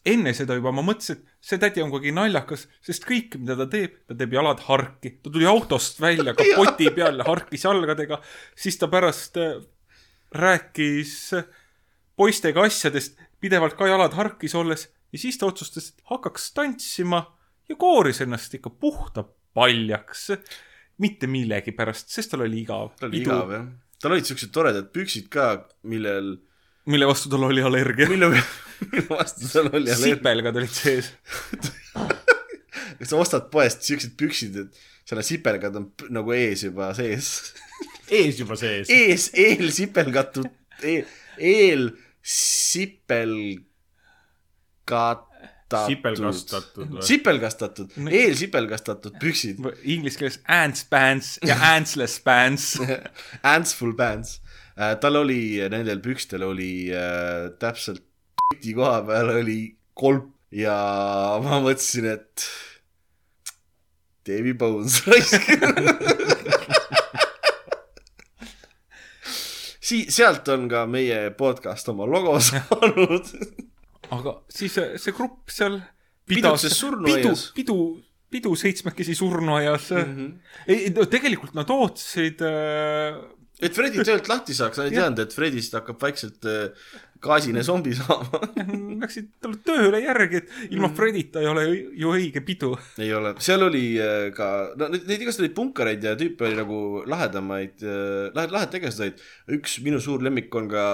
[0.06, 3.68] enne seda juba ma mõtlesin, et see tädi on kuidagi naljakas, sest kõik, mida ta
[3.72, 5.16] teeb, ta teeb jalad harki.
[5.24, 8.20] ta tuli autost välja kapoti peal, harkis jalgadega,
[8.58, 9.62] siis ta pärast äh,
[10.34, 11.48] rääkis äh,
[12.18, 17.24] poistega asjadest, pidevalt ka jalad harkis olles ja siis ta otsustas, et hakkaks tantsima
[17.70, 20.30] ja kooris ennast ikka puhta paljaks.
[21.04, 22.94] mitte millegipärast, sest tal oli igav.
[23.00, 23.68] tal oli igav jah.
[24.02, 26.36] tal olid siuksed toredad püksid ka, millel,
[26.90, 28.10] mille vastu tal oli allergia.
[28.12, 28.30] mille,
[28.92, 30.16] mille vastu tal oli allergia.
[30.16, 31.12] sipelgad olid sees.
[33.10, 37.54] sa ostad poest siuksed püksid, et seal on sipelgad on nagu ees juba sees.
[38.20, 38.90] ees juba sees.
[38.94, 40.50] ees, eelsipelgatud,
[40.84, 41.90] eel
[42.24, 43.70] sipelgatud.
[45.88, 49.60] Sipelgastatud sipelgastatud, eelsipelgastatud püksid.
[49.84, 52.74] Inglise keeles ants pants ja antsless pants.
[53.54, 54.40] Antsful Bands.
[54.74, 58.02] tal oli, nendel pükstel oli äh, täpselt
[58.54, 59.60] püti koha peal oli
[59.94, 60.76] kolp ja
[61.42, 62.46] ma mõtlesin, et
[64.28, 65.50] Davy Bones raisk.
[69.84, 73.34] Sii-, sealt on ka meie podcast oma logo saanud.
[74.18, 75.82] Aga siis see, grupp seal
[76.74, 77.48] surnuaias.
[77.54, 77.78] pidu, pidu,
[78.34, 80.18] pidu seitsmekesi surnuaias mm.
[80.18, 80.60] -hmm.
[80.68, 83.18] ei, no tegelikult nad ootasid äh,
[83.64, 86.88] et Fredi töölt lahti saaks, nad ei teadnud, et Fredist hakkab vaikselt äh,
[87.24, 88.42] gaasine zombi saama.
[89.04, 90.96] Läksid talle tööle järgi, et ilma Mhm.
[90.98, 91.64] Fredita ei ole
[92.02, 92.74] ju õige pidu.
[92.98, 96.60] ei ole, seal oli äh, ka, no neid, neid igasuguseid olid punkareid ja tüüpe oli
[96.60, 97.86] nagu lahedamaid,
[98.36, 99.24] lahed, lahed tegelased olid.
[99.60, 100.86] üks minu suur lemmik on ka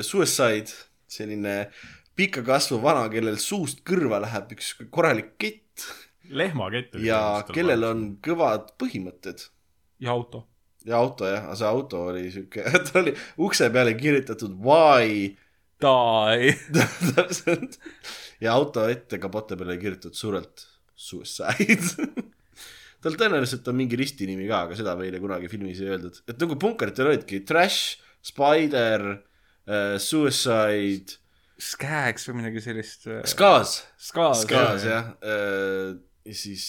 [0.00, 0.72] Suicide,
[1.06, 1.68] selline
[2.16, 5.86] pika kasvu vana, kellel suust kõrva läheb üks korralik kett
[6.32, 7.20] lehmakett ja
[7.52, 9.48] kellel on kõvad põhimõtted.
[10.02, 10.46] ja auto.
[10.84, 13.16] ja auto jah, aga see auto oli siuke, tal oli
[13.46, 15.34] ukse peale kirjutatud why
[15.76, 16.54] Die.
[17.16, 17.76] täpselt.
[18.40, 20.64] ja auto ette kapote peale kirjutatud surelt
[20.96, 22.08] suicide.
[23.04, 26.22] tal tõenäoliselt on mingi ristinimi ka, aga seda meile kunagi filmis ei öeldud.
[26.24, 31.20] et nagu punkaritel olidki Trash, Spider äh,, Suicide,
[31.56, 33.06] Skags või midagi sellist.
[33.32, 33.80] Skaz,
[34.10, 34.44] Skags.
[34.44, 35.14] Skaz jah.
[35.24, 35.96] äh,,
[36.26, 36.66] ja siis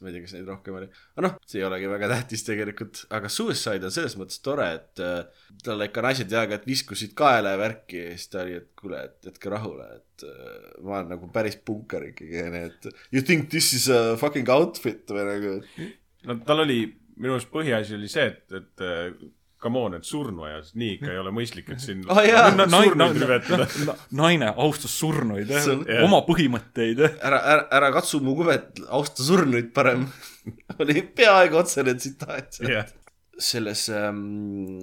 [0.00, 3.00] ma ei tea, kas neid rohkem oli, aga noh, see ei olegi väga tähtis tegelikult,
[3.14, 7.54] aga Suicide on selles mõttes tore, et äh, talle ikka naised ja aeg-ajalt viskusid kaela
[7.54, 8.02] ja värki.
[8.04, 11.58] Ja siis ta oli, et kuule, et jätke rahule, et äh, ma olen nagu päris
[11.58, 15.02] punkar ikkagi, onju, et you think this is a fucking outfit?
[15.10, 15.56] või nagu,
[16.28, 16.82] no tal oli,
[17.18, 19.10] minu arust põhiasi oli see, et, et äh,
[19.62, 22.44] come on, et surnuaias nii ikka ei ole mõistlik, et siin Ah, jaa.
[22.54, 23.66] No, no, surnuid rüvetada.
[23.86, 25.68] no, naine austas surnuid, jah.
[26.06, 27.02] oma põhimõtteid.
[27.02, 30.06] ära, ära, ära katsu mu kuvet, austa surnuid parem.
[30.82, 32.62] oli peaaegu otsene tsitaat.
[32.64, 32.88] jah,
[33.38, 34.24] selles ähm,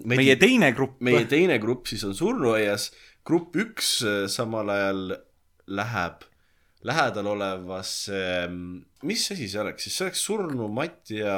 [0.08, 1.00] meie teine grupp.
[1.04, 2.92] meie teine grupp siis on surnuaias,
[3.28, 5.04] grupp üks äh, samal ajal
[5.66, 6.24] läheb
[6.86, 8.18] lähedal olevasse,
[9.06, 11.34] mis asi see oleks siis, see oleks surnumatja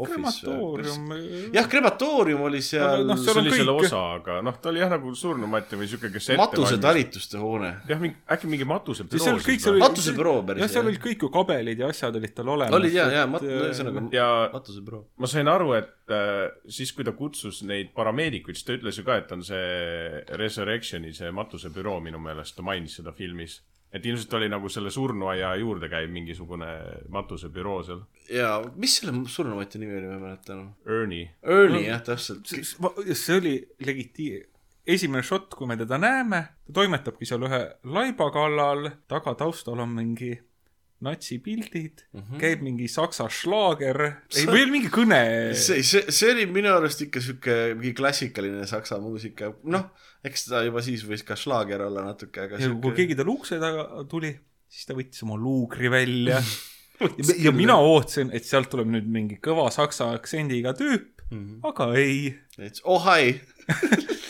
[0.00, 0.54] office või?
[0.80, 1.52] krematoorium.
[1.56, 4.70] jah, krematoorium oli seal Aga noh, see on oli selle kõik- osa, aga noh, ta
[4.72, 7.74] oli jah nagu surnumatt või siuke, kes matusetalituste hoone.
[7.90, 9.84] jah, mingi, äkki mingi matuse seal kõik see oli.
[9.84, 12.80] matusebüroo päris, jah, seal olid kõik ju kabelid ja asjad olid tal olemas.
[12.80, 15.04] olid ja, ja mat-, ühesõnaga ja matusebüroo.
[15.20, 19.04] ma sain aru, et äh, siis, kui ta kutsus neid parameedikuid, siis ta ütles ju
[19.04, 23.60] ka, et on see Resurrectioni see matusebüroo minu meelest, ta mainis seda filmis.
[23.92, 26.68] Et ilmselt oli nagu selle surnuaia juurde käiv mingisugune
[27.14, 28.02] matusebüroo seal.
[28.32, 30.70] ja mis selle surnumatja nimi oli, ma ei mäleta enam.
[30.86, 31.30] Ernie.
[31.42, 32.48] Ernie jah, täpselt.
[32.48, 33.54] see oli
[33.84, 34.46] legitiimne.
[34.86, 39.96] esimene šott, kui me teda näeme, ta toimetabki seal ühe laiba kallal, taga taustal on
[39.96, 40.34] mingi
[41.04, 42.40] natsipildid mm, -hmm.
[42.42, 44.00] käib mingi saksa šlaager,
[44.34, 45.20] ei või mingi kõne.
[45.54, 49.88] see, see, see oli minu arust ikka sihuke mingi klassikaline saksa muusika, noh,
[50.26, 53.60] eks ta juba siis võis ka šlaager olla natuke, aga ja kui keegi tal ukse
[53.62, 54.32] taga tuli,
[54.68, 56.42] siis ta võttis oma luugri välja.
[57.00, 61.60] ja, ja mina ootasin, et sealt tuleb nüüd mingi kõva saksa aktsendiga tüüp mm, -hmm.
[61.70, 62.34] aga ei.
[62.84, 63.38] oh hi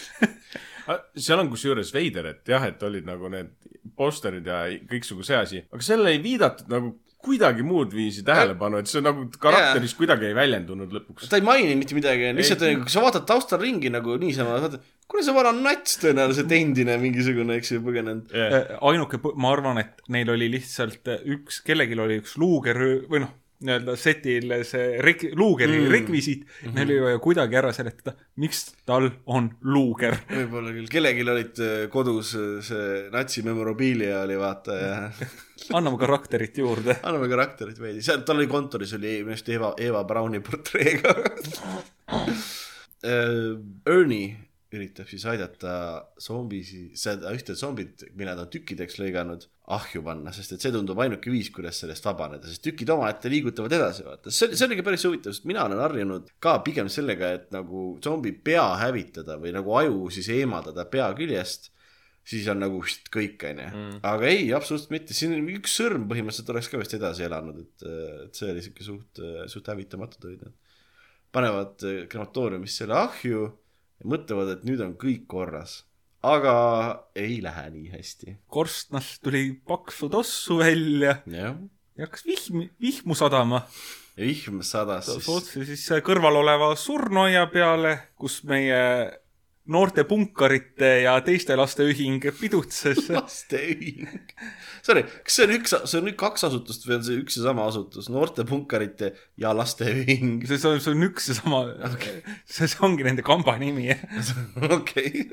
[1.16, 3.52] seal on kusjuures veider, et jah, et olid nagu need
[3.98, 8.90] posterid ja kõiksugu see asi, aga sellele ei viidatud nagu kuidagi muud viisi tähelepanu, et
[8.90, 11.26] see nagu karakteris kuidagi ei väljendunud lõpuks.
[11.30, 12.76] ta ei maini mitte midagi, lihtsalt Ei.
[12.78, 17.58] kui sa vaatad taustal ringi nagu niisama, vaatad, kuna see vana nats tõenäoliselt endine mingisugune,
[17.58, 18.30] eks ju, põgenenud.
[18.30, 22.78] Äh, ainuke, ma arvan, et neil oli lihtsalt üks, kellelgi oli üks luuger
[23.10, 23.34] või noh,
[23.64, 25.90] nii-öelda setil see rek-, luugeri Mm.
[25.92, 26.74] rekvisiit mm, -hmm.
[26.74, 30.16] neil oli vaja kuidagi ära seletada, miks tal on luuger.
[30.30, 35.10] võib-olla küll, kellelgi olid äh, kodus äh, see natsi memorabilia oli vaata ja
[35.76, 36.98] anname karakterit juurde.
[37.02, 41.14] anname karakterit veidi, seal tal oli kontoris oli minu arust Eva, Eva Browni portreega.
[43.86, 45.72] Ernie üritab siis aidata
[46.20, 51.00] zombisi, seda ühte zombit, mille ta on tükkideks lõiganud, ahju panna, sest et see tundub
[51.00, 54.32] ainuke viis, kuidas sellest vabaneda, sest tükid omaette liigutavad edasi, vaata.
[54.34, 58.32] see, see oligi päris huvitav, sest mina olen harjunud ka pigem sellega, et nagu zombi
[58.32, 61.70] pea hävitada või nagu aju siis eemaldada pea küljest
[62.28, 63.84] siis on nagu vist kõik, onju.
[64.04, 67.86] aga ei, absoluutselt mitte, siin üks sõrm põhimõtteliselt oleks ka vist edasi elanud, et,
[68.26, 70.58] et see oli siuke suht, suht hävitamatud olid nad.
[71.32, 73.48] panevad eh, krematooriumisse selle ahju
[74.04, 75.84] mõtlevad, et nüüd on kõik korras.
[76.22, 76.54] aga
[77.14, 78.36] ei lähe nii hästi.
[78.46, 81.54] korstnast tuli paksu tossu välja jah,
[81.96, 83.62] ja hakkas vihm, vihmu sadama.
[84.16, 85.28] ja vihm sadas siis.
[85.28, 88.82] otse siis kõrval oleva surnuaia peale, kus meie
[89.72, 93.04] noorte punkarite ja teiste laste ühing pidutses.
[93.16, 94.08] lasteühing.
[94.84, 97.46] Sorry, kas see on üks, see on nüüd kaks asutust või on see üks ja
[97.50, 100.40] sama asutus, noortepunkarite ja lasteühing?
[100.48, 103.90] see, see on, see on üks ja sama okay., see, see ongi nende kamba nimi.
[104.78, 105.26] okei.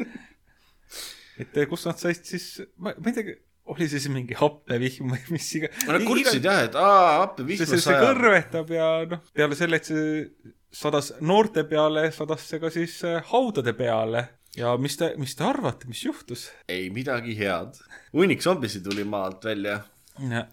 [1.40, 3.38] et eh, kust nad said siis, ma, ma ei tea,
[3.72, 5.72] oli see siis mingi happevihm või mis iga-.
[5.88, 9.90] Nad kurtsid jah, et aa, see, see, vihma see kõrvetab ja noh, peale selle, et
[9.90, 14.28] see sadas noorte peale, sadas see ka siis eh, haudade peale.
[14.56, 16.50] ja mis te, mis te arvate, mis juhtus?
[16.72, 17.80] ei midagi head.
[18.14, 19.82] hunnik zombisid tuli maalt välja
[20.20, 20.44] ei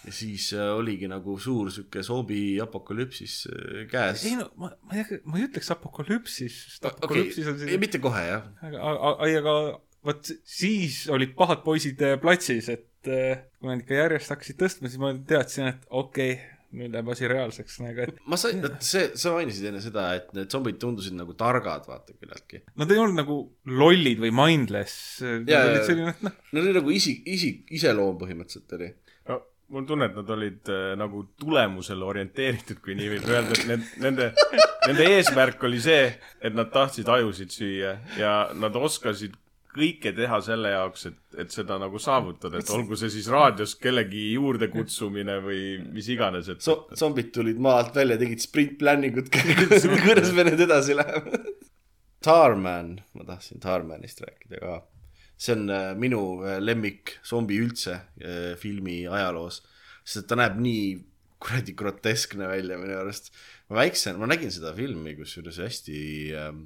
[0.00, 4.24] ja siis äh, oligi nagu suur sihuke zombi apokalüpsis äh, käes.
[4.36, 8.46] no ma, ma ei, ma ei ütleks apokalüpsis, sest apokalüpsis on, see mitte kohe jah.
[8.64, 9.56] aga, aga, aga
[10.08, 15.12] vot siis olid pahad poisid platsis, et kui nad ikka järjest hakkasid tõstma, siis ma
[15.28, 19.70] teadsin, et okei okay,, nüüd läheb asi reaalseks nagu, et ma sain, see, sa mainisid
[19.70, 22.62] enne seda, et need zombid tundusid nagu targad, vaata küllaltki.
[22.80, 23.38] nad ei olnud nagu
[23.80, 25.20] lollid või mindless.
[25.24, 28.92] Nad olid selline, et noh, Nad oli nagu isik, isik, iseloom põhimõtteliselt oli.
[29.30, 29.40] no
[29.70, 33.68] mul on tunne, et nad olid äh, nagu tulemusele orienteeritud, kui nii võib öelda, et
[33.70, 34.30] need, nende,
[34.86, 36.08] nende eesmärk oli see,
[36.42, 39.36] et nad tahtsid ajusid süüa ja nad oskasid
[39.74, 44.32] kõike teha selle jaoks, et, et seda nagu saavutada, et olgu see siis raadios kellegi
[44.34, 45.62] juurde kutsumine või
[45.94, 50.64] mis iganes, et So-, zombid tulid maalt välja, tegid sprint planning ut, kuidas me nüüd
[50.66, 51.42] edasi läheme.
[52.24, 54.80] Tarman, ma tahtsin Tarmanist rääkida ka.
[55.40, 59.62] see on äh, minu äh, lemmik zombi üldse äh, filmi ajaloos,
[60.04, 60.82] sest et ta näeb nii
[61.40, 63.30] kuradi groteskne välja minu arust.
[63.70, 66.00] ma väiksena, ma nägin seda filmi kusjuures hästi
[66.36, 66.60] ähm,,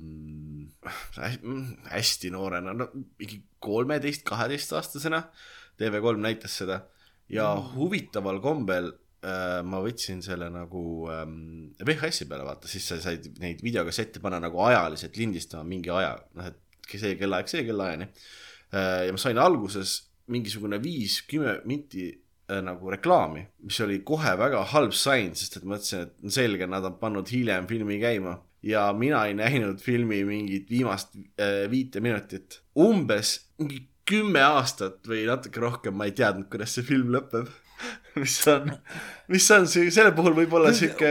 [1.90, 2.88] hästi noorena, no
[3.18, 5.22] mingi kolmeteist, kaheteistaastasena.
[5.80, 6.84] TV3 näitas seda
[7.32, 8.90] ja huvitaval kombel
[9.24, 10.82] äh, ma võtsin selle nagu
[11.12, 16.14] ähm, VHS-i peale vaata, siis sa said neid videokassette panna nagu ajaliselt lindistama mingi aja,
[16.36, 19.06] noh et see kellaaeg, see kellaajani äh,.
[19.08, 19.96] ja ma sain alguses
[20.30, 25.68] mingisugune viis, kümme minti äh, nagu reklaami, mis oli kohe väga halb sain, sest et
[25.68, 30.70] mõtlesin, et selge, nad on pannud hiljem filmi käima ja mina ei näinud filmi mingit
[30.72, 32.62] viimast äh, viite minutit.
[32.78, 37.48] umbes mingi kümme aastat või natuke rohkem ma ei teadnud, kuidas see film lõpeb.
[38.20, 38.70] mis on,
[39.32, 41.10] mis on see, selle puhul võib olla sihuke,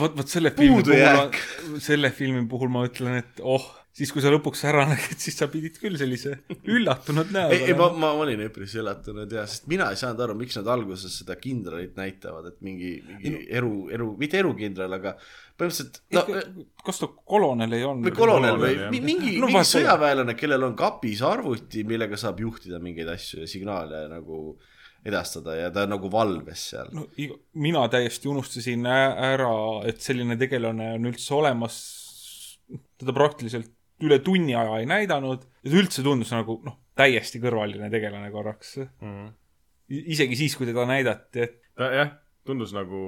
[0.00, 3.66] vot, vot selle filmi puhul, selle filmi puhul ma ütlen, et oh,
[3.98, 6.36] siis kui sa lõpuks ära nägid, siis sa pidid küll sellise
[6.70, 7.98] üllatunud ei, ei ma, näoga.
[8.04, 11.98] ma olin üpris üllatunud ja, sest mina ei saanud aru, miks nad alguses seda kindralit
[11.98, 15.14] näitavad, et mingi, mingi eru, eru, mitte erukindral, aga
[15.58, 18.08] põhimõtteliselt no, kas ta kolonel ei olnud?
[18.08, 18.92] või kolonel või kolonel, jah.
[18.94, 23.42] mi- mingi No no,, mingi sõjaväelane, kellel on kapis arvuti, millega saab juhtida mingeid asju
[23.42, 24.42] ja signaale nagu
[25.08, 26.92] edastada ja ta nagu valves seal.
[26.94, 27.06] no
[27.58, 29.50] mina täiesti unustasin ära,
[29.88, 31.80] et selline tegelane on üldse olemas.
[32.98, 33.70] teda praktiliselt
[34.04, 38.78] üle tunni aja ei näidanud ja ta üldse tundus nagu noh, täiesti kõrvaline tegelane korraks.
[39.00, 39.28] Mhm.
[39.88, 42.10] isegi siis, kui teda näidati, et ta jah,
[42.48, 43.00] tundus nagu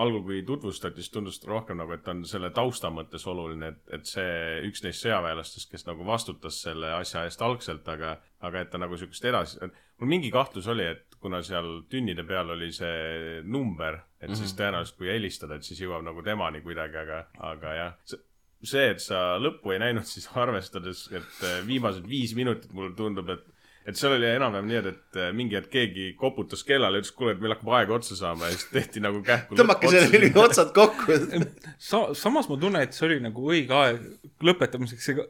[0.00, 3.82] algul, kui tutvustati, siis tundus rohkem nagu, et ta on selle tausta mõttes oluline, et,
[3.98, 8.72] et see üks neist sõjaväelastest, kes nagu vastutas selle asja eest algselt, aga, aga et
[8.72, 9.60] ta nagu siukest edasi,
[10.00, 15.00] mul mingi kahtlus oli, et kuna seal tünnide peal oli see number, et siis tõenäoliselt
[15.00, 18.18] kui helistada, et siis jõuab nagu temani kuidagi, aga, aga jah,
[18.64, 23.30] see, et sa lõppu ei näinud, siis arvestades, et äh, viimased viis minutit mulle tundub,
[23.36, 23.46] et
[23.88, 27.32] et seal oli enam-vähem nii, et, et äh, mingi hetk keegi koputas kellale, ütles, kuule,
[27.32, 29.56] et meil hakkab aeg otsa saama ja siis tehti nagu kähku.
[29.56, 31.16] tõmmake selle otsad kokku.
[31.88, 34.02] sa-, samas ma tunnen, et see oli nagu õige aeg
[34.44, 35.24] lõpetamiseks, ega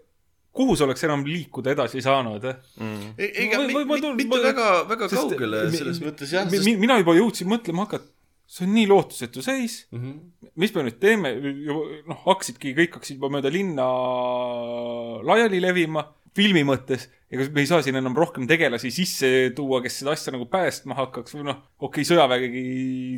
[0.58, 2.56] kuhu sa oleks enam liikuda edasi saanud eh?
[2.82, 3.12] mm..
[3.28, 6.96] ega ma mi- tulen- mitte ma- väga, väga kaugele selles mõttes jah, sest mi- mina
[6.98, 8.08] juba jõudsin mõtlema hakata,
[8.48, 10.12] see on nii lootusetu seis, Mhm.
[10.56, 11.34] mis me nüüd teeme,
[12.08, 13.84] noh, hakkasidki, kõik hakkasid juba mööda linna
[15.28, 16.04] laiali levima
[16.36, 20.32] filmi mõttes, ega me ei saa siin enam rohkem tegelasi sisse tuua, kes seda asja
[20.34, 22.64] nagu päästma hakkaks või noh, okei okay,, sõjavägi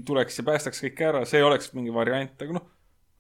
[0.09, 2.67] tuleks ja päästaks kõik ära, see oleks mingi variant, aga noh,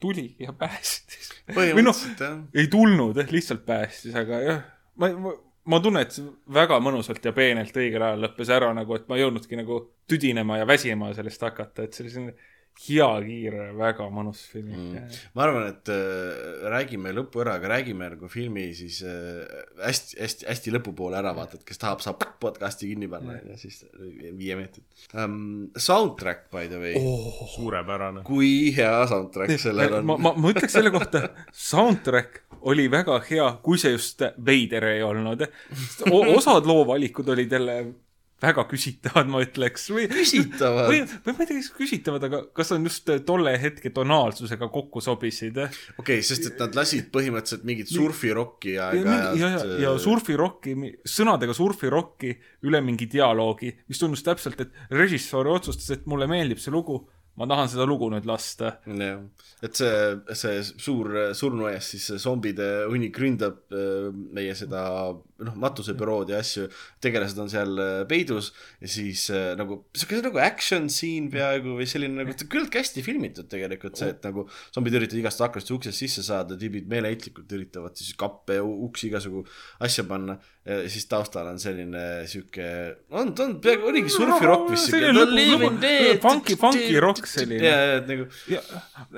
[0.01, 1.31] tuli ja päästis.
[1.77, 2.39] või noh, jah.
[2.57, 4.63] ei tulnud, eh, lihtsalt päästis, aga jah,
[4.97, 5.35] ma, ma,
[5.65, 6.17] ma tunnen, et
[6.55, 10.61] väga mõnusalt ja peenelt õigel ajal lõppes ära nagu, et ma ei jõudnudki nagu tüdinema
[10.61, 12.37] ja väsima sellest hakata, et see oli selline
[12.81, 15.17] hea, kiire, väga mõnus film mm..
[15.37, 19.45] ma arvan, et äh, räägime lõpu ära, aga räägime nagu filmi siis äh,
[19.83, 23.83] hästi, hästi, hästi lõpupoole ära, vaata, et kes tahab, saab podcast'i kinni panna ja siis
[24.39, 25.39] viie meetrit um,.
[25.77, 28.25] Soundtrack by the way oh., suurepärane.
[28.27, 33.47] kui hea soundtrack sellel on ma, ma, ma ütleks selle kohta, soundtrack oli väga hea,
[33.65, 35.47] kui see just veider ei olnud.
[36.37, 37.77] osad loovalikud olid jälle
[38.41, 39.87] väga küsitavad, ma ütleks.
[39.91, 44.71] küsitavad või, või ma ei tea, kas küsitavad, aga kas on just tolle hetke tonaalsusega
[44.73, 45.59] kokku sobisid?
[45.61, 49.77] okei okay,, sest et nad lasid põhimõtteliselt mingit surfirokki ja, ja, ja, aeg-ajalt.
[49.85, 50.77] ja surfirokki,
[51.19, 52.35] sõnadega surfirokki
[52.69, 57.03] üle mingi dialoogi, mis tundus täpselt, et režissöör otsustas, et mulle meeldib see lugu,
[57.39, 58.75] ma tahan seda lugu nüüd lasta.
[58.87, 59.21] jah,
[59.65, 59.95] et see,
[60.37, 64.83] see suur surnuaias siis zombide hunnik ründab äh, meie seda
[65.15, 66.67] noh, matusebürood ja asju,
[67.03, 68.51] tegelased on seal äh, peidus
[68.83, 73.51] ja siis äh, nagu siuke nagu action scene peaaegu või selline nagu küllaltki hästi filmitud
[73.53, 77.97] tegelikult see, et nagu zombid üritavad igast aknast ja uksest sisse saada, tüübid meeleheitlikult üritavad
[78.01, 79.47] siis kappe ja uksi igasugu
[79.87, 82.67] asja panna ja siis taustal on selline sihuke,
[83.17, 85.71] on, ta on peaaegu, oligi surfirokk vist lõbu-
[86.21, 87.65] funky- funky rock selline.
[87.65, 88.27] ja, ja et nagu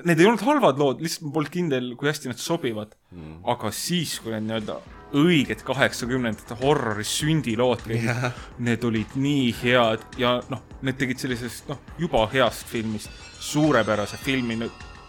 [0.06, 3.40] need ei olnud halvad lood, lihtsalt ma polnud kindel, kui hästi need sobivad mm..
[3.54, 4.78] aga siis, kui need nii-öelda
[5.18, 11.82] õiged kaheksakümnendate horrori sündilood käisid need olid nii head ja noh, need tegid sellisest noh,
[12.00, 13.10] juba heast filmist
[13.42, 14.56] suurepärase filmi.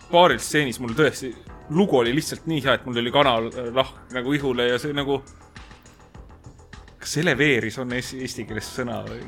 [0.10, 1.32] paaril stseenis mul tõesti,
[1.74, 5.22] lugu oli lihtsalt nii hea, et mul oli kanalahk nagu ihule ja see nagu
[7.04, 9.22] kas eleveeris on eesti, keeles sõna või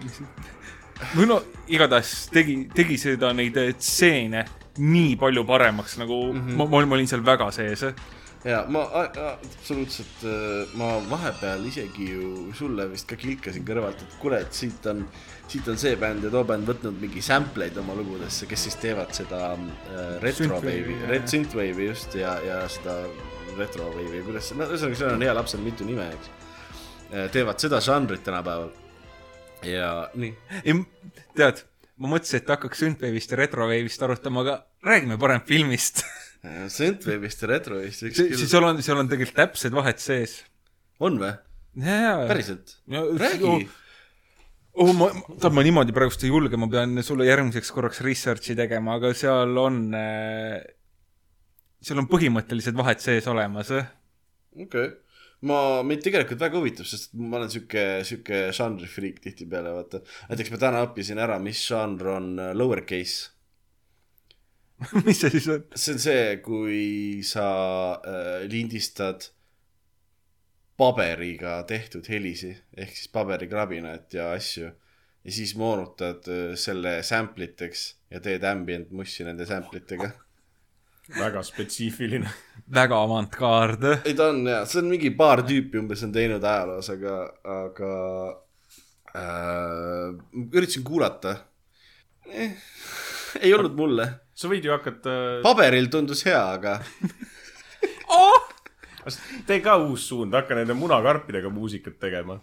[1.16, 4.46] või no igatahes tegi, tegi seda neid eh, stseene
[4.80, 6.60] nii palju paremaks, nagu mm -hmm.
[6.60, 7.86] ma, ma, olin seal väga sees.
[8.46, 10.24] ja ma absoluutselt,
[10.76, 15.08] ma vahepeal isegi ju sulle vist ka kilkasin kõrvalt, et et siit on,
[15.48, 18.76] siit on see bänd ja too bänd võtnud mingi sample eid oma lugudesse, kes siis
[18.76, 23.06] teevad seda äh, retrowave'i red synthwave'i just ja, ja seda
[23.58, 26.45] retrowave'i, kuidas, no ühesõnaga, seal on hea lapsel mitu nime, eks.
[27.34, 28.74] Teevad seda žanrit tänapäeval
[29.66, 30.34] ja nii,
[31.38, 31.64] tead,
[32.02, 36.04] ma mõtlesin, et hakkaks Synthwave'ist ja Retrowave'ist arutama, aga räägime parem filmist.
[36.70, 40.40] synthwave'ist ja retrowave'ist võiks siis küll, seal on, seal on tegelikult täpsed vahed sees.
[41.00, 41.34] on või?
[42.30, 42.78] päriselt?
[42.92, 43.54] räägi.
[44.74, 44.94] oh,.
[44.98, 49.14] ma, tead, ma niimoodi praegust ei julge, ma pean sulle järgmiseks korraks research'i tegema, aga
[49.18, 50.60] seal on äh,,
[51.82, 53.74] seal on põhimõttelised vahed sees olemas.
[53.74, 54.94] okei okay.,
[55.50, 60.02] ma, mind tegelikult väga huvitab, sest ma olen sihuke, sihuke žanrifriik tihtipeale, vaata.
[60.32, 63.32] näiteks ma täna õppisin ära, mis žanr on äh, lowercase.
[65.08, 65.64] mis see siis on?
[65.72, 66.80] see on see, kui
[67.24, 67.48] sa
[67.96, 69.30] äh, lindistad
[70.76, 77.88] paberiga tehtud helisi ehk siis paberikrabinat ja asju ja siis moonutad äh, selle sample iteks
[78.12, 80.12] ja teed ambient mussi nende sample itega.
[81.14, 82.32] väga spetsiifiline.
[82.74, 83.86] väga avantgaard.
[84.06, 87.18] ei, ta on jaa, see on mingi paar tüüpi umbes on teinud ajaloos, aga,
[87.60, 87.92] aga
[89.14, 90.10] äh,
[90.46, 91.38] üritasin kuulata
[92.26, 92.58] eh,.
[93.42, 95.16] ei olnud mulle, sa võid ju hakata,
[95.46, 96.80] paberil tundus hea, aga
[99.46, 102.40] tee ka uus suund, hakka nende munakarpidega muusikat tegema.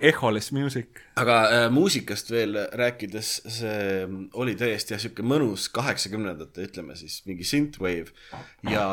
[0.00, 1.00] Echoless Music.
[1.18, 4.08] aga äh, muusikast veel rääkides, see
[4.38, 8.14] oli täiesti jah, sihuke mõnus kaheksakümnendate, ütleme siis mingi synthwave.
[8.70, 8.86] Ja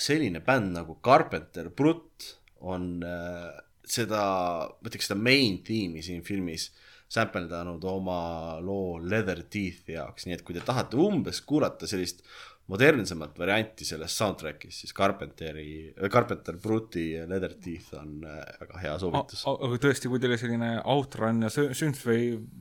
[0.00, 3.48] selline bänd nagu Carpenter Brut on äh,
[3.88, 4.22] seda,
[4.70, 6.70] ma ütleks seda main tiimi siin filmis
[7.08, 8.20] sämpeldanud oma
[8.60, 12.20] loo Leather Teeth jaoks, nii et kui te tahate umbes kuulata sellist
[12.68, 19.44] modernsemat varianti sellest soundtrack'ist, siis Carpenteri, Carpenter Bruti Leather Teeth on äh, väga hea soovitus.
[19.48, 22.18] aga tõesti, kui teile selline outrun ja synthwave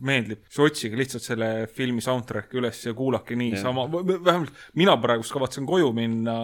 [0.08, 5.68] meeldib, siis otsige lihtsalt selle filmi soundtrack'i üles ja kuulake niisama, vähemalt mina praegust kavatsen
[5.68, 6.38] koju minna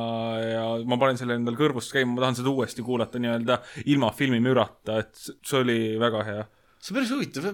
[0.43, 3.61] ja ma panen selle endal kõrvust käima, ma tahan seda uuesti kuulata nii-öelda
[3.93, 6.43] ilma filmimürata, et see oli väga hea.
[6.83, 7.47] see on päris huvitav,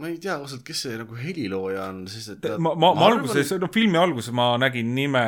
[0.00, 3.52] ma ei tea ausalt, kes see nagu helilooja on, sest et ma, ma, ma alguses,
[3.60, 5.24] no filmi alguses ma nägin nime,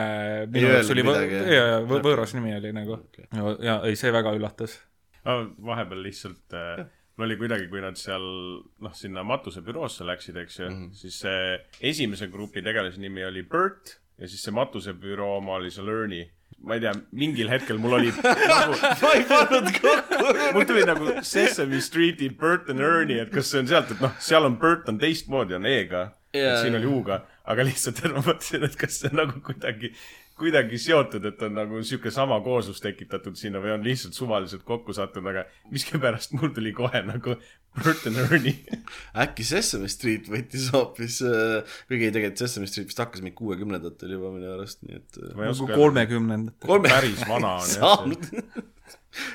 [0.53, 1.53] minu jaoks oli võ- midagi, jah?
[1.59, 3.29] ja, võ- võõras nimi oli nagu Okei.
[3.37, 4.79] ja, ja ei, see väga üllatas.
[5.23, 6.85] vahepeal lihtsalt äh,
[7.17, 8.25] mul oli kuidagi, kui nad seal
[8.83, 10.95] noh, sinna matusebüroosse läksid, eks ju mm, -hmm.
[10.97, 15.85] siis see esimese grupi tegelase nimi oli Bert ja siis see matusebüroo oma oli see
[15.85, 16.23] Lerny.
[16.63, 20.33] Ma ei tea, mingil hetkel mul oli nagu, ma ei pannud kokku.
[20.55, 24.15] mul tuli nagu Sesame Streeti Bert and Ernie, et kas see on sealt, et noh,
[24.23, 26.81] seal on Bert on teistmoodi, on E-ga Jaa, siin jaa.
[26.81, 27.19] oli U-ga,
[27.53, 29.91] aga lihtsalt ma mõtlesin, et kas see nagu kuidagi,
[30.39, 34.95] kuidagi seotud, et on nagu sihuke sama kooslus tekitatud sinna või on lihtsalt suvaliselt kokku
[34.97, 37.37] sattunud, aga miskipärast mul tuli kohe nagu
[37.73, 38.57] Bert and Ernie.
[39.25, 41.21] äkki Sesame Street võttis hoopis,
[41.89, 45.33] kuigi ei tegelikult Sesame Street vist hakkas mingi kuuekümnendatel juba minu arust, nii et äh,
[45.39, 46.69] nagu kolmekümnendatel.
[46.69, 48.63] kolme päris vana on jah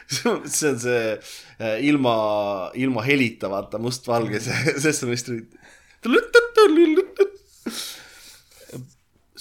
[0.07, 1.19] see on see
[1.59, 5.53] äh, ilma, ilma helita, vaata mustvalge see Sesame Street.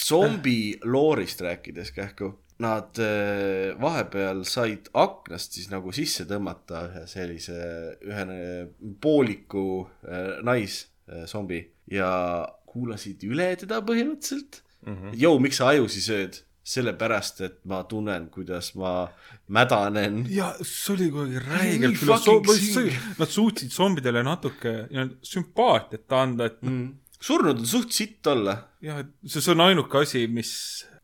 [0.09, 7.59] Zombi loorist rääkides kähku, nad äh, vahepeal said aknast siis nagu sisse tõmmata ühe sellise,
[8.07, 8.69] ühe äh,
[9.01, 9.67] pooliku
[10.07, 11.61] äh, naiszombi
[11.93, 12.11] ja
[12.67, 14.95] kuulasid üle teda põhimõtteliselt mm.
[14.95, 15.17] -hmm.
[15.21, 16.43] Jou, miks sa ajusi sööd?
[16.67, 19.07] sellepärast, et ma tunnen, kuidas ma
[19.55, 20.25] mädanen.
[20.31, 24.73] ja see oli kuidagi räigelt fucking filosoofiline, nad suutsid zombidele natuke
[25.23, 26.89] sümpaatiat anda, et mm..
[27.27, 28.57] Surnud on suht sitt olla.
[28.85, 30.53] jah, et see, see on ainuke asi, mis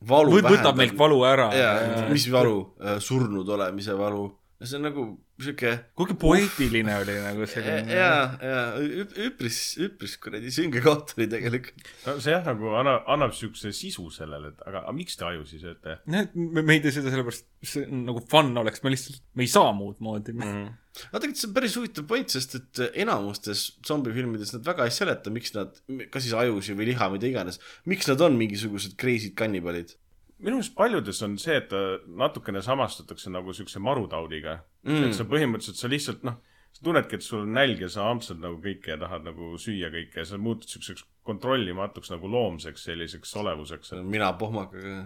[0.09, 1.51] valu võt- võtab meilt valu ära.
[1.57, 2.57] jaa, mis valu,
[3.03, 4.31] surnud olemise valu.
[4.63, 5.05] see on nagu
[5.43, 7.91] sihuke kuigi poeetiline oli nagu selline.
[7.97, 8.59] ja, ja
[9.03, 11.83] üp- üpris, üpris kuradi sünge koht oli tegelikult.
[12.07, 15.59] no see jah, nagu annab, annab siukse sisu sellele, et aga, aga miks te ajusi
[15.65, 19.19] sööte Need, me, me ei tee seda sellepärast, see on nagu fun oleks, me lihtsalt,
[19.35, 20.47] me ei saa muud moodi mm.?
[20.47, 20.71] -hmm.
[21.09, 25.33] Aga tegelikult see on päris huvitav point, sest et enamustes zombifilmides nad väga ei seleta,
[25.33, 25.79] miks nad,
[26.13, 29.97] kas siis ajusi või liha, mida iganes, miks nad on mingisugused crazy'd kannibalid
[30.43, 31.81] minu arust paljudes on see, et ta
[32.19, 35.05] natukene samastatakse nagu siukse marutaudiga mm.
[35.07, 36.41] et sa põhimõtteliselt, sa lihtsalt noh,
[36.73, 39.93] sa tunnedki, et sul on nälg ja sa ampsad nagu kõike ja tahad nagu süüa
[39.95, 43.95] kõike ja sa muutud siukseks kontrollimatuks nagu loomseks selliseks olevuseks.
[44.03, 45.05] mina pohmakaga.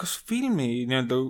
[0.00, 1.20] kas filmi nii-öelda,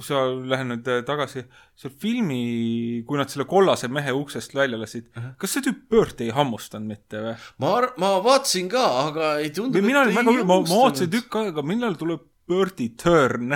[0.00, 1.44] sa lähen nüüd äh, tagasi,
[1.78, 5.34] seal filmi, kui nad selle kollase mehe uksest välja lasid uh, -huh.
[5.38, 7.36] kas see tüüp Bird ei hammustanud mitte või?
[7.58, 9.78] ma, ma vaatasin ka, aga ei tundu.
[9.78, 11.10] või mina olin väga hull, ma, ma vaatasin.
[11.10, 13.54] tükk aega, millal tuleb Birdi turn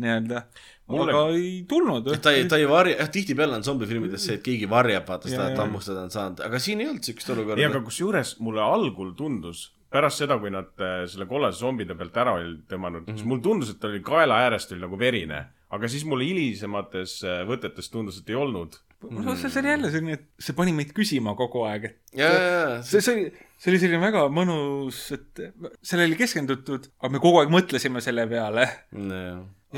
[0.00, 0.44] nii-öelda,
[0.90, 2.06] Mulle- aga ei tulnud.
[2.22, 5.50] ta ei, ta ei varja, jah, tihtipeale on zombifilmides see, et keegi varjab, vaata seda,
[5.50, 7.82] et hammustada on saanud, aga siin ei olnud siukest ei, olukorda aga.
[7.86, 12.64] kusjuures mulle algul tundus, pärast seda, kui nad äh, selle kollase zombide pealt ära olid
[12.70, 13.18] tõmmanud mm, -hmm.
[13.18, 15.44] siis mulle tundus, et ta oli kaela äärest oli nagu verine,
[15.74, 18.78] aga siis mulle hilisemates äh, võtetes tundus, et ei olnud.
[19.06, 22.28] no see, see oli jälle selline, et see pani meid küsima kogu aeg, et ja,
[22.28, 25.44] ja, ja, see, see oli, see oli selline väga mõnus, et
[25.80, 28.66] sellele oli keskendutud, aga me kogu aeg mõtlesime selle peale.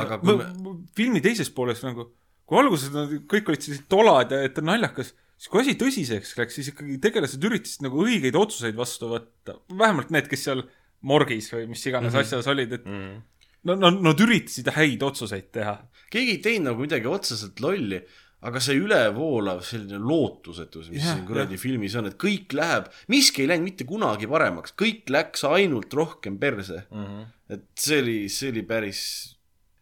[0.02, 2.08] aga kui me, filmi teises pooles nagu,
[2.48, 6.36] kui alguses nad kõik olid sellised tolad ja et on naljakas, siis kui asi tõsiseks
[6.38, 9.60] läks, siis ikkagi tegelased üritasid nagu õigeid otsuseid vastu võtta.
[9.70, 10.64] vähemalt need, kes seal
[11.02, 12.26] morgis või mis iganes mm -hmm.
[12.26, 13.22] asjas olid, et Mm.
[13.68, 15.76] No, no, nad üritasid häid otsuseid teha.
[16.12, 18.00] keegi ei teinud nagu midagi otseselt lolli,
[18.42, 23.44] aga see ülevoolav selline lootusetus, mis Jah, siin kuradi filmis on, et kõik läheb, miski
[23.44, 26.82] ei läinud mitte kunagi paremaks, kõik läks ainult rohkem perse.
[26.90, 27.30] Mm -hmm.
[27.54, 29.04] et see oli, see oli päris,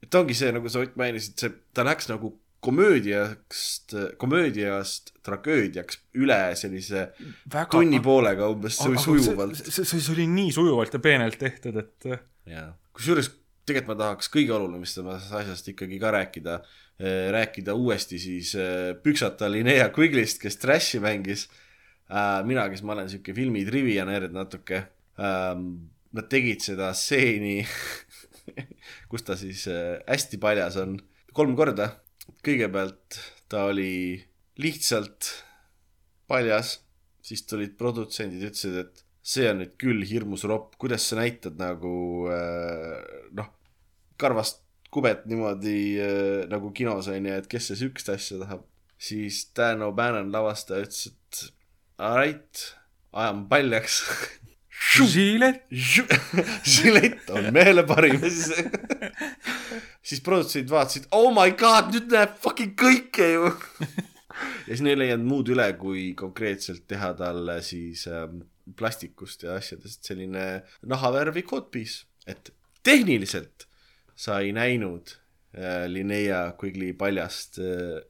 [0.05, 6.55] et ongi see, nagu sa Ott mainisid, see, ta läks nagu komöödiast, komöödiast tragöödiaks üle
[6.55, 7.07] sellise
[7.49, 9.57] väga tunni poolega umbes Aga- sujuvalt.
[9.57, 12.11] see, see, see, oli nii sujuvalt ja peenelt tehtud, et
[12.93, 13.31] kusjuures
[13.71, 16.59] tegelikult ma tahaks kõige olulisemast asjast ikkagi ka rääkida,
[17.33, 21.49] rääkida uuesti siis äh, Püksata Linnea Quiglist, kes Trashi mängis.
[22.45, 24.83] mina, kes ma olen sihuke filmi trivia nerd natuke.
[25.17, 27.61] Nad tegid seda stseeni,
[29.11, 30.99] kus ta siis äh, hästi paljas on,
[31.33, 31.93] kolm korda.
[32.43, 33.21] kõigepealt
[33.51, 34.19] ta oli
[34.59, 35.31] lihtsalt
[36.27, 36.81] paljas,
[37.23, 41.93] siis tulid produtsendid, ütlesid, et see on nüüd küll hirmus ropp, kuidas sa näitad nagu
[43.37, 43.51] noh,
[44.21, 44.61] karvast
[44.91, 48.67] kubet niimoodi äh, nagu kinos on ju, et kes see sihukest asja tahab.
[49.01, 51.53] siis Dan O'Bannon lavastaja ütles, et
[51.97, 52.67] alright,
[53.13, 54.03] ajame paljaks.
[54.91, 55.67] Žilet,
[56.65, 58.17] žilett on mehele parim
[60.09, 63.51] siis, produtsendid vaatasid, oh my god, nüüd näeb fucking kõike ju.
[63.53, 68.41] ja siis neil ei jäänud muud üle, kui konkreetselt teha talle siis ähm,
[68.77, 70.47] plastikust ja asjadest selline
[70.89, 72.53] nahavärvi codpiece, et
[72.87, 73.69] tehniliselt
[74.21, 75.15] sa ei näinud
[75.57, 78.01] äh, Linnea Quigley paljast äh,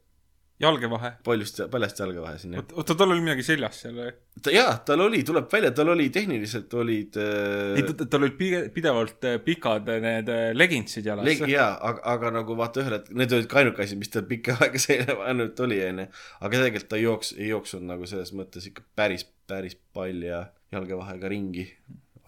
[0.60, 1.12] jalgevahe.
[1.24, 2.64] paljust, paljast jalga vahe siin jah.
[2.76, 4.10] oota, tal oli midagi seljas seal või?
[4.44, 8.36] ta jaa, tal oli, tuleb välja, tal oli tehniliselt olid ei, äh, tal olid
[8.74, 12.98] pidevalt äh, pikad äh, need äh, leginsid jalas Leg-, jaa, aga, aga nagu vaata ühel
[12.98, 16.08] hetkel, need olid ka ainuke asi, mis tal pikka aega selja ainult oli, onju.
[16.40, 21.32] aga tegelikult ta ei jooks, ei jooksnud nagu selles mõttes ikka päris, päris palja jalgavahega
[21.32, 21.66] ringi.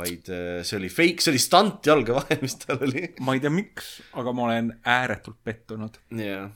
[0.01, 3.05] Vaid äh, see oli fake, see oli stunt jalgavahe, mis tal oli.
[3.21, 5.99] ma ei tea, miks, aga ma olen ääretult pettunud.
[6.17, 6.47] jaa,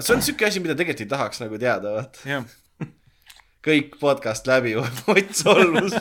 [0.00, 2.24] see on siuke asi, mida tegelikult ei tahaks nagu teada, vaata.
[2.28, 2.48] jah,
[3.68, 5.96] kõik podcast läbi, Ott solvus.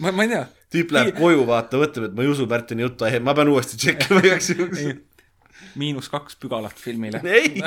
[0.00, 0.44] ma, ma ei tea,
[0.74, 4.22] tüüp läheb koju, vaata, mõtleb, et ma ei usu Pärtini juttu, ma pean uuesti tšekkima
[4.26, 4.86] igaks juhuks.
[5.80, 7.20] miinus kaks pügalat filmile.
[7.28, 7.60] ei,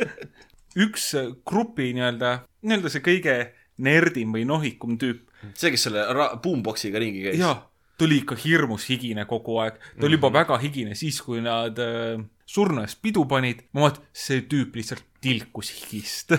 [0.84, 3.40] üks äh, grupi nii-öelda, nii-öelda see kõige
[3.80, 5.24] nerdim või nohikum tüüp,
[5.54, 6.06] see, kes selle
[6.44, 7.40] boomboxiga ringi käis.
[7.40, 7.56] jaa,
[8.00, 9.80] ta oli ikka hirmus higine kogu aeg.
[9.98, 13.66] ta oli juba väga higine siis, kui nad äh, surnu eest pidu panid.
[13.74, 16.34] ma vaatasin, see tüüp lihtsalt tilkus higist.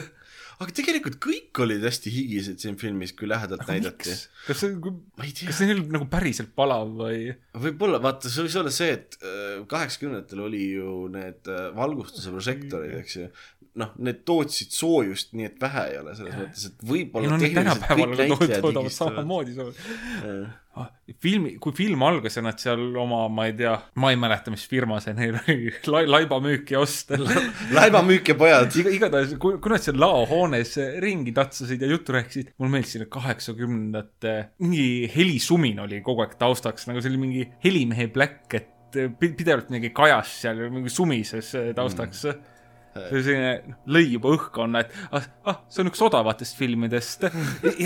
[0.61, 4.17] aga tegelikult kõik olid hästi higised siin filmis, kui lähedalt näidati.
[4.47, 7.31] kas see, tea kas, see oli nagu päriselt palav või?
[7.67, 12.97] võib-olla, vaata, see võis olla see, et äh, kaheksakümnendatel oli ju need äh, valgustuse prožektorid,
[13.01, 13.31] eks ju.
[13.79, 17.53] noh, need tootsid soojust nii, et vähe ei ole, selles mõttes, et võib-olla no need
[17.55, 19.15] tehniliselt kõik näitajad toodavad higistavad.
[19.15, 21.13] samamoodi soovi.
[21.23, 24.65] filmi, kui film algas ja nad seal oma, ma ei tea, ma ei mäleta, mis
[24.71, 25.71] firma see neil oli,
[26.15, 27.19] laibamüüki osta.
[27.77, 28.75] laibamüük ja pojad.
[28.83, 34.35] iga, igatahes, kui, nad seal laohoones ringi tatsasid ja juttu rääkisid, mulle meeldis sinna kaheksakümnendate,
[34.65, 39.71] mingi helisumin oli kogu aeg taustaks, nagu see oli mingi helimehe pläkk, et pi- pidevalt
[39.71, 42.50] mingi kajas seal ja mingi sumises taustaks mm..
[42.93, 47.27] See oli selline, lõi juba õhkkonna, et ah, ah, see on üks odavatest filmidest.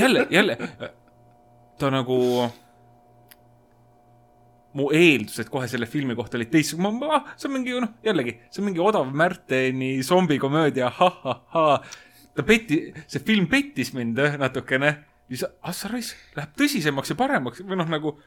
[0.02, 0.58] jälle, jälle,
[1.80, 2.20] ta nagu
[4.76, 8.36] mu eeldused kohe selle filmi kohta olid teistsugused, ma, ma, see on mingi noh, jällegi,
[8.52, 11.82] see on mingi odav Märteni zombikomöödia ha,, ha-ha-ha.
[12.36, 14.96] ta petti, see film pettis mind eh, natukene.
[15.30, 18.18] siis, ah sa raisk, läheb tõsisemaks ja paremaks või noh, nagu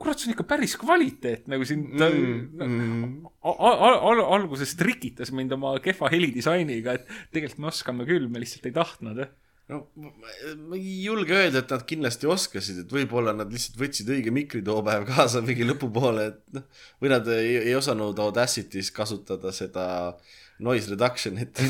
[0.00, 5.30] kurat, see on ikka päris kvaliteet nagu siin ta Mm, mm, al, al, alguses trikitas
[5.36, 9.20] mind oma kehva helidisainiga, et tegelikult me oskame küll, me lihtsalt ei tahtnud.
[9.26, 9.30] eh.
[9.70, 9.84] no
[10.66, 14.64] ma ei julge öelda, et nad kindlasti oskasid, et võib-olla nad lihtsalt võtsid õige mikri
[14.66, 16.64] too päev kaasa mingi lõpupoole, et noh,
[17.02, 19.86] või nad ei, ei osanud Audacity's kasutada seda
[20.64, 21.60] noise reduction'it.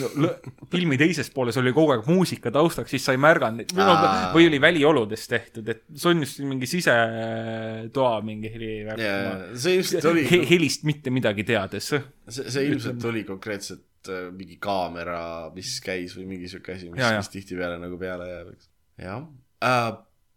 [0.73, 4.11] filmi teises pooles oli kogu aeg muusika taustaks, siis sa ei märganud neid või, no,
[4.35, 9.15] või oli välioludes tehtud, et see on just mingi sisetoa mingi helivärk ja
[9.55, 11.93] see ilmselt oli, He, helist mitte midagi teades.
[11.93, 12.03] see,
[12.43, 15.23] see ilmselt oli konkreetselt äh, mingi kaamera,
[15.55, 18.71] mis käis või mingi siuke asi, mis, mis tihtipeale nagu peale jääb, eks.
[19.07, 19.91] jah uh,.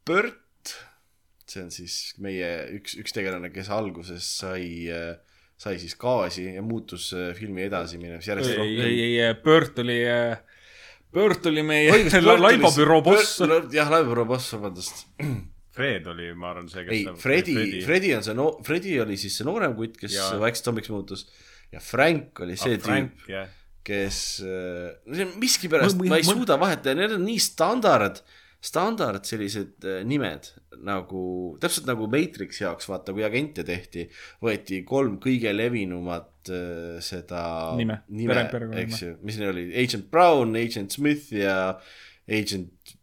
[0.04, 0.74] Bert,
[1.48, 5.14] see on siis meie üks, üks tegelane, kes alguses sai uh,
[5.58, 9.16] sai siis gaasi ja muutus uh, filmi edasiminev järjest ei, rohkem ei, ei,
[9.84, 10.04] oli,
[11.14, 13.36] Bört oli meie Bert la- oli- laibabüroo boss.
[13.46, 15.04] Bert- jah, laibabüroo boss, vabandust.
[15.74, 17.54] Fred oli, ma arvan, see, kes ei, Fredi,
[17.86, 21.24] Fredi on see no-, Fredi oli siis see noorem kutt, kes vaikselt zombiks muutus
[21.74, 23.48] ja Frank oli see ah, Frank, tüüp, jah.
[23.86, 24.20] kes,
[25.42, 28.22] miskipärast Ma- ma ei ma- suuda vahet teha, need on nii standard,
[28.64, 30.48] standard sellised äh, nimed
[30.84, 31.24] nagu,
[31.62, 34.06] täpselt nagu Matrixi jaoks, vaata, kui agente tehti,
[34.44, 37.44] võeti kolm kõige levinumat äh, seda
[37.80, 38.02] Nime.
[38.14, 38.46] nime
[38.84, 41.56] eks ju, mis neil oli, Agent Brown, Agent Smith ja
[42.28, 42.96] Agent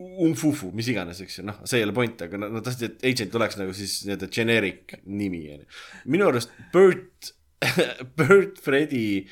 [0.00, 3.02] Umfufu, mis iganes, eks ju, noh, see ei ole point, aga nad, nad tahtsid, et
[3.10, 5.68] agent oleks nagu siis nii-öelda generic nimi, onju.
[6.10, 7.34] minu arust Bert,
[8.18, 9.26] Bert, Fredi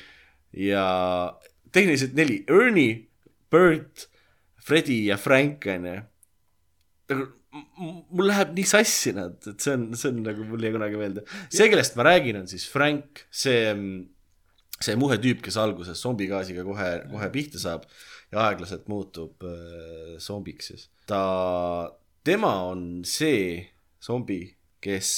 [0.61, 0.85] ja
[1.73, 3.01] tehniliselt neli, Ernie,
[3.49, 4.05] Bert,
[4.69, 5.97] Fredi ja Frank, onju.
[7.09, 10.99] nagu mul läheb nii sassi nad, et see on, see on nagu, mul ei kunagi
[10.99, 11.23] meelde.
[11.47, 13.73] see, kellest ma räägin, on siis Frank, see,
[14.77, 17.87] see muhe tüüp, kes alguses zombigaasiga kohe, kohe pihta saab
[18.29, 20.87] ja aeglaselt muutub äh, zombiks siis.
[21.09, 21.21] ta,
[22.25, 23.65] tema on see
[24.05, 24.43] zombi,
[24.83, 25.09] kes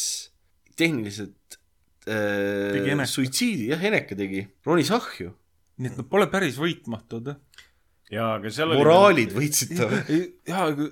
[0.79, 1.59] tehniliselt
[2.07, 5.35] äh, suitsiidi, jah, eneka tegi, ronis ahju.
[5.81, 7.33] nii et nad pole päris võitmatud.
[8.11, 10.21] jaa, aga seal oli moraalid võitsid ta või?
[10.49, 10.89] jaa, aga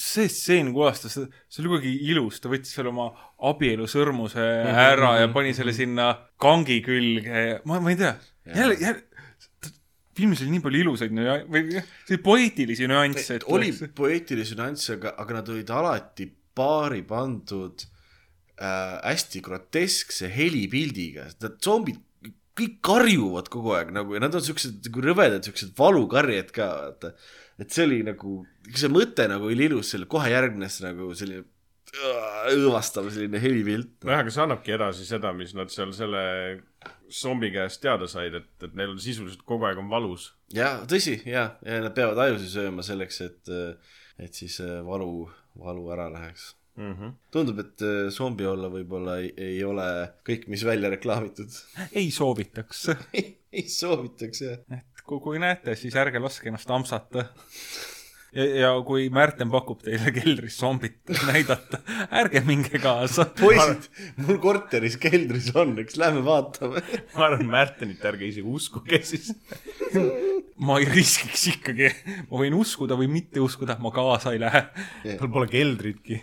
[0.00, 3.10] see stseen, kuidas ta seda, see oli kuidagi ilus, ta võttis selle oma
[3.50, 8.14] abielusõrmuse ära ja pani selle sinna kangi külge ma, ma ei tea,
[8.48, 9.70] jälle, jälle,
[10.16, 15.14] filmis oli nii palju ilusaid nüa-, või see poeetilisi nüansse, et oli poeetilisi nüansse, aga,
[15.20, 22.00] aga nad olid alati paari pandud äh, hästi groteskse helipildiga, need zombid
[22.60, 27.14] kõik karjuvad kogu aeg nagu ja nad on siuksed nagu rõvedad, siuksed valukarjed ka, vaata.
[27.60, 28.42] et see oli nagu,
[28.74, 31.46] see mõte nagu oli ilus, selle kohe järgnes nagu selline
[31.90, 33.96] õõvastav selline helipilt.
[34.04, 36.22] nojah, aga see annabki edasi seda, mis nad seal selle
[37.10, 40.30] zombi käest teada said, et, et neil sisuliselt kogu aeg on valus.
[40.54, 43.52] ja tõsi, ja, ja nad peavad ajusid sööma selleks, et,
[44.22, 45.26] et siis valu,
[45.58, 46.52] valu ära läheks.
[46.76, 47.12] Mm -hmm.
[47.30, 49.86] tundub, et äh, zombi olla võib-olla ei, ei ole
[50.28, 51.50] kõik, mis välja reklaamitud.
[52.00, 52.88] ei soovitaks.
[53.52, 54.58] ei soovitaks jah.
[54.70, 57.24] et kui, kui näete, siis ärge laske ennast ampsata.
[58.36, 61.80] ja, ja kui Märten pakub teile keldris zombit näidata,
[62.20, 63.26] ärge minge kaasa.
[63.40, 63.88] poisid,
[64.20, 66.82] mul korteris keldris on, eks lähme vaatame.
[67.16, 69.32] ma arvan, Märtenit ärge isegi uskuge siis.
[70.60, 71.90] ma ei riskiks ikkagi,
[72.30, 74.66] ma võin uskuda või mitte uskuda, ma kaasa ei lähe.
[75.16, 76.22] tal pole keldritki.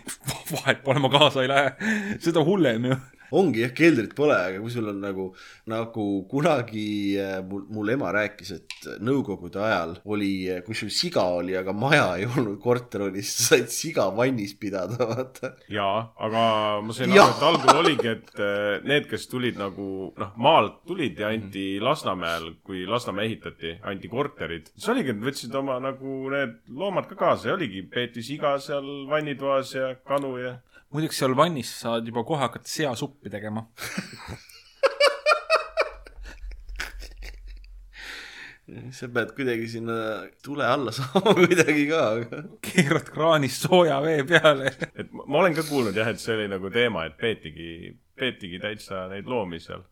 [0.54, 1.94] vahet pole, ma kaasa ei lähe,
[2.24, 3.00] seda hullem ju.
[3.36, 5.28] Ongi jah, keldrit pole, aga kui sul on nagu,
[5.70, 6.88] nagu kunagi
[7.20, 10.32] äh, mul, mul ema rääkis, et nõukogude ajal oli,
[10.66, 14.54] kui sul siga oli, aga maja ei olnud, korter oli, siis sa said siga vannis
[14.58, 15.52] pidada, vaata.
[15.72, 16.44] jaa, aga
[16.84, 19.88] ma sain aru, et algul oligi, et äh, need, kes tulid nagu
[20.18, 24.72] noh, maalt tulid ja anti Lasnamäel, kui Lasnamäe ehitati, anti korterid.
[24.74, 29.06] siis oligi, et võtsid oma nagu need loomad ka kaasa ja oligi, peeti siga seal
[29.10, 30.56] vannitoas ja kanu ja
[30.94, 33.66] muideks seal vannis saad juba kohe hakata seasuppi tegema.
[38.92, 39.94] sa pead kuidagi sinna
[40.44, 44.72] tule alla saama kuidagi ka, aga keerad kraanis sooja vee peale.
[44.92, 48.60] et ma, ma olen ka kuulnud jah, et see oli nagu teema, et peetigi, peetigi
[48.64, 49.86] täitsa neid loomi seal.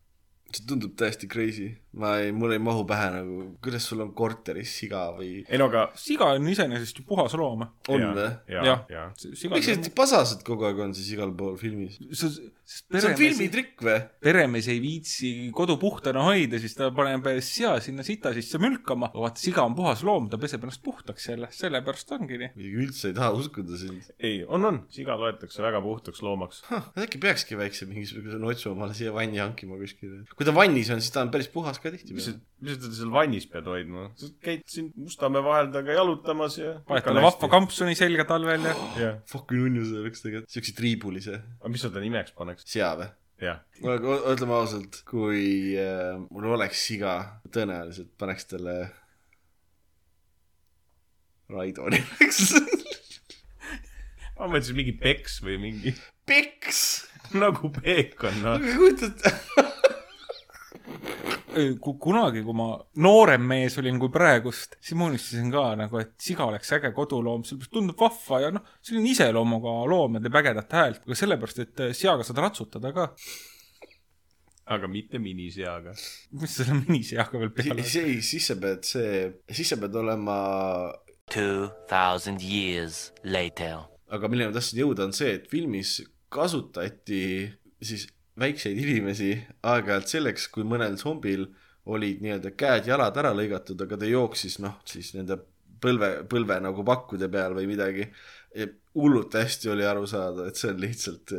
[0.53, 1.71] see tundub täiesti crazy.
[2.01, 5.71] Ma ei, mul ei mahu pähe nagu, kuidas sul on korteris siga või ei no
[5.71, 7.65] aga siga on iseenesest ju puhas loom.
[7.89, 8.29] on või?
[8.53, 9.13] ja, jah
[9.53, 11.99] miks need pasased kogu aeg on siis igal pool filmis?
[12.13, 13.97] see on filmitrikk või?
[14.23, 19.11] peremees ei viitsi kodu puhtana hoida, siis ta paneb sea sinna sita sisse mülkama.
[19.15, 22.51] vaata, siga on puhas loom, ta peseb ennast puhtaks jälle, sellepärast ongi nii.
[22.57, 24.11] muidugi üldse ei taha uskuda sind.
[24.19, 26.63] ei, on, on, siga loetakse väga puhtaks loomaks.
[27.07, 30.25] äkki peakski väikse mingisuguse notsu omale siia vanni hankima kuskile.
[30.35, 32.83] kui ta vannis on, siis ta on päris puhas ka mis tihtipeale sa, mis sa
[32.85, 34.09] teda seal vannis pead hoidma?
[34.19, 36.75] sa käid siin Mustamäe vaheldaga jalutamas ja.
[36.89, 37.51] paned talle vahva.
[37.53, 41.41] kampsuni selga talvel ja jah, Fucking nunnu see oleks tegelikult, siukse triibulise.
[41.61, 42.67] aga mis sa ta nimeks paneks?
[42.71, 43.09] sea või?
[43.43, 47.17] jah, kuule, ütleme ausalt, kui äh, mul oleks siga,
[47.53, 48.77] tõenäoliselt paneks talle
[51.53, 52.41] Raido nimeks.
[54.37, 55.95] ma mõtlesin mingi peks või mingi
[56.27, 56.81] Peks.
[57.39, 58.63] nagu peekon, noh.
[58.63, 59.21] kujutad,
[61.57, 62.67] Ei, ku- kunagi, kui ma
[63.01, 67.45] noorem mees olin kui praegust, siis ma unistasin ka nagu, et siga oleks äge koduloom,
[67.49, 71.85] sellepärast tundub vahva ja noh, selline iseloomuga loom ja teeb ägedat häält, aga sellepärast, et
[71.87, 73.07] äh, seaga saad ratsutada ka.
[74.77, 75.95] aga mitte miniseaga.
[76.41, 77.91] mis selle miniseaga veel peale on?
[78.03, 79.13] ei, siis sa pead see,
[79.55, 80.39] siis sa pead olema,
[81.33, 83.87] 2,000 years later.
[84.13, 85.97] aga milleni ma tahtsin jõuda, on see, et filmis
[86.31, 87.23] kasutati
[87.83, 88.07] siis
[88.41, 89.33] väikseid inimesi
[89.67, 91.47] aeg-ajalt selleks, kui mõnel zombil
[91.87, 95.39] olid nii-öelda käed-jalad ära lõigatud, aga ta jooksis noh, siis nende
[95.83, 98.09] põlve, põlve nagu pakkude peal või midagi.
[98.97, 101.35] hullult hästi oli aru saada, et see on lihtsalt,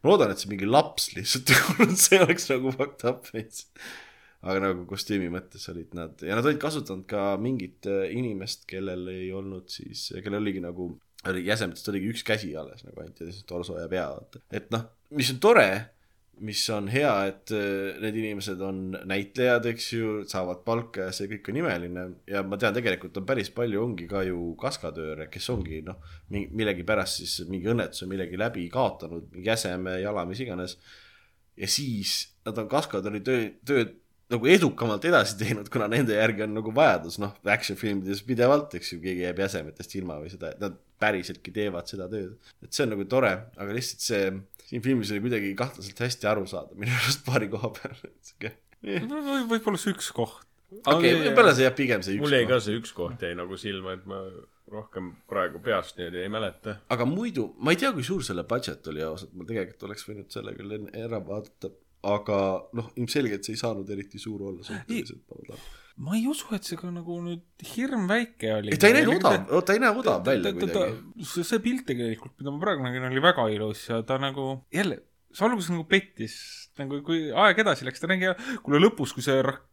[0.00, 3.66] ma loodan, et see mingi laps lihtsalt ei olnud, see oleks nagu fucked up veits.
[4.42, 9.04] aga nagu kostüümi mõttes olid nad ja nad olid kasutanud ka mingit äh, inimest, kellel
[9.12, 10.88] ei olnud siis, kellel oligi nagu,
[11.22, 14.08] jäsemetest oligi üks käsi alles nagu ainult ja siis torso ja pea,
[14.50, 15.68] et noh, mis on tore,
[16.40, 21.28] mis on hea, et äh, need inimesed on näitlejad, eks ju, saavad palka ja see
[21.30, 25.48] kõik on imeline ja ma tean, tegelikult on päris palju, ongi ka ju kaskadööre, kes
[25.52, 26.00] ongi noh,
[26.32, 30.78] millegipärast siis mingi õnnetuse millegi läbi kaotanud, mingi jäseme, jala, mis iganes.
[31.56, 33.98] ja siis nad on kaskadööri töö, tööd
[34.32, 38.94] nagu edukamalt edasi teinud, kuna nende järgi on nagu vajadus, noh, action filmides pidevalt, eks
[38.94, 42.38] ju, keegi jääb jäsemetest ilma või seda, et nad päriseltki teevad seda tööd.
[42.62, 44.30] et see on nagu tore, aga lihtsalt see,
[44.72, 48.54] siin filmis oli kuidagi kahtlaselt hästi aru saada minu arust paari koha peal, sihuke.
[48.80, 50.48] või võib-olla see üks koht.
[50.80, 53.58] okei, võib-olla see jah, pigem see üks mul jäi ka see üks koht jäi nagu
[53.60, 54.22] silma, et ma
[54.72, 56.78] rohkem praegu peast niimoodi ei mäleta.
[56.94, 60.32] aga muidu, ma ei tea, kui suur selle budget oli ausalt, ma tegelikult oleks võinud
[60.32, 61.72] selle küll enne ära vaadata,
[62.08, 62.38] aga
[62.78, 65.68] noh, ilmselgelt see ei saanud eriti suur olla suhteliselt ma loodan.
[66.00, 68.76] Ma ei usu, et see ka nagu nüüd hirm väike oli.
[68.80, 71.24] ta ei näinud odav, ta ei näe odav välja kuidagi.
[71.34, 75.02] see, see pilt tegelikult, mida ma praegu nägin, oli väga ilus ja ta nagu jälle,
[75.32, 76.38] see alguses nagu pettis,
[76.80, 78.32] nagu kui aeg edasi läks, ta nägi,
[78.64, 79.68] kuule lõpus, kui see rak-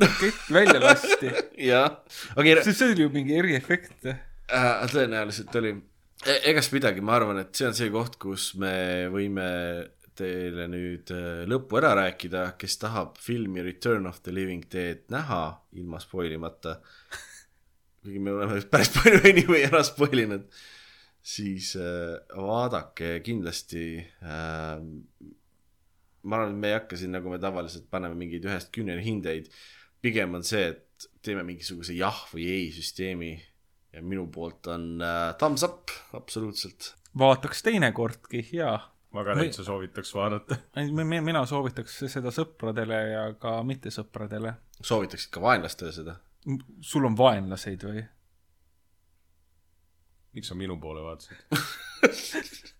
[0.00, 1.30] rakett välja lasti,
[1.70, 2.00] jah,
[2.36, 4.08] okei, see, see oli ju mingi eriefekt.
[4.08, 5.74] äh, tõenäoliselt oli
[6.24, 6.40] e.
[6.54, 8.72] egas midagi, ma arvan, et see on see koht, kus me
[9.12, 9.50] võime
[10.18, 15.42] teile nüüd äh, lõppu ära rääkida, kes tahab filmi Return of the Living Dead näha
[15.78, 16.80] ilma spoilimata.
[18.02, 20.46] kuigi me oleme päris palju anyway ära spoil inud,
[21.22, 24.80] siis äh, vaadake kindlasti äh,
[26.22, 29.50] ma arvan, et me ei hakka siin, nagu me tavaliselt paneme mingeid ühest kümneni hindeid.
[30.00, 33.34] pigem on see, et teeme mingisuguse jah või ei süsteemi
[33.92, 36.94] ja minu poolt on äh, thumbs up, absoluutselt.
[37.18, 38.78] vaataks teinekordki ja
[39.12, 40.56] ma ka täitsa soovitaks vaadata.
[41.20, 44.54] mina soovitaks seda sõpradele ja ka mittesõpradele.
[44.82, 46.14] soovitaksid ka vaenlastele seda?
[46.80, 48.04] sul on vaenlaseid või?
[50.32, 51.36] miks sa minu poole vaatasid?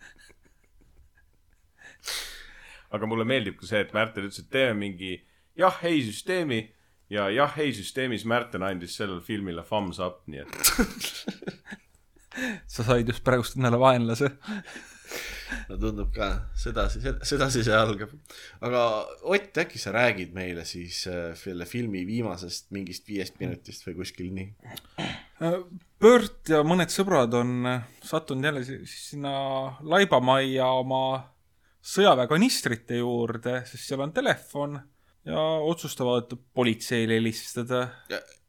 [2.94, 5.12] aga mulle meeldib ka see, et Märten ütles, et teeme mingi
[5.58, 6.60] jah-ei süsteemi
[7.10, 10.50] ja jah-ei süsteemis Märten andis sellele filmile thumbs up, nii et
[12.74, 14.30] sa said just praegust endale vaenlase.
[15.68, 16.28] no tundub ka,
[16.58, 18.12] sedasi, sedasi see algab.
[18.60, 18.82] aga
[19.30, 24.30] Ott, äkki sa räägid meile siis äh, selle filmi viimasest mingist viiest minutist või kuskil
[24.36, 24.48] nii?
[26.00, 29.32] Bert ja mõned sõbrad on äh, sattunud jälle si- sinna
[29.80, 31.02] laibamajja oma
[31.80, 34.76] sõjaväekanistrite juurde, sest seal on telefon
[35.28, 37.86] ja otsustavad politseile helistada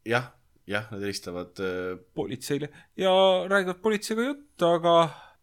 [0.08, 0.30] jah,
[0.68, 3.12] jah, nad helistavad äh, politseile ja
[3.48, 4.94] räägivad politseiga juttu, aga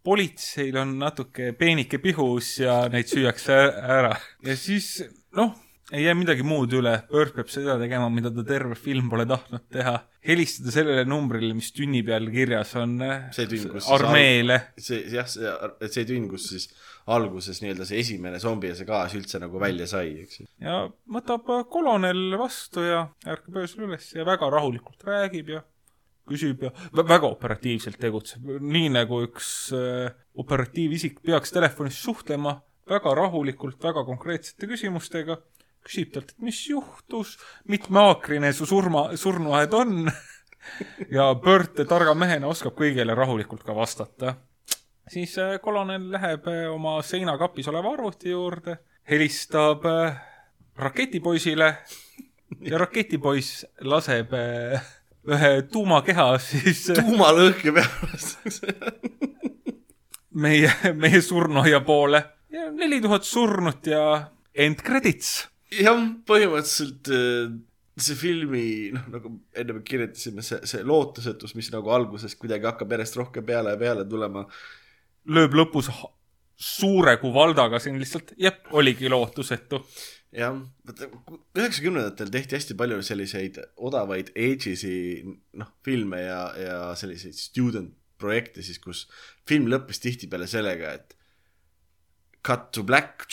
[0.04, 3.58] politseil on natuke peenike pihus ja neid süüakse
[3.98, 4.14] ära.
[4.46, 5.00] ja siis,
[5.36, 5.56] noh,
[5.92, 9.66] ei jää midagi muud üle, Bert peab seda tegema, mida ta terve film pole tahtnud
[9.74, 9.98] teha.
[10.26, 13.00] helistada sellele numbrile, mis tünni peal kirjas on.
[13.36, 14.60] See tünn, kus siis armeele.
[14.78, 16.70] see jah, see, see tünn, kus siis
[17.10, 20.48] alguses nii-öelda see esimene zombi ja see gaas üldse nagu välja sai, eks ju.
[20.62, 25.64] ja võtab kolonel vastu ja ärkab öösel üles ja väga rahulikult räägib ja
[26.30, 33.14] küsib ja vä- väga operatiivselt tegutseb, nii nagu üks äh, operatiivisik peaks telefonis suhtlema, väga
[33.18, 35.39] rahulikult, väga konkreetsete küsimustega,
[35.85, 37.38] küsib talt, et mis juhtus,
[37.69, 40.06] mitmeaakrine su surma, surnuaed on?
[41.10, 44.34] Ja Bert targa mehena oskab kõigele rahulikult ka vastata.
[45.10, 48.76] Siis äh, kolonel läheb äh, oma seinakapis oleva arvuti juurde,
[49.10, 49.88] helistab
[50.77, 51.72] raketipoisile.
[52.68, 54.35] Ja raketipoiss laseb
[55.28, 58.74] ühe tuumakeha siis tuumalõhke peale.
[60.40, 62.24] meie, meie surnuaia poole
[62.54, 64.04] ja neli tuhat surnut ja
[64.56, 65.48] end credits.
[65.74, 67.58] jah, põhimõtteliselt äh,
[68.00, 68.64] see filmi,
[68.96, 73.46] noh, nagu enne me kirjeldasime, see, see lootusetus, mis nagu alguses kuidagi hakkab järjest rohkem
[73.46, 74.46] peale ja peale tulema.
[75.30, 75.91] lööb lõpus
[76.60, 79.84] suure kuvaldaga siin lihtsalt, jep, oligi lootusetu.
[80.35, 81.07] jah, vaata
[81.57, 84.93] üheksakümnendatel tehti hästi palju selliseid odavaid age'isi,
[85.60, 89.06] noh, filme ja, ja selliseid student projekte siis, kus
[89.47, 91.15] film lõppes tihtipeale sellega, et
[92.45, 93.26] cut to black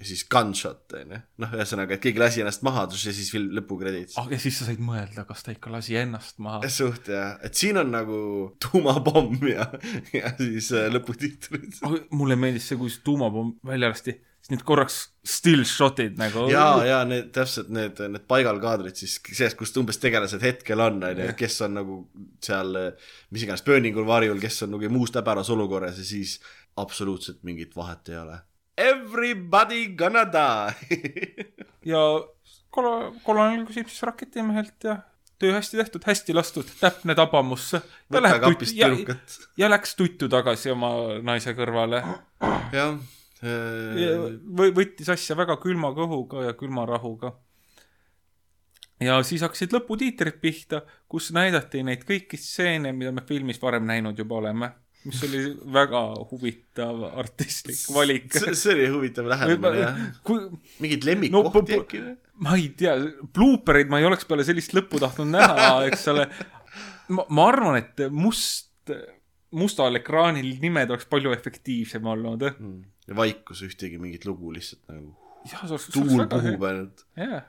[0.00, 4.16] ja siis gunshot onju, noh, ühesõnaga, et keegi lasi ennast maha ja siis film lõpukrediits
[4.20, 6.70] ah, ja siis sa said mõelda, kas ta ikka lasi ennast maha.
[6.72, 8.20] suht jah, et siin on nagu
[8.64, 9.68] tuumapomm ja,
[10.16, 11.82] ja siis äh, lõputiitrid.
[12.16, 14.16] mulle meeldis see, kui see tuumapomm välja lasti,
[14.50, 16.46] need korraks still shot'id nagu.
[16.50, 21.28] ja, ja need täpselt need, need paigalkaadrid siis sees, kus umbes tegelased hetkel on, onju,
[21.38, 21.98] kes on nagu
[22.44, 22.72] seal
[23.30, 26.38] mis iganes pööningul varjul, kes on nagu muust häbaras olukorras ja siis
[26.80, 28.40] absoluutselt mingit vahet ei ole.
[28.80, 31.46] Everybody gonna die
[31.92, 32.02] ja
[32.72, 34.96] kolo-, kolonel küsib siis raketimehelt ja
[35.40, 37.72] töö hästi tehtud, hästi lastud, täpne tabamus.
[38.74, 38.90] ja,
[39.56, 42.02] ja läks tuttu tagasi oma naise kõrvale.
[42.72, 42.98] jah
[43.42, 44.26] äh,
[44.60, 47.32] või võttis asja väga külma kõhuga ja külma rahuga.
[49.00, 54.18] ja siis hakkasid lõputiitrid pihta, kus näidati neid kõiki stseene, mida me filmis varem näinud
[54.20, 54.68] juba oleme,
[55.08, 55.38] mis oli
[55.72, 56.00] väga
[56.30, 58.26] huvitav artistlik valik.
[58.36, 60.02] see oli huvitav lähenemine jah.
[60.24, 60.42] kui
[60.84, 62.16] mingid No, lemmikkohti pu- äkki või?
[62.44, 62.98] ma ei tea,
[63.36, 66.28] blooperid ma ei oleks peale sellist lõppu tahtnud näha, eks ole.
[67.16, 68.92] ma, ma arvan, et must,
[69.56, 72.44] mustal ekraanil nimed oleks palju efektiivsem olnud.
[73.10, 75.14] Ja vaikus ühtegi mingit lugu lihtsalt nagu
[75.48, 75.88] jah, see oleks.
[75.94, 77.02] tuul puhub ainult.
[77.18, 77.42] jah,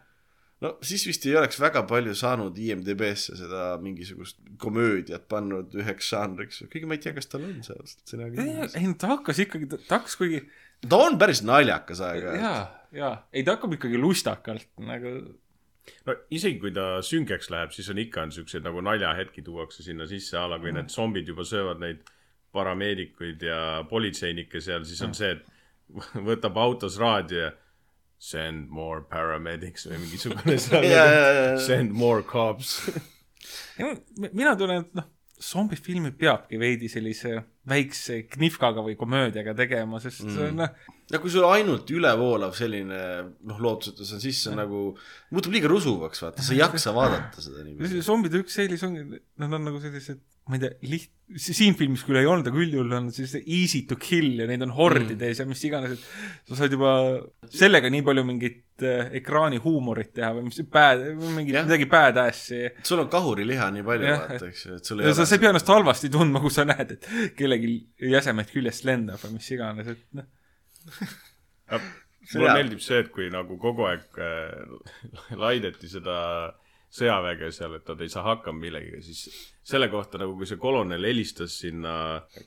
[0.63, 6.63] no siis vist ei oleks väga palju saanud IMDB-sse seda mingisugust komöödiat pannud üheks žanriks,
[6.71, 10.17] kuigi ma ei tea, kas tal on sina ei, ei ta hakkas ikkagi, ta hakkas
[10.19, 10.43] kuigi,
[10.87, 12.41] ta on päris naljakas aeg-ajalt.
[12.45, 12.65] jaa,
[13.03, 15.15] jaa, ei ta hakkab ikkagi lustakalt nagu,
[16.07, 20.09] no isegi kui ta süngeks läheb, siis on ikka on siukseid nagu naljahetki tuuakse sinna
[20.09, 22.05] sisse, a la kui need zombid juba söövad neid
[22.51, 23.59] parameedikuid ja
[23.89, 25.50] politseinikke seal, siis on see, et
[26.29, 27.51] võtab autos raadio ja
[28.21, 31.55] send more paramedics või mingisugune seal Jaa, jaa, jaa.
[31.65, 32.75] send more cops.
[34.31, 35.07] mina tunnen, et noh,
[35.41, 37.39] zombifilmi peabki veidi sellise
[37.69, 40.57] väikse knifkaga või komöödiaga tegema, sest mm.
[40.57, 42.99] noh, ja kui sul ainult ülevoolav selline
[43.47, 44.83] noh, lootusetus on, siis see on nagu,
[45.35, 48.01] muutub liiga rusuvaks, vaata, sa ei jaksa vaadata seda nii.
[48.05, 49.05] zombide üks eelis ongi,
[49.41, 52.95] nad on nagu sellised, ma ei tea, liht-, siin filmis küll ei olnud, aga üldjuhul
[52.97, 55.43] on sellised easy to kill ja neid on hordides mm.
[55.43, 56.95] ja mis iganes, et sa saad juba
[57.51, 61.67] sellega nii palju mingit äh, ekraani huumorit teha või mis bad, mingit Jah.
[61.67, 65.27] midagi badass'i sul on kahuriliha nii palju, Jah, vaata, eks ju, et sul ja sa,
[65.27, 67.50] sa ei pea ennast halvasti tundma, kui sa näed, et kellelgi
[68.11, 70.27] jäsemeid küljest lendab või mis iganes, et noh.
[72.35, 74.65] mulle meeldib see, et kui nagu kogu aeg äh,
[75.43, 76.17] laideti seda
[76.91, 81.05] sõjaväge seal, et nad ei saa hakkama millegagi, siis selle kohta nagu, kui see kolonel
[81.07, 81.93] helistas sinna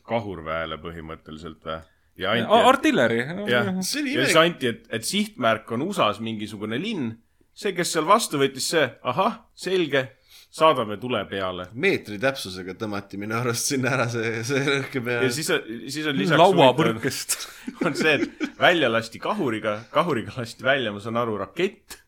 [0.07, 1.79] kahurväele põhimõtteliselt või?
[2.21, 3.21] ja anti, artilleri.
[3.51, 7.15] jah, ja siis anti, et, et sihtmärk on USA-s mingisugune linn.
[7.55, 10.09] see, kes seal vastu võttis, see, ahah, selge,
[10.55, 11.67] saadame tule peale.
[11.75, 15.51] meetri täpsusega tõmmati minu arust sinna ära see, see rõhke ja siis,
[15.91, 17.37] siis on lisaks huvitav- lauapõrkest.
[17.87, 21.99] on see, et välja lasti kahuriga, kahuriga lasti välja, ma saan aru, rakett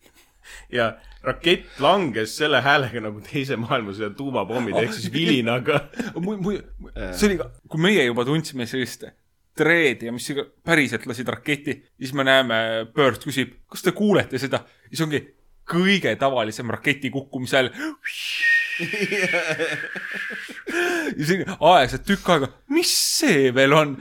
[0.70, 0.92] ja
[1.26, 5.80] rakett langes selle häälega nagu teise maailmasõja tuumapommid ehk siis vilinaga.
[7.18, 9.08] see oli, kui meie juba tundsime sellist
[9.56, 12.58] treedi ja mis iga- päriselt lasid raketi, siis me näeme,
[12.94, 14.62] Bird küsib, kas te kuulete seda?
[14.86, 15.18] siis ongi
[15.70, 17.70] kõige tavalisem raketi kukkumise hääl.
[21.16, 23.94] ja see aeglaselt tükk aega, mis see veel on?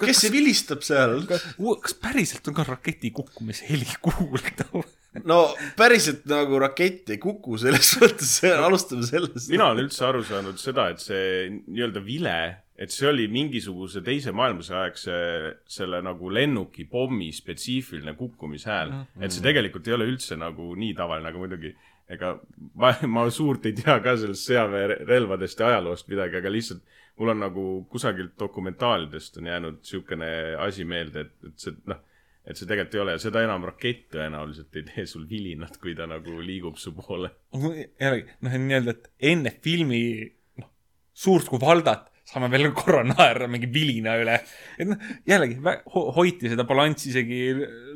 [0.00, 1.20] kes see vilistab seal?
[1.28, 4.84] kas päriselt on ka raketi kukkumise heli kuuldav?
[5.30, 5.40] no
[5.78, 9.50] päriselt nagu rakett ei kuku selles mõttes, alustame sellest.
[9.52, 12.38] mina olen üldse aru saanud seda, et see nii-öelda vile,
[12.74, 15.16] et see oli mingisuguse teise maailmasõja aegse
[15.70, 18.92] selle nagu lennuki pommi spetsiifiline kukkumishääl.
[19.20, 21.74] et see tegelikult ei ole üldse nagu nii tavaline, aga muidugi
[22.10, 22.34] ega
[22.74, 26.82] ma, ma suurt ei tea ka sellest sõjaväerelvadest ja ajaloost midagi, aga lihtsalt
[27.20, 30.32] mul on nagu kusagilt dokumentaalidest on jäänud niisugune
[30.66, 32.00] asi meelde, et, et see noh,
[32.44, 35.94] et see tegelikult ei ole ja seda enam rakett tõenäoliselt ei tee sul vilinat, kui
[35.96, 37.30] ta nagu liigub su poole.
[37.54, 40.02] jällegi, noh, nii-öelda, et enne filmi
[40.60, 40.72] noh,
[41.14, 44.38] suurt kui Valdat saame veel korra naerda mingi vilina üle.
[44.80, 45.58] et noh, jällegi
[45.92, 47.40] ho hoiti seda balanssi isegi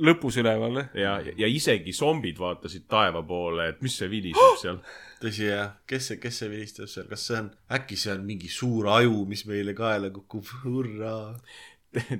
[0.04, 0.82] lõpus üleval.
[0.98, 4.82] ja, ja isegi zombid vaatasid taeva poole, et mis see viliseb seal.
[5.22, 7.48] tõsi jah, kes see, kes see vilistab seal, kas see on,
[7.78, 11.32] äkki see on mingi suur aju, mis meile kaela kukub, hurraa.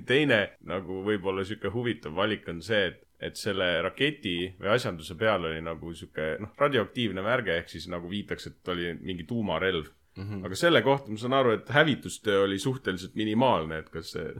[0.09, 5.45] teine nagu võib-olla sihuke huvitav valik on see, et, et selle raketi või asjanduse peal
[5.45, 10.29] oli nagu sihuke noh, radioaktiivne märge ehk siis nagu viitaks, et oli mingi tuumarelv mm.
[10.29, 10.45] -hmm.
[10.45, 14.33] aga selle kohta ma saan aru, et hävitustöö oli suhteliselt minimaalne, et kas see,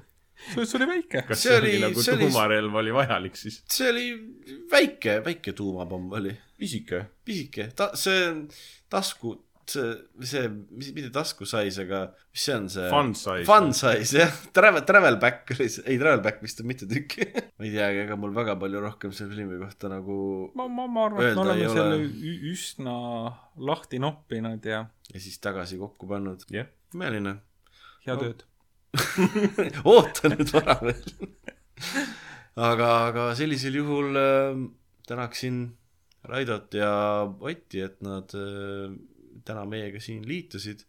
[0.66, 1.22] see oli väike.
[1.28, 3.64] kas See see, oli- oli, nagu see oli- tuumarelv oli vajalik siis?
[3.68, 4.06] see oli
[4.72, 7.06] väike, väike tuumapomm oli, pisike.
[7.26, 8.34] pisike, ta, see
[8.90, 9.36] tasku,
[9.74, 10.44] see,
[10.76, 12.02] mis, mitte taskusais, aga
[12.34, 12.90] mis see on see?
[12.92, 13.46] Fun size.
[13.48, 17.30] Fun size jah, travel, travel back oli see, ei travel back vist on mitu tükki.
[17.34, 20.20] ma ei teagi, ega mul väga palju rohkem selle filmi kohta nagu
[20.58, 22.36] ma, ma, ma arvan, et me oleme selle ole.
[22.54, 22.96] üsna
[23.70, 26.46] lahti noppinud ja ja siis tagasi kokku pannud.
[26.54, 27.40] jah, imeline.
[28.06, 28.46] head ööd.
[29.90, 31.04] oota nüüd vara veel.
[32.56, 34.64] aga, aga sellisel juhul äh,
[35.10, 35.68] tänaksin
[36.30, 36.92] Raidot ja
[37.40, 38.92] Otti, et nad äh,
[39.46, 40.86] täna meiega siin liitusid.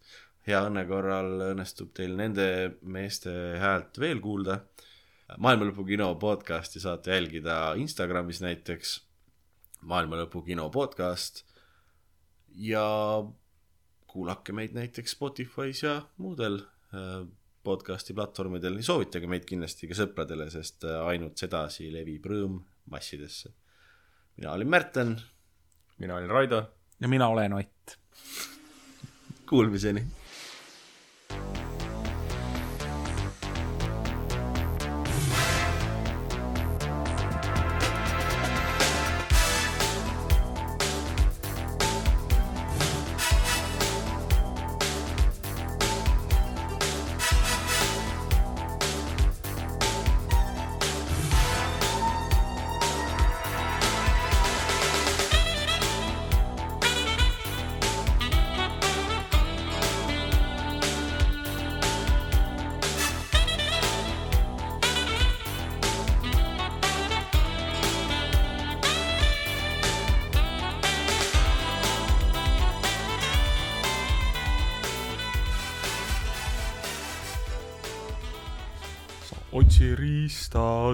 [0.47, 4.61] hea õnne korral õnnestub teil nende meeste häält veel kuulda.
[5.37, 9.01] maailmalõpu kino podcasti saate jälgida Instagramis näiteks,
[9.81, 11.45] maailmalõpu kino podcast
[12.55, 13.23] ja
[14.07, 16.59] kuulake meid näiteks Spotify's ja muudel
[16.93, 17.27] äh,
[17.63, 22.59] podcasti platvormidel, soovitage meid kindlasti ka sõpradele, sest äh, ainult sedasi levib rõõm
[22.91, 23.53] massidesse.
[24.37, 25.15] mina olin Märten,
[25.97, 26.63] mina olin Raido.
[26.99, 28.00] ja mina olen Ott.
[29.49, 30.03] kuulmiseni.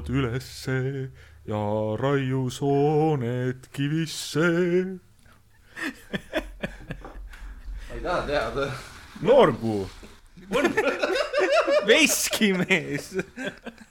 [0.07, 1.09] Riistad ülesse
[1.45, 4.99] ja raiu sooned kivisse.
[7.89, 8.71] ma ei taha teada.
[9.21, 9.89] noorpuu.
[11.87, 13.17] veskimees.